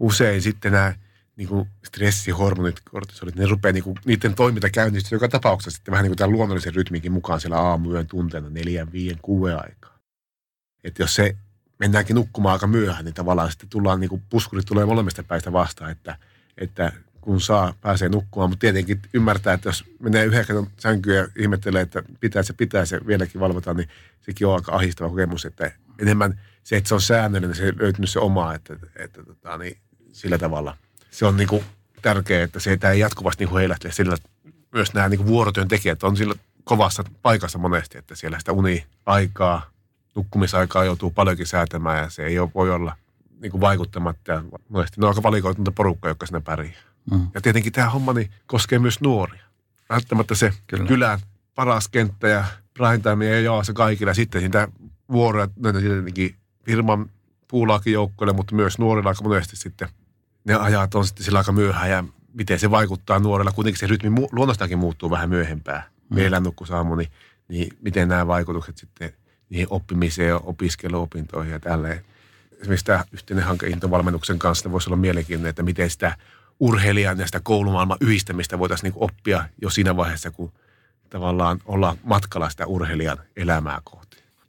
usein 0.00 0.42
sitten 0.42 0.72
nämä 0.72 0.94
niin 1.36 1.48
kuin 1.48 1.68
stressihormonit, 1.84 2.80
kortisolit, 2.90 3.34
ne 3.34 3.46
rupeaa 3.46 3.72
niin 3.72 3.84
kuin, 3.84 3.96
niiden 4.04 4.34
toiminta 4.34 4.70
käynnistyy 4.70 5.16
joka 5.16 5.28
tapauksessa 5.28 5.76
sitten 5.76 5.92
vähän 5.92 6.02
niin 6.02 6.10
kuin 6.10 6.18
tämän 6.18 6.32
luonnollisen 6.32 6.74
rytminkin 6.74 7.12
mukaan 7.12 7.40
siellä 7.40 7.58
aamuyön 7.58 8.06
tunteena 8.06 8.50
neljän, 8.50 8.92
viien, 8.92 9.18
kuuden 9.22 9.56
aikaa. 9.56 9.98
Että 10.84 11.02
jos 11.02 11.14
se 11.14 11.36
mennäänkin 11.78 12.14
nukkumaan 12.14 12.52
aika 12.52 12.66
myöhään, 12.66 13.04
niin 13.04 13.14
tavallaan 13.14 13.50
sitten 13.50 13.68
tullaan, 13.68 14.00
niin 14.00 14.08
kuin 14.08 14.22
puskurit 14.30 14.66
tulee 14.66 14.84
molemmista 14.84 15.22
päistä 15.22 15.52
vastaan, 15.52 15.90
että, 15.90 16.18
että 16.58 16.92
kun 17.20 17.40
saa, 17.40 17.74
pääsee 17.80 18.08
nukkumaan, 18.08 18.50
mutta 18.50 18.60
tietenkin 18.60 19.00
ymmärtää, 19.14 19.54
että 19.54 19.68
jos 19.68 19.84
menee 19.98 20.24
yhdeksän 20.24 20.66
sänkyä 20.78 21.14
ja 21.14 21.28
ihmettelee, 21.38 21.82
että 21.82 22.02
pitää 22.20 22.42
se, 22.42 22.52
pitää 22.52 22.84
se, 22.84 23.06
vieläkin 23.06 23.40
valvotaan, 23.40 23.76
niin 23.76 23.88
sekin 24.20 24.46
on 24.46 24.54
aika 24.54 24.72
ahistava 24.72 25.08
kokemus, 25.08 25.44
että 25.44 25.72
enemmän 25.98 26.40
se, 26.62 26.76
että 26.76 26.88
se 26.88 26.94
on 26.94 27.00
säännöllinen, 27.00 27.56
se 27.56 27.72
löytynyt 27.78 28.10
se 28.10 28.18
oma, 28.18 28.54
että, 28.54 28.76
että 28.96 29.24
tota, 29.24 29.56
niin, 29.56 29.76
sillä 30.12 30.38
tavalla– 30.38 30.76
se 31.10 31.26
on 31.26 31.36
niin 31.36 31.48
kuin 31.48 31.64
tärkeää, 32.02 32.44
että 32.44 32.60
se 32.60 32.78
ei 32.92 33.00
jatkuvasti 33.00 33.44
niin 33.44 33.54
heilähtele 33.54 33.92
sillä, 33.92 34.16
myös 34.72 34.94
nämä 34.94 35.08
niin 35.08 35.26
vuorotyön 35.26 35.68
tekijät 35.68 36.02
on 36.02 36.16
sillä 36.16 36.34
kovassa 36.64 37.04
paikassa 37.22 37.58
monesti, 37.58 37.98
että 37.98 38.14
siellä 38.14 38.38
sitä 38.38 38.52
uni-aikaa, 38.52 39.70
nukkumisaikaa 40.14 40.84
joutuu 40.84 41.10
paljonkin 41.10 41.46
säätämään 41.46 42.02
ja 42.02 42.10
se 42.10 42.26
ei 42.26 42.38
ole, 42.38 42.50
voi 42.54 42.70
olla 42.70 42.96
niin 43.40 43.52
kuin 43.52 43.60
vaikuttamatta. 43.60 44.32
Ja 44.32 44.42
monesti 44.68 45.00
ne 45.00 45.06
on 45.06 45.10
aika 45.10 45.22
valikoitunut 45.22 45.74
porukka, 45.74 46.08
joka 46.08 46.26
sinne 46.26 46.40
pärjää. 46.40 46.74
Mm. 47.10 47.26
Ja 47.34 47.40
tietenkin 47.40 47.72
tämä 47.72 47.90
homma 47.90 48.12
niin 48.12 48.30
koskee 48.46 48.78
myös 48.78 49.00
nuoria. 49.00 49.44
Välttämättä 49.90 50.34
se 50.34 50.52
Kyllä. 50.66 50.86
kylän 50.86 51.20
paras 51.54 51.88
kenttä 51.88 52.28
ja 52.28 52.44
prime 52.74 53.30
ei 53.30 53.48
ole 53.48 53.64
se 53.64 53.72
kaikilla. 53.72 54.14
Sitten 54.14 54.42
sitä 54.42 54.68
vuoroja 55.12 55.48
tietenkin 55.62 56.34
firman 56.64 57.10
puulaakin 57.50 57.92
joukkoille, 57.92 58.32
mutta 58.32 58.54
myös 58.54 58.78
nuorilla 58.78 59.08
aika 59.08 59.22
monesti 59.22 59.56
sitten– 59.56 59.88
ne 60.44 60.54
ajat 60.54 60.94
on 60.94 61.06
sitten 61.06 61.24
sillä 61.24 61.38
aika 61.38 61.52
myöhään 61.52 61.90
ja 61.90 62.04
miten 62.34 62.58
se 62.58 62.70
vaikuttaa 62.70 63.18
nuorella. 63.18 63.52
Kuitenkin 63.52 63.80
se 63.80 63.86
rytmi 63.86 64.08
mu- 64.08 64.28
luonnostakin 64.32 64.78
muuttuu 64.78 65.10
vähän 65.10 65.28
myöhempään. 65.28 65.82
Mm. 66.10 66.14
Meillä 66.14 66.40
nukkusaamu, 66.40 66.94
niin, 66.94 67.10
niin 67.48 67.72
miten 67.82 68.08
nämä 68.08 68.26
vaikutukset 68.26 68.78
sitten 68.78 69.12
niihin 69.50 69.66
oppimiseen 69.70 70.34
opiskeluopintoihin 70.42 71.52
ja 71.52 71.60
tälleen. 71.60 72.04
Esimerkiksi 72.60 72.86
tämä 72.86 73.04
yhteinen 73.12 73.44
hanke 73.44 73.66
intovalmennuksen 73.66 74.38
kanssa 74.38 74.72
voisi 74.72 74.88
olla 74.88 74.96
mielenkiintoinen, 74.96 75.50
että 75.50 75.62
miten 75.62 75.90
sitä 75.90 76.16
urheilijan 76.60 77.18
ja 77.18 77.26
sitä 77.26 77.40
koulumaailman 77.42 77.98
yhdistämistä 78.00 78.58
voitaisiin 78.58 78.92
niin 78.92 79.02
oppia 79.02 79.44
jo 79.62 79.70
siinä 79.70 79.96
vaiheessa, 79.96 80.30
kun 80.30 80.52
tavallaan 81.10 81.58
ollaan 81.64 81.96
matkalla 82.04 82.50
sitä 82.50 82.66
urheilijan 82.66 83.18
elämää 83.36 83.80
kohti. 83.84 83.99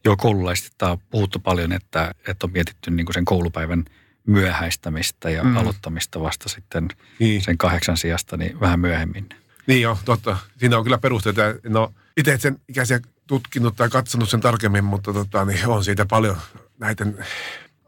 Joo, 0.06 0.18
koululaisista 0.18 0.92
on 0.92 0.98
puhuttu 1.10 1.40
paljon, 1.40 1.74
että, 1.74 2.12
että 2.28 2.48
on 2.48 2.52
mietitty 2.54 2.92
niin 2.92 3.06
kuin 3.06 3.14
sen 3.14 3.26
koulupäivän– 3.26 3.86
myöhäistämistä 4.28 5.30
ja 5.30 5.44
mm. 5.44 5.58
aloittamista 5.58 6.22
vasta 6.22 6.50
sitten 6.50 6.88
niin. 7.20 7.42
sen 7.42 7.58
kahdeksan 7.58 7.98
sijasta 7.98 8.38
niin 8.38 8.60
vähän 8.60 8.80
myöhemmin. 8.80 9.30
Niin 9.68 9.82
joo, 9.82 9.98
totta. 10.06 10.38
Siinä 10.58 10.78
on 10.78 10.84
kyllä 10.84 10.98
perusteita. 10.98 11.42
No 11.64 11.94
itse 12.18 12.38
sen 12.38 12.60
ikäisiä 12.68 13.00
tutkinut 13.28 13.76
tai 13.76 13.90
katsonut 13.90 14.30
sen 14.30 14.42
tarkemmin, 14.42 14.84
mutta 14.84 15.14
tota, 15.14 15.46
niin 15.46 15.68
on 15.68 15.84
siitä 15.84 16.06
paljon 16.06 16.38
näiden 16.80 17.26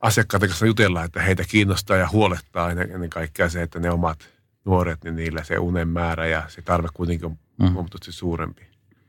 asiakkaiden 0.02 0.50
kanssa 0.50 0.66
jutella, 0.66 1.04
että 1.04 1.22
heitä 1.22 1.44
kiinnostaa 1.44 1.98
ja 1.98 2.10
huolettaa 2.12 2.72
ennen, 2.72 2.92
ennen 2.92 3.10
kaikkea 3.10 3.50
se, 3.50 3.62
että 3.62 3.80
ne 3.80 3.92
omat 3.92 4.30
nuoret, 4.66 5.04
niin 5.04 5.16
niillä 5.16 5.44
se 5.44 5.58
unen 5.58 5.88
määrä 5.88 6.28
ja 6.28 6.44
se 6.48 6.62
tarve 6.62 6.88
kuitenkin 6.94 7.26
on 7.26 7.38
mm. 7.60 7.74
huomattavasti 7.74 8.12
suurempi. 8.12 8.62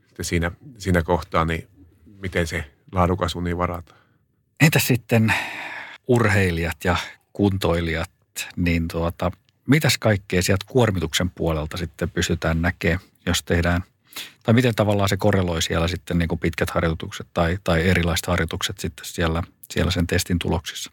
Sitten 0.07 0.25
siinä, 0.25 0.51
siinä 0.79 1.03
kohtaa, 1.03 1.45
niin 1.45 1.69
miten 2.07 2.47
se 2.47 2.74
laadukas 2.95 3.35
uni 3.35 3.59
varataan. 3.59 4.01
Entä 4.61 4.79
sitten 4.79 5.35
urheilijat 6.07 6.77
ja 6.85 6.97
kuntoilijat, 7.33 8.11
niin 8.57 8.89
tuota, 8.89 9.31
mitäs 9.67 9.99
kaikkea 9.99 10.43
sieltä 10.43 10.65
kuormituksen 10.69 11.31
puolelta 11.31 11.77
sitten 11.77 12.11
pystytään 12.11 12.63
näkemään, 12.63 13.01
jos 13.27 13.43
tehdään, 13.43 13.85
tai 14.43 14.55
miten 14.55 14.75
tavallaan 14.75 15.09
se 15.09 15.17
korreloi 15.17 15.63
siellä 15.63 15.89
sitten 15.89 16.19
niin 16.19 16.29
kuin 16.29 16.39
pitkät 16.39 16.71
harjoitukset 16.71 17.27
tai, 17.35 17.59
tai 17.65 17.89
erilaiset 17.89 18.27
harjoitukset 18.27 18.79
sitten 18.79 19.07
siellä, 19.07 19.43
siellä 19.71 19.91
sen 19.91 20.07
testin 20.07 20.39
tuloksissa? 20.39 20.91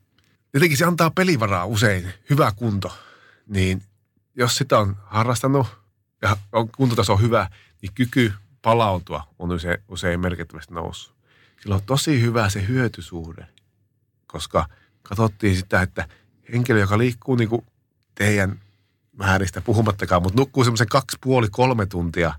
Tietenkin 0.52 0.78
se 0.78 0.86
antaa 0.86 1.12
pelivaraa 1.12 1.66
usein, 1.66 2.14
hyvä 2.30 2.52
kunto, 2.56 2.98
niin 3.48 3.84
jos 4.36 4.58
sitä 4.58 4.80
on 4.80 4.98
harrastanut 5.04 5.68
ja 6.22 6.38
on 6.52 6.70
kuntotaso 6.70 7.14
on 7.14 7.22
hyvä, 7.22 7.50
niin 7.82 7.92
kyky 7.96 8.34
palautua 8.62 9.28
on 9.40 9.52
usein, 9.52 9.78
usein 9.88 10.20
merkittävästi 10.20 10.74
noussut. 10.74 11.21
Sillä 11.62 11.76
on 11.76 11.82
tosi 11.86 12.22
hyvä 12.22 12.50
se 12.50 12.68
hyötysuhde, 12.68 13.48
koska– 14.28 14.66
katsottiin 15.04 15.56
sitä, 15.56 15.82
että 15.82 16.08
henkilö, 16.54 16.80
joka 16.80 16.98
liikkuu 16.98 17.36
niin 17.36 17.50
kuin 17.50 17.66
teidän 18.16 18.60
määristä 19.18 19.62
puhumattakaan, 19.62 20.24
mutta 20.24 20.40
nukkuu 20.40 20.64
semmoisen 20.64 20.88
kaksi, 20.88 21.18
puoli, 21.22 21.48
kolme 21.52 21.86
tuntia, 21.86 22.34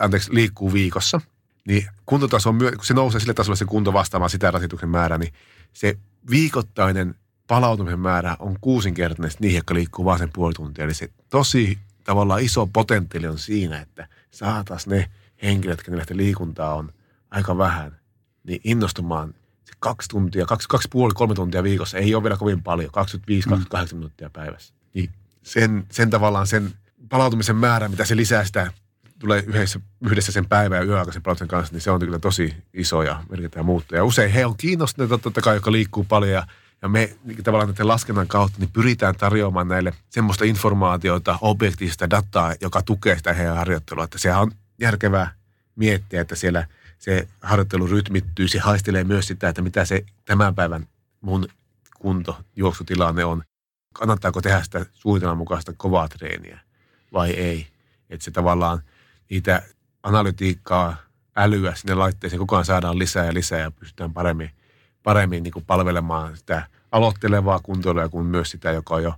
anteeksi, 0.00 0.34
liikkuu 0.34 0.72
viikossa, 0.72 1.20
niin 1.66 1.86
kuntotaso 2.06 2.50
on, 2.50 2.58
kun 2.58 2.84
se 2.84 2.94
nousee 2.94 3.20
sille 3.20 3.34
tasolle 3.34 3.56
se 3.56 3.64
kunto 3.64 3.92
vastaamaan 3.92 4.30
sitä 4.30 4.50
rasituksen 4.50 4.88
määrää, 4.88 5.18
niin 5.18 5.32
se 5.72 5.98
viikoittainen 6.30 7.14
palautumisen 7.46 8.00
määrä 8.00 8.36
on 8.38 8.56
kuusinkertainen 8.60 9.36
niihin, 9.38 9.56
jotka 9.56 9.74
liikkuu 9.74 10.04
vain 10.04 10.18
sen 10.18 10.30
puoli 10.32 10.54
tuntia. 10.54 10.84
Eli 10.84 10.94
se 10.94 11.10
tosi 11.30 11.78
tavallaan 12.04 12.42
iso 12.42 12.66
potentiaali 12.66 13.26
on 13.26 13.38
siinä, 13.38 13.80
että 13.80 14.08
saataisiin 14.30 14.90
ne 14.90 15.10
henkilöt, 15.42 15.82
kenellä 15.82 16.04
liikuntaa 16.10 16.74
on 16.74 16.92
aika 17.30 17.58
vähän, 17.58 17.96
niin 18.46 18.60
innostumaan 18.64 19.34
se 19.64 19.72
kaksi 19.78 20.08
tuntia, 20.08 20.46
kaksi, 20.46 20.68
kaksi 20.68 20.88
puoli, 20.90 21.14
kolme 21.14 21.34
tuntia 21.34 21.62
viikossa 21.62 21.98
ei 21.98 22.14
ole 22.14 22.22
vielä 22.22 22.36
kovin 22.36 22.62
paljon, 22.62 22.90
25-28 22.90 22.90
mm. 23.92 23.96
minuuttia 23.96 24.30
päivässä. 24.30 24.74
Niin 24.94 25.10
sen, 25.42 25.86
sen 25.90 26.10
tavallaan 26.10 26.46
sen 26.46 26.72
palautumisen 27.08 27.56
määrä, 27.56 27.88
mitä 27.88 28.04
se 28.04 28.16
lisää 28.16 28.44
sitä, 28.44 28.72
tulee 29.18 29.44
yhdessä, 29.46 29.80
yhdessä 30.00 30.32
sen 30.32 30.48
päivän 30.48 30.78
ja 30.78 30.84
yöaikaisen 30.84 31.22
palautumisen 31.22 31.48
kanssa, 31.48 31.74
niin 31.74 31.80
se 31.80 31.90
on 31.90 32.00
kyllä 32.00 32.18
tosi 32.18 32.54
iso 32.74 33.02
ja 33.02 33.24
merkittävä 33.30 33.62
muutto. 33.62 33.96
Ja 33.96 34.04
usein 34.04 34.30
he 34.30 34.46
on 34.46 34.56
kiinnostuneita 34.56 35.18
totta 35.18 35.40
kai, 35.40 35.56
joka 35.56 35.72
liikkuu 35.72 36.04
paljon 36.04 36.32
ja 36.32 36.46
ja 36.84 36.88
me 36.88 37.16
niin 37.24 37.44
tavallaan 37.44 37.68
näiden 37.68 37.88
laskennan 37.88 38.28
kautta 38.28 38.58
niin 38.58 38.70
pyritään 38.72 39.14
tarjoamaan 39.14 39.68
näille 39.68 39.92
semmoista 40.10 40.44
informaatiota, 40.44 41.38
objektiivista 41.40 42.10
dataa, 42.10 42.54
joka 42.60 42.82
tukee 42.82 43.16
sitä 43.16 43.32
heidän 43.32 43.56
harjoittelua. 43.56 44.04
Että 44.04 44.18
sehän 44.18 44.40
on 44.40 44.52
järkevää 44.80 45.30
miettiä, 45.76 46.20
että 46.20 46.34
siellä 46.34 46.66
se 47.04 47.28
harjoittelu 47.42 47.86
rytmittyy, 47.86 48.48
se 48.48 48.58
haistelee 48.58 49.04
myös 49.04 49.26
sitä, 49.26 49.48
että 49.48 49.62
mitä 49.62 49.84
se 49.84 50.04
tämän 50.24 50.54
päivän 50.54 50.88
mun 51.20 51.46
kunto, 51.98 52.38
juoksutilanne 52.56 53.24
on. 53.24 53.42
Kannattaako 53.94 54.42
tehdä 54.42 54.62
sitä 54.62 54.86
suunnitelman 54.92 55.38
mukaista 55.38 55.72
kovaa 55.76 56.08
treeniä 56.08 56.60
vai 57.12 57.30
ei. 57.30 57.66
Että 58.10 58.24
se 58.24 58.30
tavallaan 58.30 58.82
niitä 59.30 59.62
analytiikkaa, 60.02 60.96
älyä 61.36 61.74
sinne 61.74 61.94
laitteeseen 61.94 62.40
koko 62.40 62.56
ajan 62.56 62.64
saadaan 62.64 62.98
lisää 62.98 63.24
ja 63.24 63.34
lisää 63.34 63.58
ja 63.58 63.70
pystytään 63.70 64.12
paremmin, 64.12 64.50
paremmin 65.02 65.42
niin 65.42 65.52
kuin 65.52 65.64
palvelemaan 65.64 66.36
sitä 66.36 66.66
aloittelevaa 66.92 67.60
kuntoilua 67.62 68.08
kuin 68.08 68.26
myös 68.26 68.50
sitä, 68.50 68.70
joka 68.70 68.94
on 68.94 69.02
jo 69.02 69.14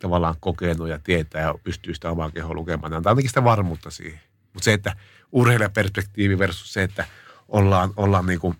tavallaan 0.00 0.34
kokenut 0.40 0.88
ja 0.88 0.98
tietää 0.98 1.42
ja 1.42 1.54
pystyy 1.64 1.94
sitä 1.94 2.10
omaa 2.10 2.30
kehoa 2.30 2.54
lukemaan. 2.54 2.92
Antaa 2.92 3.10
ainakin 3.10 3.30
sitä 3.30 3.44
varmuutta 3.44 3.90
siihen. 3.90 4.20
Mutta 4.52 4.64
se, 4.64 4.72
että 4.72 4.96
urheilijaperspektiivi 5.32 6.38
versus 6.38 6.72
se, 6.72 6.82
että 6.82 7.04
ollaan, 7.50 7.90
ollaan 7.96 8.26
niin 8.26 8.40
kuin 8.40 8.56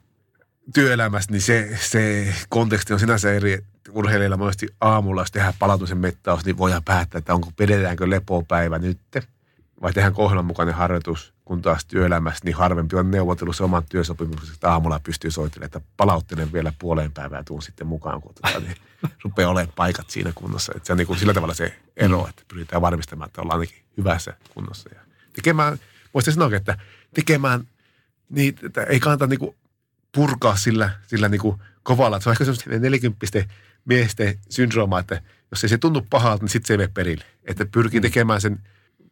työelämässä, 0.74 1.32
niin 1.32 1.42
se, 1.42 1.78
se 1.80 2.34
konteksti 2.48 2.92
on 2.92 3.00
sinänsä 3.00 3.32
eri. 3.32 3.64
Urheilijalla 3.90 4.36
monesti 4.36 4.68
aamulla, 4.80 5.20
jos 5.20 5.30
tehdään 5.30 5.54
palautumisen 5.58 5.98
mettaus, 5.98 6.44
niin 6.44 6.58
voidaan 6.58 6.84
päättää, 6.84 7.18
että 7.18 7.34
onko 7.34 7.50
pidetäänkö 7.56 8.10
lepopäivä 8.10 8.78
nyt 8.78 8.98
vai 9.82 9.92
tehdään 9.92 10.14
ohjelman 10.16 10.44
mukainen 10.44 10.74
harjoitus, 10.74 11.34
kun 11.44 11.62
taas 11.62 11.84
työelämässä 11.84 12.44
niin 12.44 12.56
harvempi 12.56 12.96
on 12.96 13.10
neuvotellut 13.10 13.60
oman 13.60 13.82
työsopimuksen, 13.88 14.54
että 14.54 14.72
aamulla 14.72 15.00
pystyy 15.04 15.30
soittelemaan, 15.30 15.66
että 15.66 15.80
palauttelen 15.96 16.52
vielä 16.52 16.72
puoleen 16.78 17.12
päivään 17.12 17.40
ja 17.40 17.44
tuun 17.44 17.62
sitten 17.62 17.86
mukaan, 17.86 18.20
kun 18.20 18.34
tota, 18.34 18.60
niin 18.60 18.76
rupeaa 19.24 19.50
olemaan 19.50 19.72
paikat 19.76 20.10
siinä 20.10 20.32
kunnossa. 20.34 20.72
Että 20.76 20.86
se 20.86 20.92
on 20.92 20.96
niin 20.96 21.06
kuin 21.06 21.18
sillä 21.18 21.34
tavalla 21.34 21.54
se 21.54 21.78
ero, 21.96 22.26
että 22.28 22.42
pyritään 22.48 22.82
varmistamaan, 22.82 23.28
että 23.28 23.42
ollaan 23.42 23.60
ainakin 23.60 23.82
hyvässä 23.96 24.34
kunnossa. 24.54 24.90
Ja 24.94 25.00
tekemään, 25.32 25.78
voisi 26.14 26.32
sanoa, 26.32 26.56
että 26.56 26.78
tekemään 27.14 27.66
niin, 28.30 28.54
ei 28.88 29.00
kannata 29.00 29.26
niin 29.26 29.38
kuin 29.38 29.56
purkaa 30.14 30.56
sillä, 30.56 30.90
sillä 31.06 31.28
niin 31.28 31.40
kuin 31.40 31.56
kovalla. 31.82 32.20
Se 32.20 32.28
on 32.28 32.32
ehkä 32.32 32.44
semmoista 32.44 32.70
nelikymppisten 32.70 33.44
miesten 33.84 34.38
syndrooma, 34.50 34.98
että 34.98 35.22
jos 35.50 35.64
ei 35.64 35.68
se 35.68 35.78
tunnu 35.78 36.06
pahalta, 36.10 36.44
niin 36.44 36.50
sitten 36.50 36.66
se 36.66 36.74
ei 36.74 36.78
mene 36.78 36.90
perille. 36.94 37.24
Että 37.44 37.66
pyrkii 37.66 38.00
mm. 38.00 38.02
tekemään 38.02 38.40
sen, 38.40 38.58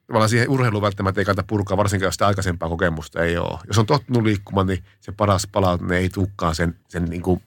tavallaan 0.06 0.28
siihen 0.28 0.48
urheiluun 0.48 0.82
välttämättä 0.82 1.20
ei 1.20 1.24
kannata 1.24 1.46
purkaa, 1.46 1.76
varsinkin 1.76 2.04
jos 2.04 2.14
sitä 2.14 2.26
aikaisempaa 2.26 2.68
kokemusta 2.68 3.24
ei 3.24 3.38
ole. 3.38 3.58
Jos 3.66 3.78
on 3.78 3.86
tottunut 3.86 4.22
liikkumaan, 4.22 4.66
niin 4.66 4.84
se 5.00 5.12
paras 5.12 5.46
palautuminen 5.52 5.98
ei 5.98 6.08
tukkaan 6.08 6.54
sen, 6.54 6.74
sen 6.88 7.04
niin 7.04 7.22
kuin 7.22 7.42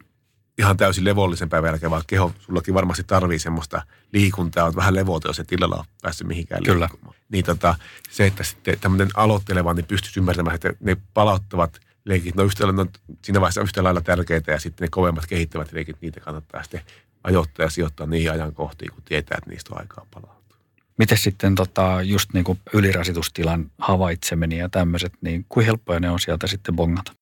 ihan 0.61 0.77
täysin 0.77 1.05
levollisen 1.05 1.49
päivän 1.49 1.67
jälkeen, 1.67 1.91
vaan 1.91 2.03
keho 2.07 2.33
sullakin 2.39 2.73
varmasti 2.73 3.03
tarvii 3.03 3.39
semmoista 3.39 3.81
liikuntaa, 4.13 4.65
on 4.65 4.75
vähän 4.75 4.95
levota, 4.95 5.27
jos 5.29 5.39
et 5.39 5.51
illalla 5.51 5.75
ole 5.75 5.85
päässyt 6.01 6.27
mihinkään 6.27 6.63
Kyllä. 6.63 6.79
liikkumaan. 6.79 7.15
Niin 7.29 7.45
tota, 7.45 7.75
se, 8.09 8.25
että 8.25 8.43
sitten 8.43 8.79
tämmöinen 8.79 9.09
aloitteleva, 9.15 9.73
niin 9.73 9.85
pystyisi 9.85 10.19
ymmärtämään, 10.19 10.55
että 10.55 10.73
ne 10.79 10.97
palauttavat 11.13 11.79
leikit, 12.05 12.35
no, 12.35 12.43
yhtä, 12.43 12.71
no 12.71 12.85
siinä 13.25 13.41
vaiheessa 13.41 13.61
yhtä 13.61 13.83
lailla 13.83 14.01
tärkeitä 14.01 14.51
ja 14.51 14.59
sitten 14.59 14.85
ne 14.85 14.89
kovemmat 14.91 15.25
kehittävät 15.25 15.71
leikit, 15.71 16.01
niitä 16.01 16.19
kannattaa 16.19 16.63
sitten 16.63 16.81
ajoittaa 17.23 17.65
ja 17.65 17.69
sijoittaa 17.69 18.07
niihin 18.07 18.31
ajankohtiin, 18.31 18.91
kun 18.93 19.03
tietää, 19.05 19.37
että 19.37 19.49
niistä 19.49 19.75
on 19.75 19.81
aikaa 19.81 20.05
palautua. 20.11 20.57
Miten 20.97 21.17
sitten 21.17 21.55
tota, 21.55 22.01
just 22.03 22.33
niin 22.33 22.43
kuin 22.43 22.59
ylirasitustilan 22.73 23.71
havaitseminen 23.77 24.57
ja 24.57 24.69
tämmöiset, 24.69 25.13
niin 25.21 25.45
kuin 25.49 25.65
helppoja 25.65 25.99
ne 25.99 26.09
on 26.09 26.19
sieltä 26.19 26.47
sitten 26.47 26.75
bongata? 26.75 27.13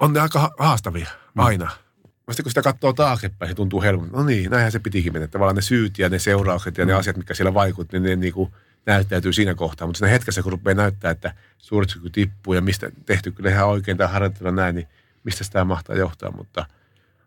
On 0.00 0.12
ne 0.12 0.20
aika 0.20 0.54
haastavia, 0.58 1.10
aina. 1.36 1.64
Mm 1.64 1.83
sitten 2.32 2.44
kun 2.44 2.50
sitä 2.50 2.62
katsoo 2.62 2.92
taaksepäin, 2.92 3.50
se 3.50 3.54
tuntuu 3.54 3.82
helpommin. 3.82 4.12
No 4.12 4.22
niin, 4.22 4.50
näinhän 4.50 4.72
se 4.72 4.78
pitikin 4.78 5.12
mennä. 5.12 5.28
Tavallaan 5.28 5.56
ne 5.56 5.62
syyt 5.62 5.98
ja 5.98 6.08
ne 6.08 6.18
seuraukset 6.18 6.78
ja 6.78 6.84
ne 6.84 6.92
mm. 6.92 6.98
asiat, 6.98 7.16
mitkä 7.16 7.34
siellä 7.34 7.54
vaikutti, 7.54 8.00
niin 8.00 8.10
ne 8.10 8.16
niin 8.16 8.32
kuin 8.32 8.52
näyttäytyy 8.86 9.32
siinä 9.32 9.54
kohtaa. 9.54 9.86
Mutta 9.86 9.98
siinä 9.98 10.10
hetkessä, 10.10 10.42
kun 10.42 10.52
rupeaa 10.52 10.74
näyttää, 10.74 11.10
että 11.10 11.34
suorituskyky 11.58 12.10
tippuu 12.10 12.54
ja 12.54 12.60
mistä 12.60 12.90
tehty 13.06 13.32
kyllä 13.32 13.50
ihan 13.50 13.68
oikein 13.68 13.96
tai 13.96 14.08
harjoittelu 14.08 14.50
näin, 14.50 14.74
niin 14.74 14.88
mistä 15.24 15.44
sitä 15.44 15.64
mahtaa 15.64 15.96
johtaa. 15.96 16.30
Mutta, 16.30 16.66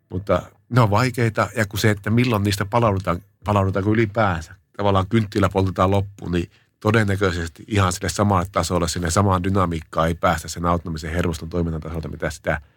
mutta 0.10 0.42
ne 0.70 0.82
on 0.82 0.90
vaikeita 0.90 1.50
ja 1.56 1.66
kun 1.66 1.80
se, 1.80 1.90
että 1.90 2.10
milloin 2.10 2.44
niistä 2.44 2.66
palaudutaan, 2.66 3.22
palaudutaanko 3.44 3.92
ylipäänsä. 3.92 4.56
Tavallaan 4.78 5.08
kynttilä 5.08 5.50
poltetaan 5.50 5.92
loppuun, 5.92 6.32
niin 6.32 6.52
todennäköisesti 6.80 7.64
ihan 7.68 7.94
sille 7.94 8.10
samalle 8.10 8.48
tasolle, 8.52 8.88
sinne 8.88 9.12
samaan 9.12 9.44
dynamiikkaan 9.44 10.08
ei 10.08 10.16
päästä 10.16 10.48
sen 10.48 10.66
autonomisen 10.66 11.12
hermoston 11.12 11.50
toiminnan 11.50 11.82
tasolta, 11.82 12.08
mitä 12.08 12.30
sitä– 12.30 12.62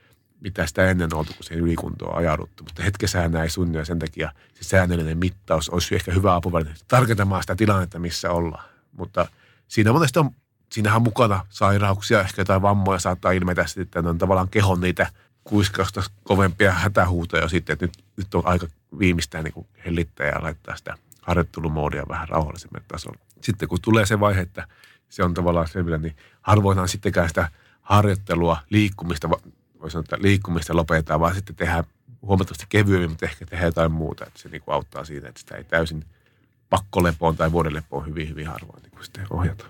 mitä 0.41 0.67
sitä 0.67 0.91
ennen 0.91 1.15
oltu, 1.15 1.33
kun 1.35 1.45
siihen 1.45 1.65
ylikuntoon 1.65 2.17
ajauduttu. 2.17 2.65
Mutta 2.65 2.83
hetkessähän 2.83 3.33
näin 3.33 3.51
sunni 3.51 3.79
ja 3.79 3.85
sen 3.85 3.99
takia 3.99 4.33
se 4.55 4.65
säännöllinen 4.65 5.19
mittaus 5.19 5.69
olisi 5.69 5.95
ehkä 5.95 6.13
hyvä 6.13 6.35
apuväline 6.35 6.75
tarkentamaan 6.89 7.43
sitä 7.43 7.57
tilannetta, 7.57 7.99
missä 7.99 8.31
ollaan. 8.31 8.65
Mutta 8.93 9.27
siinä 9.69 9.93
monesti 9.93 10.19
on, 10.19 10.31
siinähän 10.73 11.03
mukana 11.03 11.47
sairauksia, 11.49 12.21
ehkä 12.21 12.41
jotain 12.41 12.63
vammoja 12.63 12.99
saattaa 12.99 13.33
ilmetä 13.33 13.67
sitten, 13.67 13.83
että 13.83 14.03
ne 14.03 14.09
on 14.09 14.19
tavallaan 14.19 14.49
kehon 14.49 14.81
niitä 14.81 15.07
kuiskausta 15.45 16.03
kovempia 16.25 16.73
hätähuutoja 16.73 17.49
sitten, 17.49 17.73
että 17.73 17.87
nyt, 17.87 18.05
nyt 18.17 18.35
on 18.35 18.47
aika 18.47 18.67
viimeistään 18.99 19.45
niin 19.45 19.67
hellittää 19.85 20.27
ja 20.27 20.43
laittaa 20.43 20.77
sitä 20.77 20.99
harjoittelumoodia 21.23 22.05
vähän 22.09 22.29
rauhallisemmin 22.29 22.83
tasolla. 22.89 23.19
Sitten 23.41 23.69
kun 23.69 23.79
tulee 23.83 24.07
se 24.07 24.21
vaihe, 24.21 24.41
että 24.41 24.67
se 25.09 25.23
on 25.25 25.35
tavallaan 25.35 25.69
selvillä, 25.69 25.99
niin 25.99 26.17
harvoinhan 26.43 26.89
sittenkään 26.89 27.29
sitä 27.29 27.49
harjoittelua, 27.83 28.57
liikkumista 28.71 29.29
voi 29.81 29.91
sanoa, 29.91 30.01
että 30.01 30.17
liikkumista 30.21 30.77
lopetetaan, 30.77 31.21
vaan 31.21 31.35
sitten 31.35 31.57
tehdään 31.57 31.85
huomattavasti 32.23 32.67
kevyemmin, 32.69 33.11
mutta 33.11 33.27
ehkä 33.27 33.47
tehdään 33.47 33.69
jotain 33.69 33.93
muuta. 33.93 34.27
Että 34.27 34.41
se 34.41 34.49
niin 34.49 34.63
kuin 34.63 34.75
auttaa 34.75 35.05
siitä, 35.05 35.29
että 35.29 35.41
sitä 35.41 35.57
ei 35.57 35.65
täysin 35.65 36.05
pakkolepoon 36.71 37.37
tai 37.37 37.53
vuodenlepoon 37.53 38.07
hyvin, 38.07 38.29
hyvin 38.29 38.47
harvoin 38.47 38.83
niin 38.83 38.91
kuin 38.91 39.05
sitten 39.05 39.27
ohjata. 39.31 39.65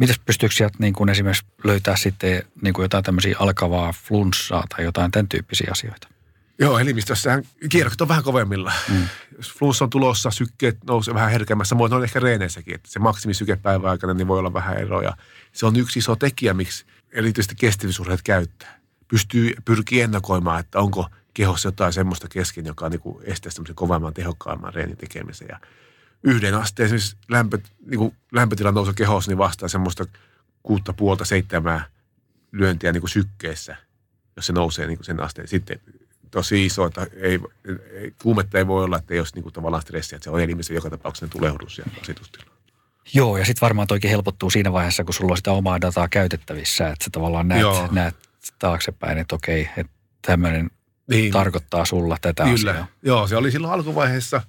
Mitäs 0.00 0.20
pystyykö 0.26 0.54
sieltä 0.54 0.76
niin 0.78 0.92
kuin 0.92 1.08
esimerkiksi 1.08 1.46
löytää 1.64 1.96
sitten 1.96 2.42
niin 2.62 2.74
kuin 2.74 2.84
jotain 2.84 3.04
tämmöisiä 3.04 3.36
alkavaa 3.38 3.92
flunssaa 3.92 4.64
tai 4.68 4.84
jotain 4.84 5.10
tämän 5.10 5.28
tyyppisiä 5.28 5.68
asioita? 5.72 6.08
Joo, 6.58 6.78
elimistössähän 6.78 7.42
kierrokset 7.68 8.00
on 8.00 8.08
vähän 8.08 8.24
kovemmilla. 8.24 8.72
Mm. 8.88 9.08
Jos 9.36 9.52
flunssa 9.52 9.84
on 9.84 9.90
tulossa, 9.90 10.30
sykkeet 10.30 10.78
nousee 10.84 11.14
vähän 11.14 11.30
herkemmässä. 11.30 11.68
Samoin 11.68 11.92
on 11.92 12.04
ehkä 12.04 12.20
reeneissäkin, 12.20 12.74
että 12.74 12.90
se 12.90 12.98
maksimisykepäivän 12.98 13.90
aikana 13.90 14.14
niin 14.14 14.28
voi 14.28 14.38
olla 14.38 14.52
vähän 14.52 14.78
eroja. 14.78 15.16
Se 15.52 15.66
on 15.66 15.76
yksi 15.76 15.98
iso 15.98 16.16
tekijä, 16.16 16.54
miksi 16.54 16.86
erityisesti 17.12 17.54
kestävyysurheilijat 17.54 18.22
käyttää 18.22 18.80
pystyy, 19.08 19.54
pyrkii 19.64 20.00
ennakoimaan, 20.00 20.60
että 20.60 20.80
onko 20.80 21.06
kehossa 21.34 21.68
jotain 21.68 21.92
semmoista 21.92 22.28
kesken, 22.28 22.66
joka 22.66 22.88
niin 22.88 23.00
kuin 23.00 23.18
estää 23.24 23.52
semmoisen 23.52 23.76
kovemman, 23.76 24.14
tehokkaamman 24.14 24.74
reenin 24.74 24.96
tekemisen. 24.96 25.48
Ja 25.50 25.60
yhden 26.22 26.54
asteen 26.54 26.86
esimerkiksi 26.86 27.16
lämpö, 27.28 27.58
niin 27.86 27.98
kuin 27.98 28.14
lämpötilan 28.32 28.74
nousu 28.74 28.92
kehossa, 28.92 29.30
niin 29.30 29.38
vastaa 29.38 29.68
semmoista 29.68 30.06
kuutta 30.62 30.92
puolta 30.92 31.24
seitsemää 31.24 31.84
lyöntiä 32.52 32.92
niin 32.92 33.00
kuin 33.00 33.10
sykkeessä, 33.10 33.76
jos 34.36 34.46
se 34.46 34.52
nousee 34.52 34.86
niin 34.86 34.98
kuin 34.98 35.06
sen 35.06 35.20
asteen. 35.20 35.48
Sitten 35.48 35.80
tosi 36.30 36.66
iso, 36.66 36.86
että 36.86 37.06
ei, 37.16 37.40
ei, 37.92 38.14
kuumetta 38.22 38.58
ei 38.58 38.66
voi 38.66 38.84
olla, 38.84 38.96
että 38.96 39.14
ei 39.14 39.20
olisi 39.20 39.34
niin 39.34 39.42
kuin 39.42 39.52
tavallaan 39.52 39.82
stressiä, 39.82 40.16
että 40.16 40.24
se 40.24 40.30
on 40.30 40.40
elimisen 40.40 40.74
joka 40.74 40.90
tapauksessa 40.90 41.28
tulehdus 41.28 41.78
ja 41.78 41.84
rasitustila. 41.98 42.44
Joo, 43.14 43.36
ja 43.36 43.44
sitten 43.44 43.60
varmaan 43.60 43.88
toikin 43.88 44.10
helpottuu 44.10 44.50
siinä 44.50 44.72
vaiheessa, 44.72 45.04
kun 45.04 45.14
sulla 45.14 45.32
on 45.32 45.36
sitä 45.36 45.52
omaa 45.52 45.80
dataa 45.80 46.08
käytettävissä, 46.08 46.88
että 46.88 47.04
sä 47.04 47.10
tavallaan 47.12 47.48
näet, 47.48 47.90
näet 47.90 48.14
taaksepäin, 48.58 49.18
että 49.18 49.34
okei, 49.34 49.68
että 49.76 49.92
tämmöinen 50.22 50.70
niin. 51.10 51.32
tarkoittaa 51.32 51.84
sulla 51.84 52.16
tätä 52.20 52.44
Kyllä. 52.44 52.70
asiaa. 52.70 52.86
Joo, 53.02 53.26
se 53.26 53.36
oli 53.36 53.50
silloin 53.50 53.72
alkuvaiheessa, 53.72 54.42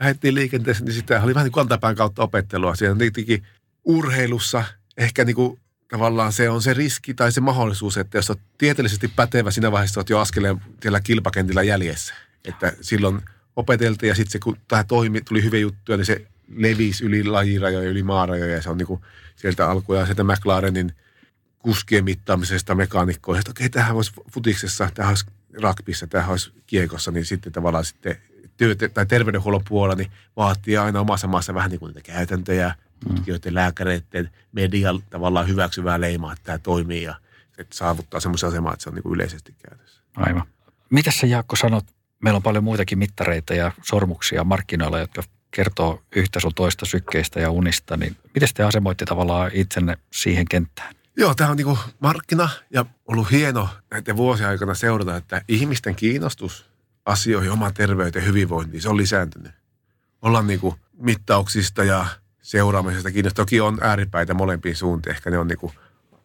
lähdettiin 0.00 0.34
liikenteessä, 0.34 0.84
niin 0.84 0.94
sitä 0.94 1.22
oli 1.22 1.34
vähän 1.34 1.44
niin 1.44 1.52
kantapään 1.52 1.96
kautta 1.96 2.22
opettelua. 2.22 2.74
Siinä 2.74 2.94
tietenkin 2.94 3.42
urheilussa 3.84 4.64
ehkä 4.96 5.24
niin 5.24 5.36
kuin 5.36 5.60
tavallaan 5.90 6.32
se 6.32 6.50
on 6.50 6.62
se 6.62 6.74
riski 6.74 7.14
tai 7.14 7.32
se 7.32 7.40
mahdollisuus, 7.40 7.96
että 7.96 8.18
jos 8.18 8.30
olet 8.30 8.40
tieteellisesti 8.58 9.08
pätevä, 9.08 9.50
siinä 9.50 9.72
vaiheessa 9.72 10.00
olet 10.00 10.10
jo 10.10 10.18
askeleen 10.18 10.60
siellä 10.82 11.00
kilpakentillä 11.00 11.62
jäljessä. 11.62 12.14
Että 12.44 12.72
silloin 12.80 13.20
opeteltiin 13.56 14.08
ja 14.08 14.14
sitten 14.14 14.32
se, 14.32 14.38
kun 14.38 14.56
tämä 14.68 14.84
toimi, 14.84 15.20
tuli 15.20 15.44
hyviä 15.44 15.60
juttuja, 15.60 15.96
niin 15.96 16.06
se 16.06 16.26
levisi 16.56 17.04
yli 17.04 17.24
lajirajoja, 17.24 17.90
yli 17.90 18.02
maarajoja 18.02 18.54
ja 18.54 18.62
se 18.62 18.70
on 18.70 18.78
niin 18.78 18.86
kuin 18.86 19.00
sieltä 19.36 19.70
alkujaan 19.70 20.06
sieltä 20.06 20.24
McLarenin– 20.24 20.92
kuskien 21.62 22.04
mittaamisesta 22.04 22.74
mekaanikkoihin, 22.74 23.40
että 23.40 23.50
okei, 23.50 23.66
okay, 23.66 23.80
tähän 23.80 23.96
olisi 23.96 24.12
futiksessa, 24.32 24.90
tähän 24.94 25.10
olisi 25.10 25.26
rugbyssa, 25.62 26.06
tähän 26.06 26.30
olisi 26.30 26.52
kiekossa, 26.66 27.10
niin 27.10 27.24
sitten 27.24 27.52
tavallaan 27.52 27.84
sitten 27.84 28.16
työ- 28.56 28.74
tai 28.94 29.06
terveydenhuollon 29.06 29.64
puolella 29.68 29.96
niin 29.96 30.10
vaatii 30.36 30.76
aina 30.76 31.00
omassa 31.00 31.26
maassa 31.26 31.54
vähän 31.54 31.70
niin 31.70 31.80
kuin 31.80 31.94
niitä 31.94 32.12
käytäntöjä, 32.12 32.74
tutkijoiden, 33.08 33.54
lääkäreiden, 33.54 34.30
median 34.52 35.02
tavallaan 35.10 35.48
hyväksyvää 35.48 36.00
leimaa, 36.00 36.32
että 36.32 36.44
tämä 36.44 36.58
toimii 36.58 37.02
ja 37.02 37.14
että 37.58 37.76
saavuttaa 37.76 38.20
semmoisen 38.20 38.48
aseman, 38.48 38.72
että 38.72 38.82
se 38.82 38.88
on 38.88 38.94
niin 38.94 39.02
kuin 39.02 39.14
yleisesti 39.14 39.54
käytössä. 39.68 40.02
Aivan. 40.16 40.42
Mitä 40.90 41.10
sä 41.10 41.26
Jaakko 41.26 41.56
sanot? 41.56 41.84
Meillä 42.22 42.36
on 42.36 42.42
paljon 42.42 42.64
muitakin 42.64 42.98
mittareita 42.98 43.54
ja 43.54 43.72
sormuksia 43.82 44.44
markkinoilla, 44.44 44.98
jotka 44.98 45.22
kertoo 45.50 46.02
yhtä 46.16 46.40
sun 46.40 46.54
toista 46.54 46.86
sykkeistä 46.86 47.40
ja 47.40 47.50
unista, 47.50 47.96
niin 47.96 48.16
miten 48.34 48.48
te 48.54 48.62
asemoitte 48.62 49.04
tavallaan 49.04 49.50
itsenne 49.54 49.98
siihen 50.10 50.48
kenttään? 50.48 50.94
Joo, 51.16 51.34
tämä 51.34 51.50
on 51.50 51.56
niinku 51.56 51.78
markkina 52.00 52.48
ja 52.70 52.84
ollut 53.06 53.30
hieno 53.30 53.68
näiden 53.90 54.16
vuosien 54.16 54.48
aikana 54.48 54.74
seurata, 54.74 55.16
että 55.16 55.42
ihmisten 55.48 55.94
kiinnostus 55.94 56.70
asioihin, 57.04 57.50
oman 57.50 57.74
terveyteen, 57.74 58.26
hyvinvointiin, 58.26 58.82
se 58.82 58.88
on 58.88 58.96
lisääntynyt. 58.96 59.52
Ollaan 60.22 60.46
niinku 60.46 60.76
mittauksista 60.98 61.84
ja 61.84 62.06
seuraamisesta 62.42 63.10
kiinnostunut. 63.10 63.46
Toki 63.46 63.60
on 63.60 63.78
ääripäitä 63.80 64.34
molempiin 64.34 64.76
suuntiin, 64.76 65.14
ehkä 65.14 65.30
ne 65.30 65.38
on 65.38 65.48
niinku 65.48 65.72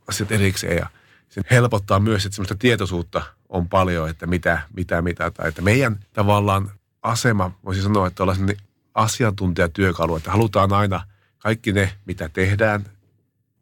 asiat 0.08 0.32
erikseen 0.32 0.78
ja 0.78 0.88
se 1.30 1.42
helpottaa 1.52 2.00
myös, 2.00 2.26
että 2.26 2.36
semmoista 2.36 2.56
tietoisuutta 2.56 3.22
on 3.50 3.70
paljon, 3.70 4.10
että 4.10 4.28
mitä, 4.28 4.62
mitä 4.76 5.02
mitataan. 5.02 5.50
Että 5.50 5.62
meidän 5.62 6.00
tavallaan 6.14 6.72
asema, 7.02 7.52
voisi 7.66 7.82
sanoa, 7.82 8.08
että 8.08 8.24
ollaan 8.24 8.50
asiantuntijatyökalu, 8.94 10.16
että 10.16 10.32
halutaan 10.32 10.74
aina 10.74 11.04
kaikki 11.38 11.72
ne, 11.72 11.94
mitä 12.06 12.30
tehdään, 12.30 12.86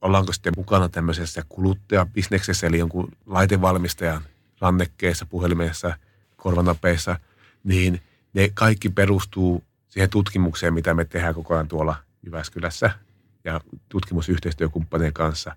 ollaanko 0.03 0.33
sitten 0.33 0.53
mukana 0.57 0.89
tämmöisessä 0.89 1.43
kuluttajabisneksessä, 1.49 2.67
eli 2.67 2.79
jonkun 2.79 3.11
laitevalmistajan 3.25 4.21
rannekkeessa, 4.61 5.25
puhelimessa, 5.25 5.97
korvanapeissa, 6.37 7.19
niin 7.63 8.01
ne 8.33 8.49
kaikki 8.53 8.89
perustuu 8.89 9.63
siihen 9.89 10.09
tutkimukseen, 10.09 10.73
mitä 10.73 10.93
me 10.93 11.05
tehdään 11.05 11.33
koko 11.33 11.53
ajan 11.53 11.67
tuolla 11.67 11.95
Jyväskylässä 12.23 12.91
ja 13.43 13.61
tutkimusyhteistyökumppanien 13.89 15.13
kanssa. 15.13 15.55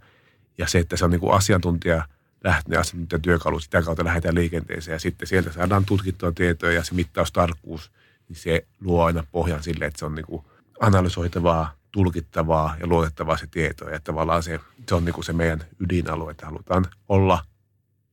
Ja 0.59 0.69
se, 0.69 0.79
että 0.79 0.97
se 0.97 1.05
on 1.05 1.11
niin 1.11 1.21
kuin 1.21 1.35
asiantuntija 1.35 2.09
lähtenyt 2.45 2.81
asiantuntijatyökalu, 2.81 3.61
sitä 3.61 3.83
kautta 3.83 4.05
lähdetään 4.05 4.35
liikenteeseen 4.35 4.95
ja 4.95 4.99
sitten 4.99 5.29
sieltä 5.29 5.53
saadaan 5.53 5.85
tutkittua 5.85 6.33
tietoa 6.33 6.71
ja 6.71 6.85
se 6.85 6.95
mittaustarkkuus, 6.95 7.93
niin 8.29 8.37
se 8.37 8.67
luo 8.81 9.05
aina 9.05 9.25
pohjan 9.33 9.63
sille, 9.63 9.87
että 9.87 9.99
se 9.99 10.05
on 10.05 10.15
niin 10.15 10.27
kuin 10.27 10.45
analysoitavaa, 10.81 11.76
tulkittavaa 11.97 12.77
ja 12.81 12.87
luotettavaa 12.87 13.37
se 13.37 13.47
tieto. 13.47 13.91
Ja 13.91 14.01
tavallaan 14.01 14.43
se, 14.43 14.61
se 14.89 14.95
on 14.95 15.05
niin 15.05 15.25
se 15.25 15.33
meidän 15.33 15.65
ydinalue, 15.81 16.31
että 16.31 16.47
halutaan 16.47 16.87
olla 17.09 17.45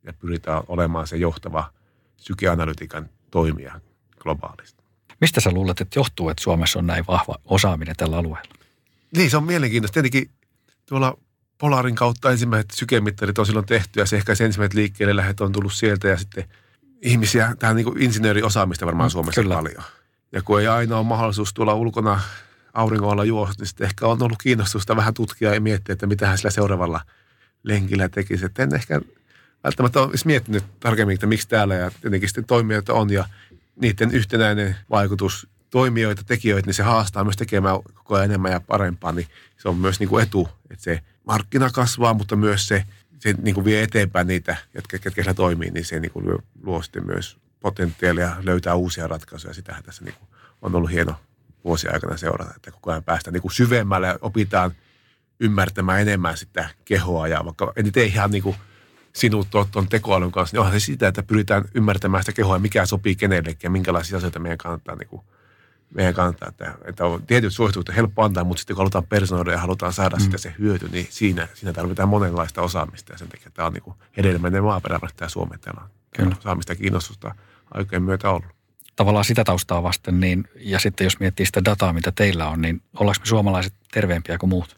ja 0.04 0.14
pyritään 0.14 0.64
olemaan 0.68 1.08
se 1.08 1.18
johtava 1.18 1.72
sykeanalytiikan 2.18 3.10
toimija 3.32 3.82
globaalisti. 4.20 4.84
Mistä 5.22 5.42
sä 5.42 5.52
luulet, 5.52 5.82
että 5.82 6.00
johtuu, 6.00 6.30
että 6.30 6.44
Suomessa 6.44 6.80
on 6.80 6.88
näin 6.88 7.08
vahva 7.08 7.36
osaaminen 7.46 7.96
tällä 7.98 8.18
alueella? 8.18 8.50
Niin, 9.18 9.30
se 9.30 9.38
on 9.38 9.44
mielenkiintoista. 9.44 9.94
Tietenkin 9.94 10.30
tuolla 10.86 11.18
Polarin 11.58 11.96
kautta 11.96 12.32
ensimmäiset 12.32 12.72
sykemittarit 12.72 13.40
on 13.40 13.46
silloin 13.46 13.66
tehty 13.66 14.00
ja 14.00 14.06
se 14.06 14.16
ehkä 14.16 14.36
se 14.36 14.46
ensimmäiset 14.46 14.74
liikkeelle 14.74 15.16
lähet 15.16 15.42
on 15.42 15.52
tullut 15.52 15.74
sieltä 15.74 16.08
ja 16.08 16.18
sitten 16.18 16.46
ihmisiä, 17.02 17.56
tähän 17.60 17.76
niin 17.76 18.02
insinööriosaamista 18.02 18.86
varmaan 18.86 19.10
mm, 19.10 19.12
Suomessa 19.12 19.42
Kyllä. 19.42 19.56
paljon. 19.56 19.84
Ja 20.32 20.42
kun 20.42 20.62
ei 20.62 20.68
aina 20.68 20.98
ole 20.98 21.06
mahdollisuus 21.06 21.54
tulla 21.54 21.74
ulkona 21.74 22.22
auringolla 22.74 23.24
juosta, 23.24 23.62
niin 23.62 23.68
sitten 23.68 23.86
ehkä 23.86 24.08
on 24.08 24.24
ollut 24.24 24.42
kiinnostusta 24.44 24.96
vähän 24.96 25.14
tutkia 25.14 25.54
ja 25.54 25.62
miettiä, 25.62 25.94
että 25.94 26.08
mitä 26.08 26.28
hän 26.28 26.38
sillä 26.38 26.52
seuraavalla 26.52 27.02
lenkillä 27.64 28.10
tekisi. 28.10 28.46
Että 28.46 28.64
en 28.64 28.76
ehkä 28.76 29.02
välttämättä 29.64 30.02
ole 30.02 30.12
miettinyt 30.26 30.64
tarkemmin, 30.80 31.14
että 31.14 31.28
miksi 31.28 31.48
täällä 31.48 31.76
ja 31.76 31.92
tietenkin 32.02 32.30
sitten 32.30 32.46
toimijoita 32.46 32.94
on 32.94 33.10
ja 33.10 33.26
niiden 33.76 34.12
yhtenäinen 34.12 34.76
vaikutus 34.90 35.48
toimijoita, 35.70 36.24
tekijöitä, 36.24 36.68
niin 36.68 36.74
se 36.74 36.84
haastaa 36.84 37.24
myös 37.24 37.38
tekemään 37.38 37.76
koko 37.94 38.16
ajan 38.16 38.26
enemmän 38.26 38.52
ja 38.52 38.60
parempaa, 38.60 39.12
niin 39.12 39.28
se 39.58 39.70
on 39.70 39.78
myös 39.78 40.00
niin 40.00 40.10
kuin 40.10 40.24
etu, 40.24 40.50
että 40.70 40.84
se 40.84 41.00
markkina 41.24 41.70
kasvaa, 41.70 42.14
mutta 42.14 42.36
myös 42.36 42.68
se, 42.68 42.84
se 43.20 43.34
niin 43.42 43.56
kuin 43.56 43.66
vie 43.66 43.84
eteenpäin 43.84 44.28
niitä, 44.28 44.58
jotka, 44.74 44.96
jotka 44.96 45.12
siellä 45.12 45.34
toimii, 45.34 45.72
niin 45.72 45.86
se 45.86 46.00
niin 46.00 46.12
kuin 46.12 46.26
luo 46.64 46.82
sitten 46.82 47.06
myös 47.06 47.38
potentiaalia 47.60 48.36
löytää 48.42 48.76
uusia 48.76 49.08
ratkaisuja. 49.08 49.54
Sitähän 49.54 49.84
tässä 49.84 50.04
niin 50.04 50.16
kuin 50.20 50.30
on 50.62 50.76
ollut 50.76 50.92
hieno 50.92 51.16
vuosia 51.64 51.92
aikana 51.94 52.18
seurata, 52.18 52.54
että 52.56 52.72
koko 52.72 52.92
ajan 52.92 53.04
päästään 53.04 53.34
niin 53.34 53.42
kuin 53.42 53.52
syvemmälle 53.52 54.08
ja 54.08 54.20
opitaan 54.22 54.72
ymmärtämään 55.40 56.02
enemmän 56.02 56.38
sitä 56.38 56.70
kehoa 56.86 57.28
ja 57.28 57.46
vaikka 57.46 57.74
en 57.76 57.92
tee 57.92 58.06
ihan 58.06 58.32
niin 58.32 58.44
kuin 58.44 58.56
sinut 59.14 59.48
tuon 59.72 59.88
tekoälyn 59.90 60.32
kanssa, 60.32 60.56
niin 60.56 60.60
onhan 60.60 60.80
se 60.80 60.86
sitä, 60.86 61.08
että 61.08 61.24
pyritään 61.24 61.64
ymmärtämään 61.76 62.24
sitä 62.24 62.32
kehoa, 62.34 62.60
mikä 62.60 62.86
sopii 62.86 63.16
kenellekin 63.16 63.60
ja 63.64 63.70
minkälaisia 63.70 64.18
asioita 64.18 64.40
meidän 64.40 64.58
kannattaa, 64.58 64.96
niin 64.96 65.08
kuin, 65.08 65.22
meidän 65.96 66.14
kannattaa 66.14 66.50
että, 66.50 66.74
että 66.86 67.06
on 67.06 67.26
tietyt 67.26 67.54
suositukset 67.54 67.96
helppo 67.96 68.24
antaa, 68.24 68.44
mutta 68.44 68.60
sitten 68.60 68.76
kun 68.76 68.82
halutaan 68.82 69.08
personoida 69.08 69.52
ja 69.52 69.58
halutaan 69.58 69.94
saada 69.94 70.16
mm. 70.16 70.22
sitä 70.22 70.38
se 70.38 70.56
hyöty, 70.60 70.90
niin 70.92 71.08
siinä, 71.10 71.48
siinä 71.54 71.74
tarvitaan 71.74 72.10
monenlaista 72.10 72.62
osaamista 72.62 73.14
ja 73.14 73.18
sen 73.18 73.30
takia 73.30 73.52
tämä 73.54 73.66
on 73.66 73.74
niin 73.74 73.96
hedelmäinen 74.18 74.64
maaperä, 74.64 75.00
tämä 75.16 75.30
Suomen 75.30 75.60
täällä 75.60 75.82
on 75.82 75.90
Kyllä. 76.16 76.36
osaamista 76.40 76.72
ja 76.72 76.76
kiinnostusta 76.76 77.36
aikojen 77.72 78.04
myötä 78.04 78.30
ollut 78.30 78.63
tavallaan 78.96 79.26
sitä 79.26 79.44
taustaa 79.44 79.84
vasten, 79.84 80.20
niin, 80.20 80.48
ja 80.56 80.80
sitten 80.80 81.06
jos 81.06 81.20
miettii 81.20 81.46
sitä 81.46 81.66
dataa, 81.66 81.94
mitä 81.94 82.12
teillä 82.12 82.48
on, 82.48 82.62
niin 82.62 82.82
ollaanko 83.00 83.20
me 83.20 83.26
suomalaiset 83.26 83.74
terveempiä 83.92 84.38
kuin 84.38 84.50
muut? 84.50 84.78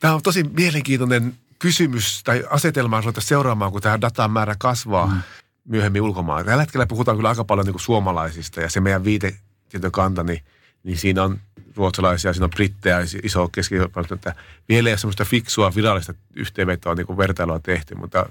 Tämä 0.00 0.14
on 0.14 0.22
tosi 0.22 0.44
mielenkiintoinen 0.44 1.34
kysymys 1.58 2.22
tai 2.24 2.44
asetelma 2.50 3.00
ruveta 3.00 3.20
seuraamaan, 3.20 3.72
kun 3.72 3.82
tämä 3.82 4.00
datan 4.00 4.30
määrä 4.30 4.54
kasvaa 4.58 5.06
mm. 5.06 5.22
myöhemmin 5.64 6.02
ulkomaan. 6.02 6.44
Tällä 6.44 6.62
hetkellä 6.62 6.86
puhutaan 6.86 7.16
kyllä 7.16 7.28
aika 7.28 7.44
paljon 7.44 7.66
niin 7.66 7.74
kuin 7.74 7.82
suomalaisista 7.82 8.60
ja 8.60 8.70
se 8.70 8.80
meidän 8.80 9.04
viitetietokanta, 9.04 10.22
niin, 10.22 10.42
niin 10.82 10.96
siinä 10.96 11.22
on 11.22 11.40
ruotsalaisia, 11.76 12.32
siinä 12.32 12.44
on 12.44 12.50
brittejä, 12.50 12.98
iso 13.22 13.48
keski 13.48 13.74
että 14.14 14.34
vielä 14.68 14.88
ei 14.88 14.92
ole 14.92 14.98
semmoista 14.98 15.24
fiksua 15.24 15.74
virallista 15.74 16.14
yhteenvetoa 16.34 16.94
niin 16.94 17.06
kuin 17.06 17.16
vertailua 17.16 17.58
tehty, 17.58 17.94
mutta 17.94 18.26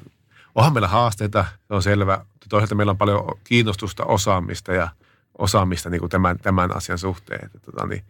onhan 0.56 0.74
meillä 0.74 0.88
haasteita, 0.88 1.46
se 1.68 1.74
on 1.74 1.84
selvä. 1.84 2.26
Toisaalta 2.50 2.76
meillä 2.76 2.92
on 2.92 2.98
paljon 2.98 3.38
kiinnostusta, 3.44 4.06
osaamista 4.06 4.74
ja 4.74 4.90
osaamista 5.38 5.90
niin 5.90 6.00
kuin 6.00 6.10
tämän, 6.10 6.40
tämän 6.40 6.76
asian 6.76 6.98
suhteen. 6.98 7.46
Että, 7.46 7.60
tota, 7.60 7.88
niin, 7.88 8.04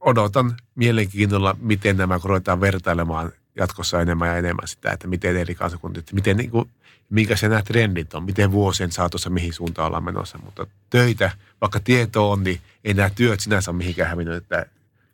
odotan 0.00 0.56
mielenkiinnolla, 0.74 1.56
miten 1.60 1.96
nämä 1.96 2.20
ruvetaan 2.24 2.60
vertailemaan 2.60 3.32
jatkossa 3.56 4.00
enemmän 4.00 4.28
ja 4.28 4.36
enemmän 4.36 4.68
sitä, 4.68 4.92
että 4.92 5.08
miten 5.08 5.36
eri 5.36 5.54
kansakunnat, 5.54 6.12
miten 6.12 6.36
niin 6.36 6.50
kuin, 6.50 6.70
minkä 7.10 7.36
se 7.36 7.48
nämä 7.48 7.62
trendit 7.62 8.14
on, 8.14 8.22
miten 8.22 8.52
vuosien 8.52 8.92
saatossa 8.92 9.30
mihin 9.30 9.52
suuntaan 9.52 9.86
ollaan 9.86 10.04
menossa. 10.04 10.38
Mutta 10.44 10.66
töitä, 10.90 11.30
vaikka 11.60 11.80
tieto 11.80 12.30
on, 12.30 12.44
niin 12.44 12.60
ei 12.84 12.94
nämä 12.94 13.10
työt 13.10 13.40
sinänsä 13.40 13.70
ole 13.70 13.78
mihinkään 13.78 14.10
hävinnyt, 14.10 14.34
että 14.34 14.66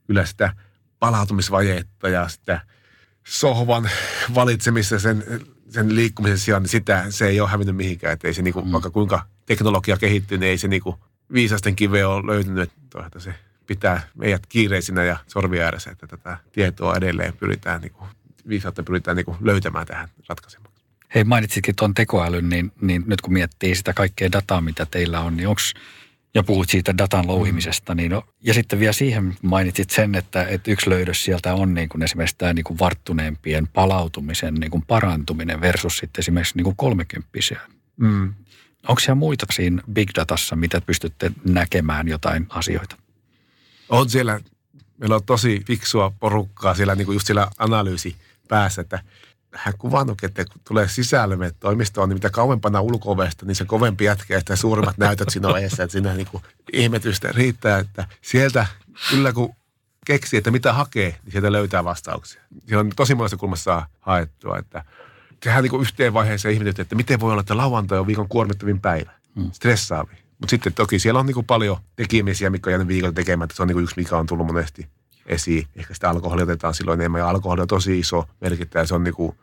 kyllä 0.07 0.24
sitä 0.24 0.53
palautumisvajetta 0.99 2.09
ja 2.09 2.28
sitä 2.28 2.61
sohvan 3.26 3.90
valitsemista 4.34 4.99
sen, 4.99 5.24
sen 5.70 5.95
liikkumisen 5.95 6.38
sijaan, 6.38 6.62
niin 6.62 6.70
sitä 6.70 7.07
se 7.11 7.26
ei 7.26 7.40
ole 7.40 7.49
hävinnyt 7.49 7.76
mihinkään. 7.76 8.12
Että 8.12 8.28
ei 8.28 8.34
se 8.34 8.42
niinku, 8.42 8.61
mm. 8.61 8.72
vaikka 8.72 8.90
kuinka 8.90 9.26
teknologia 9.47 9.97
kehittyy, 9.97 10.38
niin 10.38 10.51
ei 10.51 10.59
se 10.59 10.68
niinku 10.68 10.99
viisasten 11.35 11.76
kive 11.76 12.07
ole 12.07 12.26
löytynyt. 12.26 12.72
Että 13.07 13.18
se 13.18 13.35
pitää 13.66 14.01
meidät 14.14 14.47
kiireisinä 14.47 15.05
ja 15.05 15.16
sorvi 15.26 15.61
ääressä, 15.61 15.91
että 15.91 16.07
tätä 16.07 16.37
tietoa 16.53 16.97
edelleen 16.97 17.32
pyritään 17.37 17.80
niinku 17.80 18.05
viisautta 18.49 18.82
pyritään 18.82 19.16
niin 19.16 19.24
kuin 19.24 19.39
löytämään 19.41 19.87
tähän 19.87 20.09
ratkaisemaan. 20.28 20.74
Hei, 21.14 21.24
mainitsitkin 21.24 21.76
tuon 21.76 21.95
tekoälyn, 21.95 22.49
niin, 22.49 22.72
niin 22.80 23.05
nyt 23.07 23.20
kun 23.20 23.32
miettii 23.32 23.74
sitä 23.74 23.93
kaikkea 23.93 24.32
dataa, 24.32 24.61
mitä 24.61 24.87
teillä 24.87 25.20
on, 25.20 25.37
niin 25.37 25.49
onko 25.49 25.61
ja 26.35 26.43
puhut 26.43 26.70
siitä 26.70 26.99
datan 26.99 27.26
louhimisesta, 27.26 27.95
niin 27.95 28.11
no, 28.11 28.22
ja 28.43 28.55
sitten 28.55 28.80
vielä 28.80 28.93
siihen 28.93 29.37
mainitsit 29.43 29.91
sen, 29.91 30.14
että, 30.14 30.45
että 30.45 30.70
yksi 30.70 30.91
löydös 30.91 31.24
sieltä 31.24 31.55
on 31.55 31.74
niin 31.74 31.89
kuin 31.89 32.03
esimerkiksi 32.03 32.37
tämä 32.39 32.53
niin 32.53 32.64
kuin 32.64 32.78
varttuneempien 32.78 33.68
palautumisen 33.68 34.55
niin 34.55 34.70
kuin 34.70 34.85
parantuminen 34.87 35.61
versus 35.61 35.97
sitten 35.97 36.20
esimerkiksi 36.20 36.57
niin 36.57 36.64
kuin 36.64 36.76
kolmekymppisiä. 36.76 37.61
Mm. 37.97 38.35
Onko 38.89 39.01
siellä 39.01 39.14
muita 39.14 39.47
siinä 39.53 39.82
big 39.93 40.11
datassa, 40.14 40.57
mitä 40.57 40.80
pystytte 40.80 41.30
näkemään 41.45 42.09
jotain 42.09 42.47
asioita? 42.49 42.97
On 43.89 44.11
siellä, 44.11 44.41
meillä 44.99 45.16
on 45.16 45.24
tosi 45.24 45.62
fiksua 45.66 46.12
porukkaa 46.20 46.74
siellä 46.74 46.95
niin 46.95 47.07
kuin 47.07 47.16
just 47.16 47.26
siellä 47.26 47.49
analyysi 47.59 48.16
päässä, 48.49 48.80
että 48.80 49.03
hän 49.55 49.74
kuvannut, 49.78 50.24
että 50.24 50.45
kun 50.45 50.61
tulee 50.68 50.89
sisälle 50.89 51.55
toimistoon, 51.61 52.09
niin 52.09 52.16
mitä 52.16 52.30
kauempana 52.30 52.80
ulko 52.80 53.16
niin 53.45 53.55
se 53.55 53.64
kovempi 53.64 54.05
jätkä, 54.05 54.39
että 54.39 54.57
suurimmat 54.57 54.99
näytöt 54.99 55.30
siinä 55.30 55.49
on 55.49 55.59
edessä, 55.59 55.82
että 55.82 55.93
siinä 55.93 56.14
niin 56.14 56.26
kuin 56.26 56.43
ihmetystä 56.72 57.28
riittää, 57.32 57.78
että 57.78 58.07
sieltä 58.22 58.66
kyllä 59.11 59.32
kun 59.32 59.55
keksii, 60.07 60.39
että 60.39 60.51
mitä 60.51 60.72
hakee, 60.72 61.18
niin 61.22 61.32
sieltä 61.32 61.53
löytää 61.53 61.85
vastauksia. 61.85 62.43
Siellä 62.66 62.80
on 62.80 62.93
tosi 62.97 63.14
monesta 63.14 63.37
kulmassa 63.37 63.87
haettua, 64.01 64.59
että 64.59 64.85
sehän 65.45 65.64
niin 65.64 65.80
yhteen 65.80 66.14
vaiheeseen 66.14 66.55
ihmetyt, 66.55 66.78
että 66.78 66.95
miten 66.95 67.20
voi 67.20 67.30
olla, 67.30 67.40
että 67.40 67.57
lauantai 67.57 67.99
on 67.99 68.07
viikon 68.07 68.28
kuormittavin 68.28 68.80
päivä, 68.80 69.12
hmm. 69.34 69.53
stressaavi. 69.53 70.12
Mutta 70.28 70.51
sitten 70.51 70.72
toki 70.72 70.99
siellä 70.99 71.20
on 71.20 71.26
niin 71.26 71.45
paljon 71.47 71.76
tekemisiä, 71.97 72.51
mikä 72.51 72.68
on 72.68 72.72
jäänyt 72.72 72.88
viikolla 72.88 73.12
tekemättä. 73.12 73.57
Se 73.57 73.62
on 73.62 73.68
niin 73.68 73.82
yksi, 73.82 73.95
mikä 73.97 74.16
on 74.16 74.26
tullut 74.26 74.47
monesti 74.47 74.86
esiin. 75.26 75.66
Ehkä 75.76 75.95
sitä 75.95 76.11
alkoholia 76.11 76.45
otetaan 76.45 76.74
silloin 76.74 77.01
enemmän 77.01 77.18
ja 77.18 77.28
alkoholi 77.28 77.61
on 77.61 77.68
tosi 77.68 77.99
iso 77.99 78.28
merkittäjä. 78.40 78.86
Se 78.86 78.95
on 78.95 79.05
niin 79.05 79.34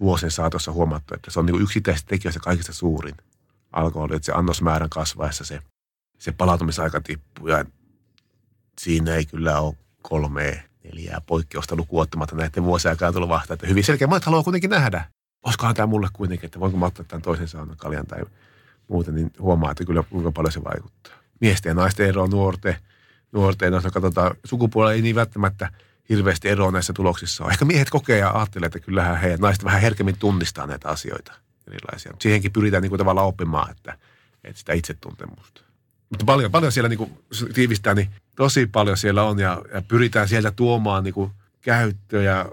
vuosien 0.00 0.30
saatossa 0.30 0.72
huomattu, 0.72 1.14
että 1.14 1.30
se 1.30 1.40
on 1.40 1.46
niin 1.46 1.54
kuin 1.54 1.62
yksittäisistä 1.62 2.08
tekijöistä 2.08 2.40
kaikista 2.40 2.72
suurin 2.72 3.14
alkoholi. 3.72 4.16
Että 4.16 4.26
se 4.26 4.32
annosmäärän 4.32 4.90
kasvaessa 4.90 5.44
se, 5.44 5.60
se 6.18 6.32
palautumisaika 6.32 7.00
tippuu 7.00 7.48
ja 7.48 7.64
siinä 8.80 9.14
ei 9.14 9.26
kyllä 9.26 9.60
ole 9.60 9.74
kolme 10.02 10.64
neljää 10.84 11.20
poikkeusta 11.20 11.76
lukuottamatta 11.76 12.36
näiden 12.36 12.64
vuosien 12.64 12.92
aikaa 12.92 13.12
tullut 13.12 13.28
vahtaa. 13.28 13.54
Että 13.54 13.66
hyvin 13.66 13.84
selkeä. 13.84 14.08
Monet 14.08 14.24
haluaa 14.24 14.42
kuitenkin 14.42 14.70
nähdä. 14.70 15.04
Olisikohan 15.42 15.74
tämä 15.74 15.86
mulle 15.86 16.08
kuitenkin, 16.12 16.46
että 16.46 16.60
voinko 16.60 16.78
mä 16.78 16.86
ottaa 16.86 17.04
tämän 17.08 17.22
toisen 17.22 17.48
saunan 17.48 17.76
kaljan 17.76 18.06
tai 18.06 18.20
muuten, 18.88 19.14
niin 19.14 19.32
huomaa, 19.38 19.70
että 19.70 19.84
kyllä 19.84 20.02
kuinka 20.02 20.32
paljon 20.32 20.52
se 20.52 20.64
vaikuttaa. 20.64 21.14
Miesten 21.40 21.70
ja 21.70 21.74
naisten 21.74 22.06
ero, 22.06 22.26
nuorten, 22.26 22.76
nuorten, 23.32 23.72
jos 23.72 23.84
katsotaan, 23.84 24.36
sukupuolella 24.44 24.92
ei 24.92 25.02
niin 25.02 25.14
välttämättä 25.14 25.70
hirveästi 26.08 26.48
eroa 26.48 26.70
näissä 26.70 26.92
tuloksissa 26.92 27.44
on. 27.44 27.50
Ehkä 27.50 27.64
miehet 27.64 27.90
kokee 27.90 28.18
ja 28.18 28.30
ajattelee, 28.30 28.66
että 28.66 28.80
kyllähän 28.80 29.20
he, 29.20 29.36
naiset 29.40 29.64
vähän 29.64 29.80
herkemmin 29.80 30.18
tunnistaa 30.18 30.66
näitä 30.66 30.88
asioita 30.88 31.32
erilaisia. 31.66 32.12
Mutta 32.12 32.22
siihenkin 32.22 32.52
pyritään 32.52 32.82
niin 32.82 32.90
kuin 32.90 32.98
tavallaan 32.98 33.26
oppimaan, 33.26 33.70
että, 33.70 33.98
että 34.44 34.58
sitä 34.58 34.72
itsetuntemusta. 34.72 35.62
Mutta 36.10 36.24
paljon, 36.24 36.50
paljon 36.50 36.72
siellä 36.72 36.88
niin 36.88 36.98
kuin 36.98 37.18
tiivistää, 37.54 37.94
niin 37.94 38.08
tosi 38.36 38.66
paljon 38.66 38.96
siellä 38.96 39.22
on 39.22 39.38
ja, 39.38 39.62
ja 39.74 39.82
pyritään 39.82 40.28
sieltä 40.28 40.50
tuomaan 40.50 41.04
niin 41.04 41.14
kuin 41.14 41.30
käyttöä 41.60 42.22
ja 42.22 42.46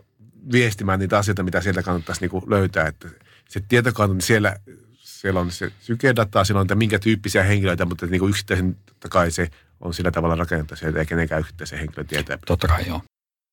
viestimään 0.52 1.00
niitä 1.00 1.18
asioita, 1.18 1.43
mitä 1.43 1.62
sieltä 1.62 1.84
kannattaisi 1.84 2.22
niin 2.22 2.32
kuin 2.32 2.50
löytää. 2.50 2.88
Että 2.88 3.10
se 3.50 3.62
tietokanta, 3.68 4.14
niin 4.14 4.22
siellä, 4.22 4.56
siellä 4.98 5.39
on 5.39 5.52
se 5.52 5.72
sykedataa, 5.80 6.43
siellä 6.43 6.60
on 6.60 6.66
että 6.66 6.76
minkä 6.76 7.00
tyyppisiä 7.00 7.43
henkilöitä, 7.43 7.86
mutta 7.86 8.06
niin 8.06 8.20
kuin 8.20 8.30
yksittäisen 8.30 8.78
totta 8.86 9.10
kai 9.10 9.32
se 9.32 9.50
on 9.82 9.93
sillä 9.93 10.12
tavalla 10.12 10.36
rakennettu 10.36 10.76
sieltä, 10.76 11.00
eikä 11.00 11.10
kenenkään 11.10 11.41
yksittäisen 11.41 11.80
henkilön 11.80 12.08
tietää. 12.08 12.38
Totta 12.45 12.68
kai 12.68 12.88
joo. 12.88 13.02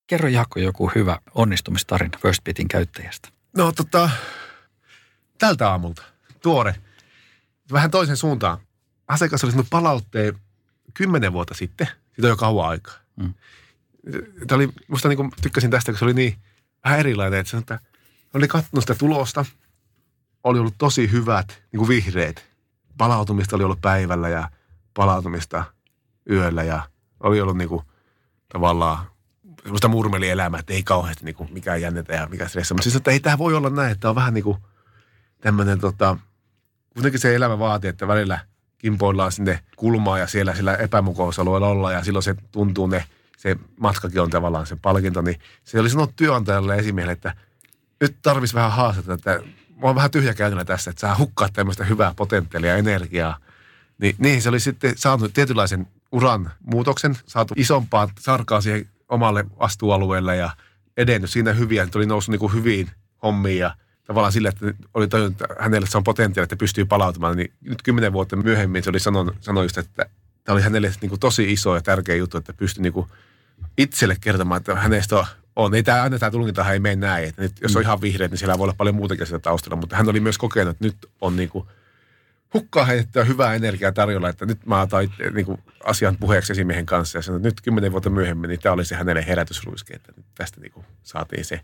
Kerro 0.06 0.28
Jaakko 0.28 0.60
joku 0.60 0.90
hyvä 0.94 1.18
onnistumistarina 1.34 2.18
FirstBitin 2.22 2.68
käyttäjästä. 2.68 3.28
No 3.56 3.72
tota, 3.72 4.10
tältä 5.38 5.70
aamulta, 5.70 6.02
tuore, 6.42 6.74
vähän 7.72 7.90
toisen 7.90 8.16
suuntaan. 8.16 8.58
Asiakas 9.08 9.44
oli 9.44 9.52
sanonut 9.52 9.70
palautteen 9.70 10.38
kymmenen 10.94 11.32
vuotta 11.32 11.54
sitten, 11.54 11.86
siitä 11.86 12.22
on 12.22 12.28
jo 12.28 12.36
kauan 12.36 12.68
aikaa. 12.68 12.94
Mm. 13.16 13.34
Tämä 14.46 14.56
oli, 14.56 14.68
musta 14.88 15.08
niin 15.08 15.16
kuin, 15.16 15.30
tykkäsin 15.42 15.70
tästä, 15.70 15.92
kun 15.92 15.98
se 15.98 16.04
oli 16.04 16.14
niin 16.14 16.36
vähän 16.84 17.00
erilainen, 17.00 17.40
että, 17.40 17.58
että 17.58 17.78
oli 18.34 18.48
katsonut 18.48 18.82
sitä 18.82 18.94
tulosta, 18.94 19.44
oli 20.44 20.58
ollut 20.58 20.74
tosi 20.78 21.12
hyvät, 21.12 21.62
niin 21.72 21.78
kuin 21.78 21.88
vihreät. 21.88 22.44
Palautumista 22.98 23.56
oli 23.56 23.64
ollut 23.64 23.80
päivällä 23.80 24.28
ja 24.28 24.50
palautumista 24.94 25.64
yöllä 26.30 26.62
ja 26.62 26.82
oli 27.20 27.40
ollut 27.40 27.56
niin 27.56 27.68
kuin, 27.68 27.82
tavallaan 28.48 29.06
semmoista 29.62 29.88
murmelielämää, 29.88 30.60
että 30.60 30.72
ei 30.72 30.82
kauheasti 30.82 31.24
niin 31.24 31.34
kuin, 31.34 31.52
mikään 31.52 31.80
jännetä 31.80 32.12
ja 32.12 32.26
mikä 32.26 32.48
stressi. 32.48 32.74
Mutta 32.74 32.82
siis, 32.82 32.96
että 32.96 33.10
ei 33.10 33.20
tämä 33.20 33.38
voi 33.38 33.54
olla 33.54 33.70
näin, 33.70 33.92
että 33.92 34.08
on 34.08 34.14
vähän 34.14 34.34
niin 34.34 34.44
kuin 34.44 34.58
tämmöinen 35.40 35.80
tota, 35.80 36.16
kuitenkin 36.94 37.20
se 37.20 37.34
elämä 37.34 37.58
vaatii, 37.58 37.90
että 37.90 38.08
välillä 38.08 38.38
kimpoillaan 38.78 39.32
sinne 39.32 39.60
kulmaan 39.76 40.20
ja 40.20 40.26
siellä 40.26 40.54
sillä 40.54 40.76
epämukousalueella 40.76 41.68
olla 41.68 41.92
ja 41.92 42.04
silloin 42.04 42.22
se 42.22 42.34
tuntuu 42.52 42.86
ne, 42.86 43.04
se 43.44 43.56
matkakin 43.80 44.20
on 44.20 44.30
tavallaan 44.30 44.66
se 44.66 44.76
palkinto, 44.82 45.22
niin 45.22 45.40
se 45.64 45.80
oli 45.80 45.90
sanonut 45.90 46.16
työnantajalle 46.16 46.76
esimiehelle, 46.76 47.12
että 47.12 47.34
nyt 48.00 48.16
tarvitsisi 48.22 48.54
vähän 48.54 48.72
haastetta, 48.72 49.14
että 49.14 49.40
mä 49.82 49.86
oon 49.86 49.94
vähän 49.94 50.10
tyhjäkäynnillä 50.10 50.64
tässä, 50.64 50.90
että 50.90 51.00
saa 51.00 51.18
hukkaa 51.18 51.48
tämmöistä 51.52 51.84
hyvää 51.84 52.14
potentiaalia 52.16 52.70
ja 52.70 52.76
energiaa. 52.76 53.38
Niin, 53.98 54.14
niin 54.18 54.42
se 54.42 54.48
oli 54.48 54.60
sitten 54.60 54.92
saanut 54.96 55.32
tietynlaisen 55.32 55.86
uran 56.12 56.52
muutoksen, 56.60 57.16
saatu 57.26 57.54
isompaa 57.56 58.08
sarkaa 58.20 58.60
siihen 58.60 58.88
omalle 59.08 59.44
vastuualueelle 59.60 60.36
ja 60.36 60.50
edennyt 60.96 61.30
siinä 61.30 61.52
hyviä, 61.52 61.88
oli 61.94 62.06
noussut 62.06 62.32
niin 62.32 62.40
kuin 62.40 62.52
hyviin 62.52 62.90
hommiin 63.22 63.58
ja 63.58 63.74
tavallaan 64.04 64.32
sille, 64.32 64.48
että 64.48 64.66
oli 64.94 65.08
tajunnut, 65.08 65.42
että 65.42 65.54
hänelle 65.62 65.86
se 65.86 65.96
on 65.96 66.04
potentiaali, 66.04 66.44
että 66.44 66.56
pystyy 66.56 66.84
palautumaan, 66.84 67.36
niin 67.36 67.52
nyt 67.60 67.82
kymmenen 67.82 68.12
vuotta 68.12 68.36
myöhemmin 68.36 68.82
se 68.82 68.90
oli 68.90 69.00
sanonut, 69.00 69.36
sanoi 69.40 69.64
just, 69.64 69.78
että 69.78 70.06
tämä 70.44 70.54
oli 70.54 70.62
hänelle 70.62 70.92
niin 71.00 71.10
kuin 71.10 71.20
tosi 71.20 71.52
iso 71.52 71.74
ja 71.74 71.82
tärkeä 71.82 72.14
juttu, 72.14 72.38
että 72.38 72.52
pystyi 72.52 72.82
niin 72.82 72.92
kuin 72.92 73.08
itselle 73.78 74.16
kertomaan, 74.20 74.58
että 74.58 74.74
hänestä 74.74 75.18
on, 75.18 75.26
on. 75.56 75.74
Ei 75.74 75.82
tämä, 75.82 76.02
aina 76.02 76.18
tämä 76.18 76.30
tulkintahan 76.30 76.72
ei 76.72 76.80
mene 76.80 76.96
näin, 76.96 77.28
että 77.28 77.42
nyt, 77.42 77.52
jos 77.62 77.76
on 77.76 77.82
mm. 77.82 77.84
ihan 77.84 78.00
vihreät, 78.00 78.30
niin 78.30 78.38
siellä 78.38 78.58
voi 78.58 78.64
olla 78.64 78.74
paljon 78.78 78.94
muutakin 78.94 79.26
sitä 79.26 79.38
taustalla, 79.38 79.76
mutta 79.76 79.96
hän 79.96 80.08
oli 80.08 80.20
myös 80.20 80.38
kokenut, 80.38 80.70
että 80.70 80.84
nyt 80.84 80.96
on 81.20 81.36
niin 81.36 81.48
kuin 81.48 81.66
hukkaa 82.54 82.84
heitettyä 82.84 83.24
hyvää 83.24 83.54
energiaa 83.54 83.92
tarjolla, 83.92 84.28
että 84.28 84.46
nyt 84.46 84.66
mä 84.66 84.80
otan 84.80 85.08
niin 85.34 85.46
kuin 85.46 85.62
asian 85.84 86.16
puheeksi 86.16 86.52
esimiehen 86.52 86.86
kanssa 86.86 87.18
ja 87.18 87.22
sanoin, 87.22 87.38
että 87.38 87.48
nyt 87.48 87.60
kymmenen 87.60 87.92
vuotta 87.92 88.10
myöhemmin, 88.10 88.48
niin 88.48 88.60
tämä 88.60 88.72
oli 88.72 88.84
se 88.84 88.96
hänelle 88.96 89.26
herätysruiske, 89.26 89.94
että 89.94 90.12
nyt 90.16 90.26
tästä 90.34 90.60
niin 90.60 90.72
kuin 90.72 90.86
saatiin 91.02 91.44
se 91.44 91.60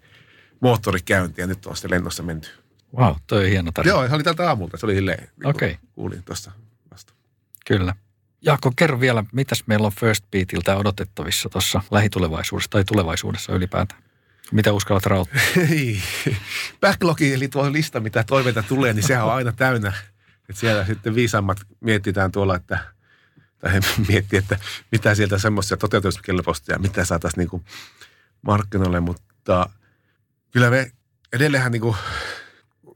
moottori 0.60 1.00
käynti 1.04 1.40
ja 1.40 1.46
nyt 1.46 1.66
on 1.66 1.76
sitten 1.76 1.90
lennossa 1.90 2.22
menty. 2.22 2.48
Wow, 2.96 3.14
toi 3.26 3.44
on 3.44 3.50
hieno 3.50 3.72
tarina. 3.72 3.94
Joo, 3.94 4.08
se 4.08 4.14
oli 4.14 4.22
tältä 4.22 4.48
aamulta, 4.48 4.76
se 4.76 4.86
oli 4.86 4.94
silleen, 4.94 5.18
niin 5.18 5.46
Okei. 5.46 5.70
Okay. 5.70 5.80
kuulin 5.92 6.22
tuosta 6.22 6.52
vasta. 6.90 7.12
Kyllä. 7.66 7.94
Jaakko, 8.42 8.72
kerro 8.76 9.00
vielä, 9.00 9.24
mitäs 9.32 9.64
meillä 9.66 9.86
on 9.86 9.92
First 9.92 10.24
Beatiltä 10.30 10.76
odotettavissa 10.76 11.48
tuossa 11.48 11.82
lähitulevaisuudessa 11.90 12.70
tai 12.70 12.84
tulevaisuudessa 12.84 13.52
ylipäätään? 13.52 14.02
Mitä 14.52 14.72
uskallat 14.72 15.06
rauttaa? 15.06 15.40
Backlogi, 16.80 17.34
eli 17.34 17.48
tuo 17.48 17.72
lista, 17.72 18.00
mitä 18.00 18.24
toiveita 18.24 18.62
tulee, 18.62 18.92
niin 18.92 19.06
sehän 19.06 19.24
on 19.24 19.32
aina 19.32 19.52
täynnä. 19.52 19.92
Et 20.48 20.56
siellä 20.56 20.86
sitten 20.86 21.14
viisaammat 21.14 21.58
mietitään 21.80 22.32
tuolla, 22.32 22.56
että 22.56 22.78
tai 23.60 23.72
he 24.12 24.24
että 24.32 24.58
mitä 24.92 25.14
sieltä 25.14 25.38
semmoisia 25.38 25.76
toteutuskelpoista 25.76 26.72
ja 26.72 26.78
mitä 26.78 27.04
saataisiin 27.04 27.38
niinku 27.38 27.64
markkinoille, 28.42 29.00
mutta 29.00 29.70
kyllä 30.50 30.70
me 30.70 30.92
edelleenhän 31.32 31.72
niinku 31.72 31.96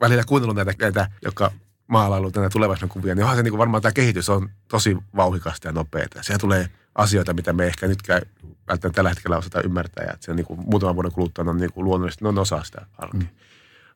välillä 0.01 0.25
kuunnellut 0.25 0.57
näitä, 0.57 0.73
näitä 0.81 1.11
jotka 1.23 1.53
maalailu 1.87 2.31
näitä 2.37 2.51
tulevaisuuden 2.51 2.93
kuvia, 2.93 3.15
niin 3.15 3.23
onhan 3.23 3.37
se 3.37 3.43
niinku 3.43 3.59
varmaan 3.59 3.83
tämä 3.83 3.93
kehitys 3.93 4.29
on 4.29 4.51
tosi 4.69 4.97
vauhikasta 5.17 5.69
ja 5.69 5.73
nopeata. 5.73 6.23
Siellä 6.23 6.39
tulee 6.39 6.71
asioita, 6.95 7.35
mitä 7.35 7.53
me 7.53 7.67
ehkä 7.67 7.87
nytkään 7.87 8.23
välttämättä 8.69 8.97
tällä 8.97 9.11
hetkellä 9.11 9.37
osata 9.37 9.61
ymmärtää, 9.61 10.05
ja 10.05 10.13
että 10.13 10.25
se 10.25 10.31
on 10.31 10.37
niinku 10.37 10.57
muutaman 10.57 10.95
vuoden 10.95 11.13
kuluttua 11.13 11.45
on 11.49 11.57
niinku 11.57 11.85
luonnollisesti, 11.85 12.25
ne 12.25 12.29
on 12.29 12.39
osa 12.39 12.65
sitä 12.65 12.87
arkea. 12.99 13.21
Mm. 13.21 13.29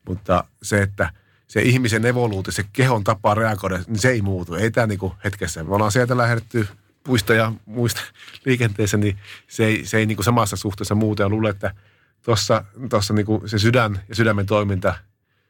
Mutta 0.08 0.44
se, 0.62 0.82
että 0.82 1.12
se 1.48 1.62
ihmisen 1.62 2.06
evoluutio, 2.06 2.52
se 2.52 2.64
kehon 2.72 3.04
tapa 3.04 3.34
reagoida, 3.34 3.78
niin 3.86 3.98
se 3.98 4.08
ei 4.08 4.22
muutu. 4.22 4.54
Ei 4.54 4.70
tämä 4.70 4.86
niinku 4.86 5.14
hetkessä. 5.24 5.64
Me 5.64 5.74
ollaan 5.74 5.92
sieltä 5.92 6.16
lähdetty 6.16 6.68
puista 7.04 7.34
ja 7.34 7.52
muista 7.66 8.00
liikenteessä, 8.46 8.96
niin 8.96 9.18
se 9.48 9.64
ei, 9.64 9.86
se 9.86 9.96
ei 9.96 10.06
niinku 10.06 10.22
samassa 10.22 10.56
suhteessa 10.56 10.94
muuta. 10.94 11.22
Ja 11.22 11.28
luulen, 11.28 11.50
että 11.50 11.74
tuossa 12.22 12.64
tossa 12.88 13.14
niinku 13.14 13.42
se 13.46 13.58
sydän 13.58 14.00
ja 14.08 14.14
sydämen 14.14 14.46
toiminta, 14.46 14.94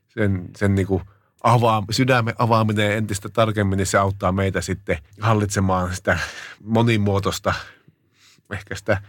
sen, 0.08 0.44
sen 0.56 0.74
niinku 0.74 1.02
avaa, 1.42 1.84
sydämen 1.90 2.34
avaaminen 2.38 2.92
entistä 2.92 3.28
tarkemmin, 3.28 3.76
niin 3.76 3.86
se 3.86 3.98
auttaa 3.98 4.32
meitä 4.32 4.60
sitten 4.60 4.98
hallitsemaan 5.20 5.94
sitä 5.94 6.18
monimuotoista, 6.64 7.54
ehkä 8.52 8.74
sitä 8.74 9.02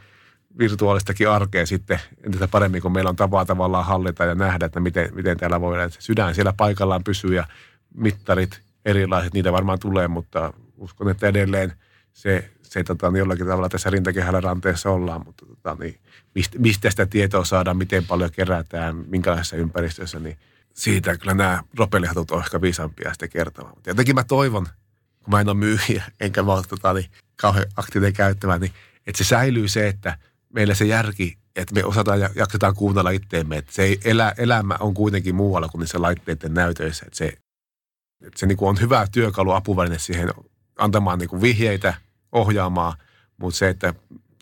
virtuaalistakin 0.58 1.30
arkea 1.30 1.66
sitten 1.66 2.00
entistä 2.24 2.48
paremmin, 2.48 2.82
kun 2.82 2.92
meillä 2.92 3.10
on 3.10 3.16
tapaa 3.16 3.46
tavallaan 3.46 3.86
hallita 3.86 4.26
ja 4.26 4.36
nähdä, 4.36 4.66
että 4.66 4.80
miten, 4.80 5.10
miten 5.16 5.38
täällä 5.38 5.62
voi 5.62 5.84
että 5.84 6.02
sydän 6.02 6.36
siellä 6.36 6.54
paikallaan 6.58 7.04
pysyy 7.04 7.36
ja 7.36 7.48
mittarit 7.94 8.62
erilaiset, 8.86 9.34
niitä 9.34 9.52
varmaan 9.52 9.80
tulee, 9.80 10.08
mutta 10.08 10.54
uskon, 10.78 11.10
että 11.10 11.28
edelleen 11.28 11.74
se, 12.14 12.50
se 12.62 12.84
tota, 12.84 13.12
niin 13.12 13.20
jollakin 13.20 13.48
tavalla 13.48 13.70
tässä 13.70 13.90
rintakehällä 13.90 14.42
ranteessa 14.42 14.90
ollaan, 14.90 15.22
mutta 15.26 15.46
tota, 15.46 15.78
niin, 15.80 16.00
mistä, 16.36 16.60
mistä 16.60 16.90
sitä 16.90 17.06
tietoa 17.06 17.46
saadaan, 17.46 17.78
miten 17.78 18.06
paljon 18.06 18.32
kerätään, 18.32 18.96
minkälaisessa 18.96 19.56
ympäristössä, 19.56 20.20
niin 20.20 20.38
siitä 20.80 21.18
kyllä 21.18 21.34
nämä 21.34 21.64
ropelihatut 21.78 22.32
on 22.32 22.40
ehkä 22.40 22.62
viisaampia 22.62 23.14
sitä 23.14 23.28
kertomaan. 23.28 23.76
Mutta 23.76 23.90
jotenkin 23.90 24.16
mä 24.16 24.24
toivon, 24.24 24.68
kun 25.24 25.32
mä 25.32 25.42
en 25.42 25.50
ole 25.50 25.58
myyjä, 25.58 26.04
enkä 26.20 26.44
mä 26.44 26.54
ole 26.54 26.64
tota, 26.70 26.94
niin, 26.94 27.12
kauhean 27.42 27.66
aktiivinen 27.76 28.14
käyttämään, 28.14 28.62
niin 28.62 28.74
että 29.08 29.24
se 29.24 29.28
säilyy 29.28 29.68
se, 29.68 29.88
että– 29.88 30.18
meillä 30.54 30.74
se 30.74 30.86
järki, 30.86 31.38
että 31.56 31.76
me 31.76 31.84
osataan 31.84 32.20
ja 32.20 32.30
jaksetaan 32.36 32.76
kuunnella 32.76 33.10
itteemme, 33.10 33.58
että 33.58 33.74
se 33.74 33.98
elä, 34.06 34.34
elämä 34.38 34.78
on 34.80 34.94
kuitenkin 34.94 35.36
muualla 35.36 35.68
kuin 35.68 35.80
niissä 35.80 36.02
laitteiden 36.02 36.54
näytöissä, 36.54 37.06
että 37.08 37.18
se, 37.18 37.26
että 38.26 38.40
se 38.40 38.46
niin 38.46 38.58
kuin 38.58 38.70
on 38.70 38.82
hyvä 38.82 39.08
työkalu, 39.12 39.52
apuväline 39.52 40.00
siihen 40.00 40.30
antamaan 40.78 41.20
niin 41.20 41.30
kuin 41.30 41.42
vihjeitä, 41.42 41.94
ohjaamaan, 42.32 42.98
mutta 43.38 43.58
se, 43.58 43.70
että 43.70 43.94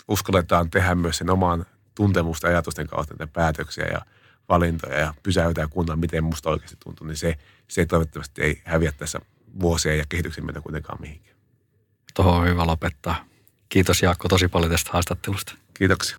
uskalletaan 0.07 0.69
tehdä 0.69 0.95
myös 0.95 1.17
sen 1.17 1.29
oman 1.29 1.65
tuntemusta 1.95 2.47
ajatusten 2.47 2.87
kautta 2.87 3.13
näitä 3.19 3.33
päätöksiä 3.33 3.85
ja 3.85 4.01
valintoja 4.49 4.99
ja 4.99 5.13
pysäytää 5.23 5.63
ja 5.63 5.67
kuunnella, 5.67 5.95
miten 5.95 6.23
musta 6.23 6.49
oikeasti 6.49 6.77
tuntuu, 6.83 7.07
niin 7.07 7.17
se, 7.17 7.37
se 7.67 7.85
toivottavasti 7.85 8.41
ei 8.41 8.61
häviä 8.65 8.91
tässä 8.91 9.19
vuosia 9.59 9.95
ja 9.95 10.05
kehityksen 10.09 10.45
meitä 10.45 10.61
kuitenkaan 10.61 11.01
mihinkään. 11.01 11.37
Tuohon 12.15 12.33
on 12.33 12.47
hyvä 12.47 12.67
lopettaa. 12.67 13.25
Kiitos 13.69 14.01
Jaakko 14.01 14.27
tosi 14.27 14.47
paljon 14.47 14.71
tästä 14.71 14.89
haastattelusta. 14.93 15.53
Kiitoksia. 15.73 16.17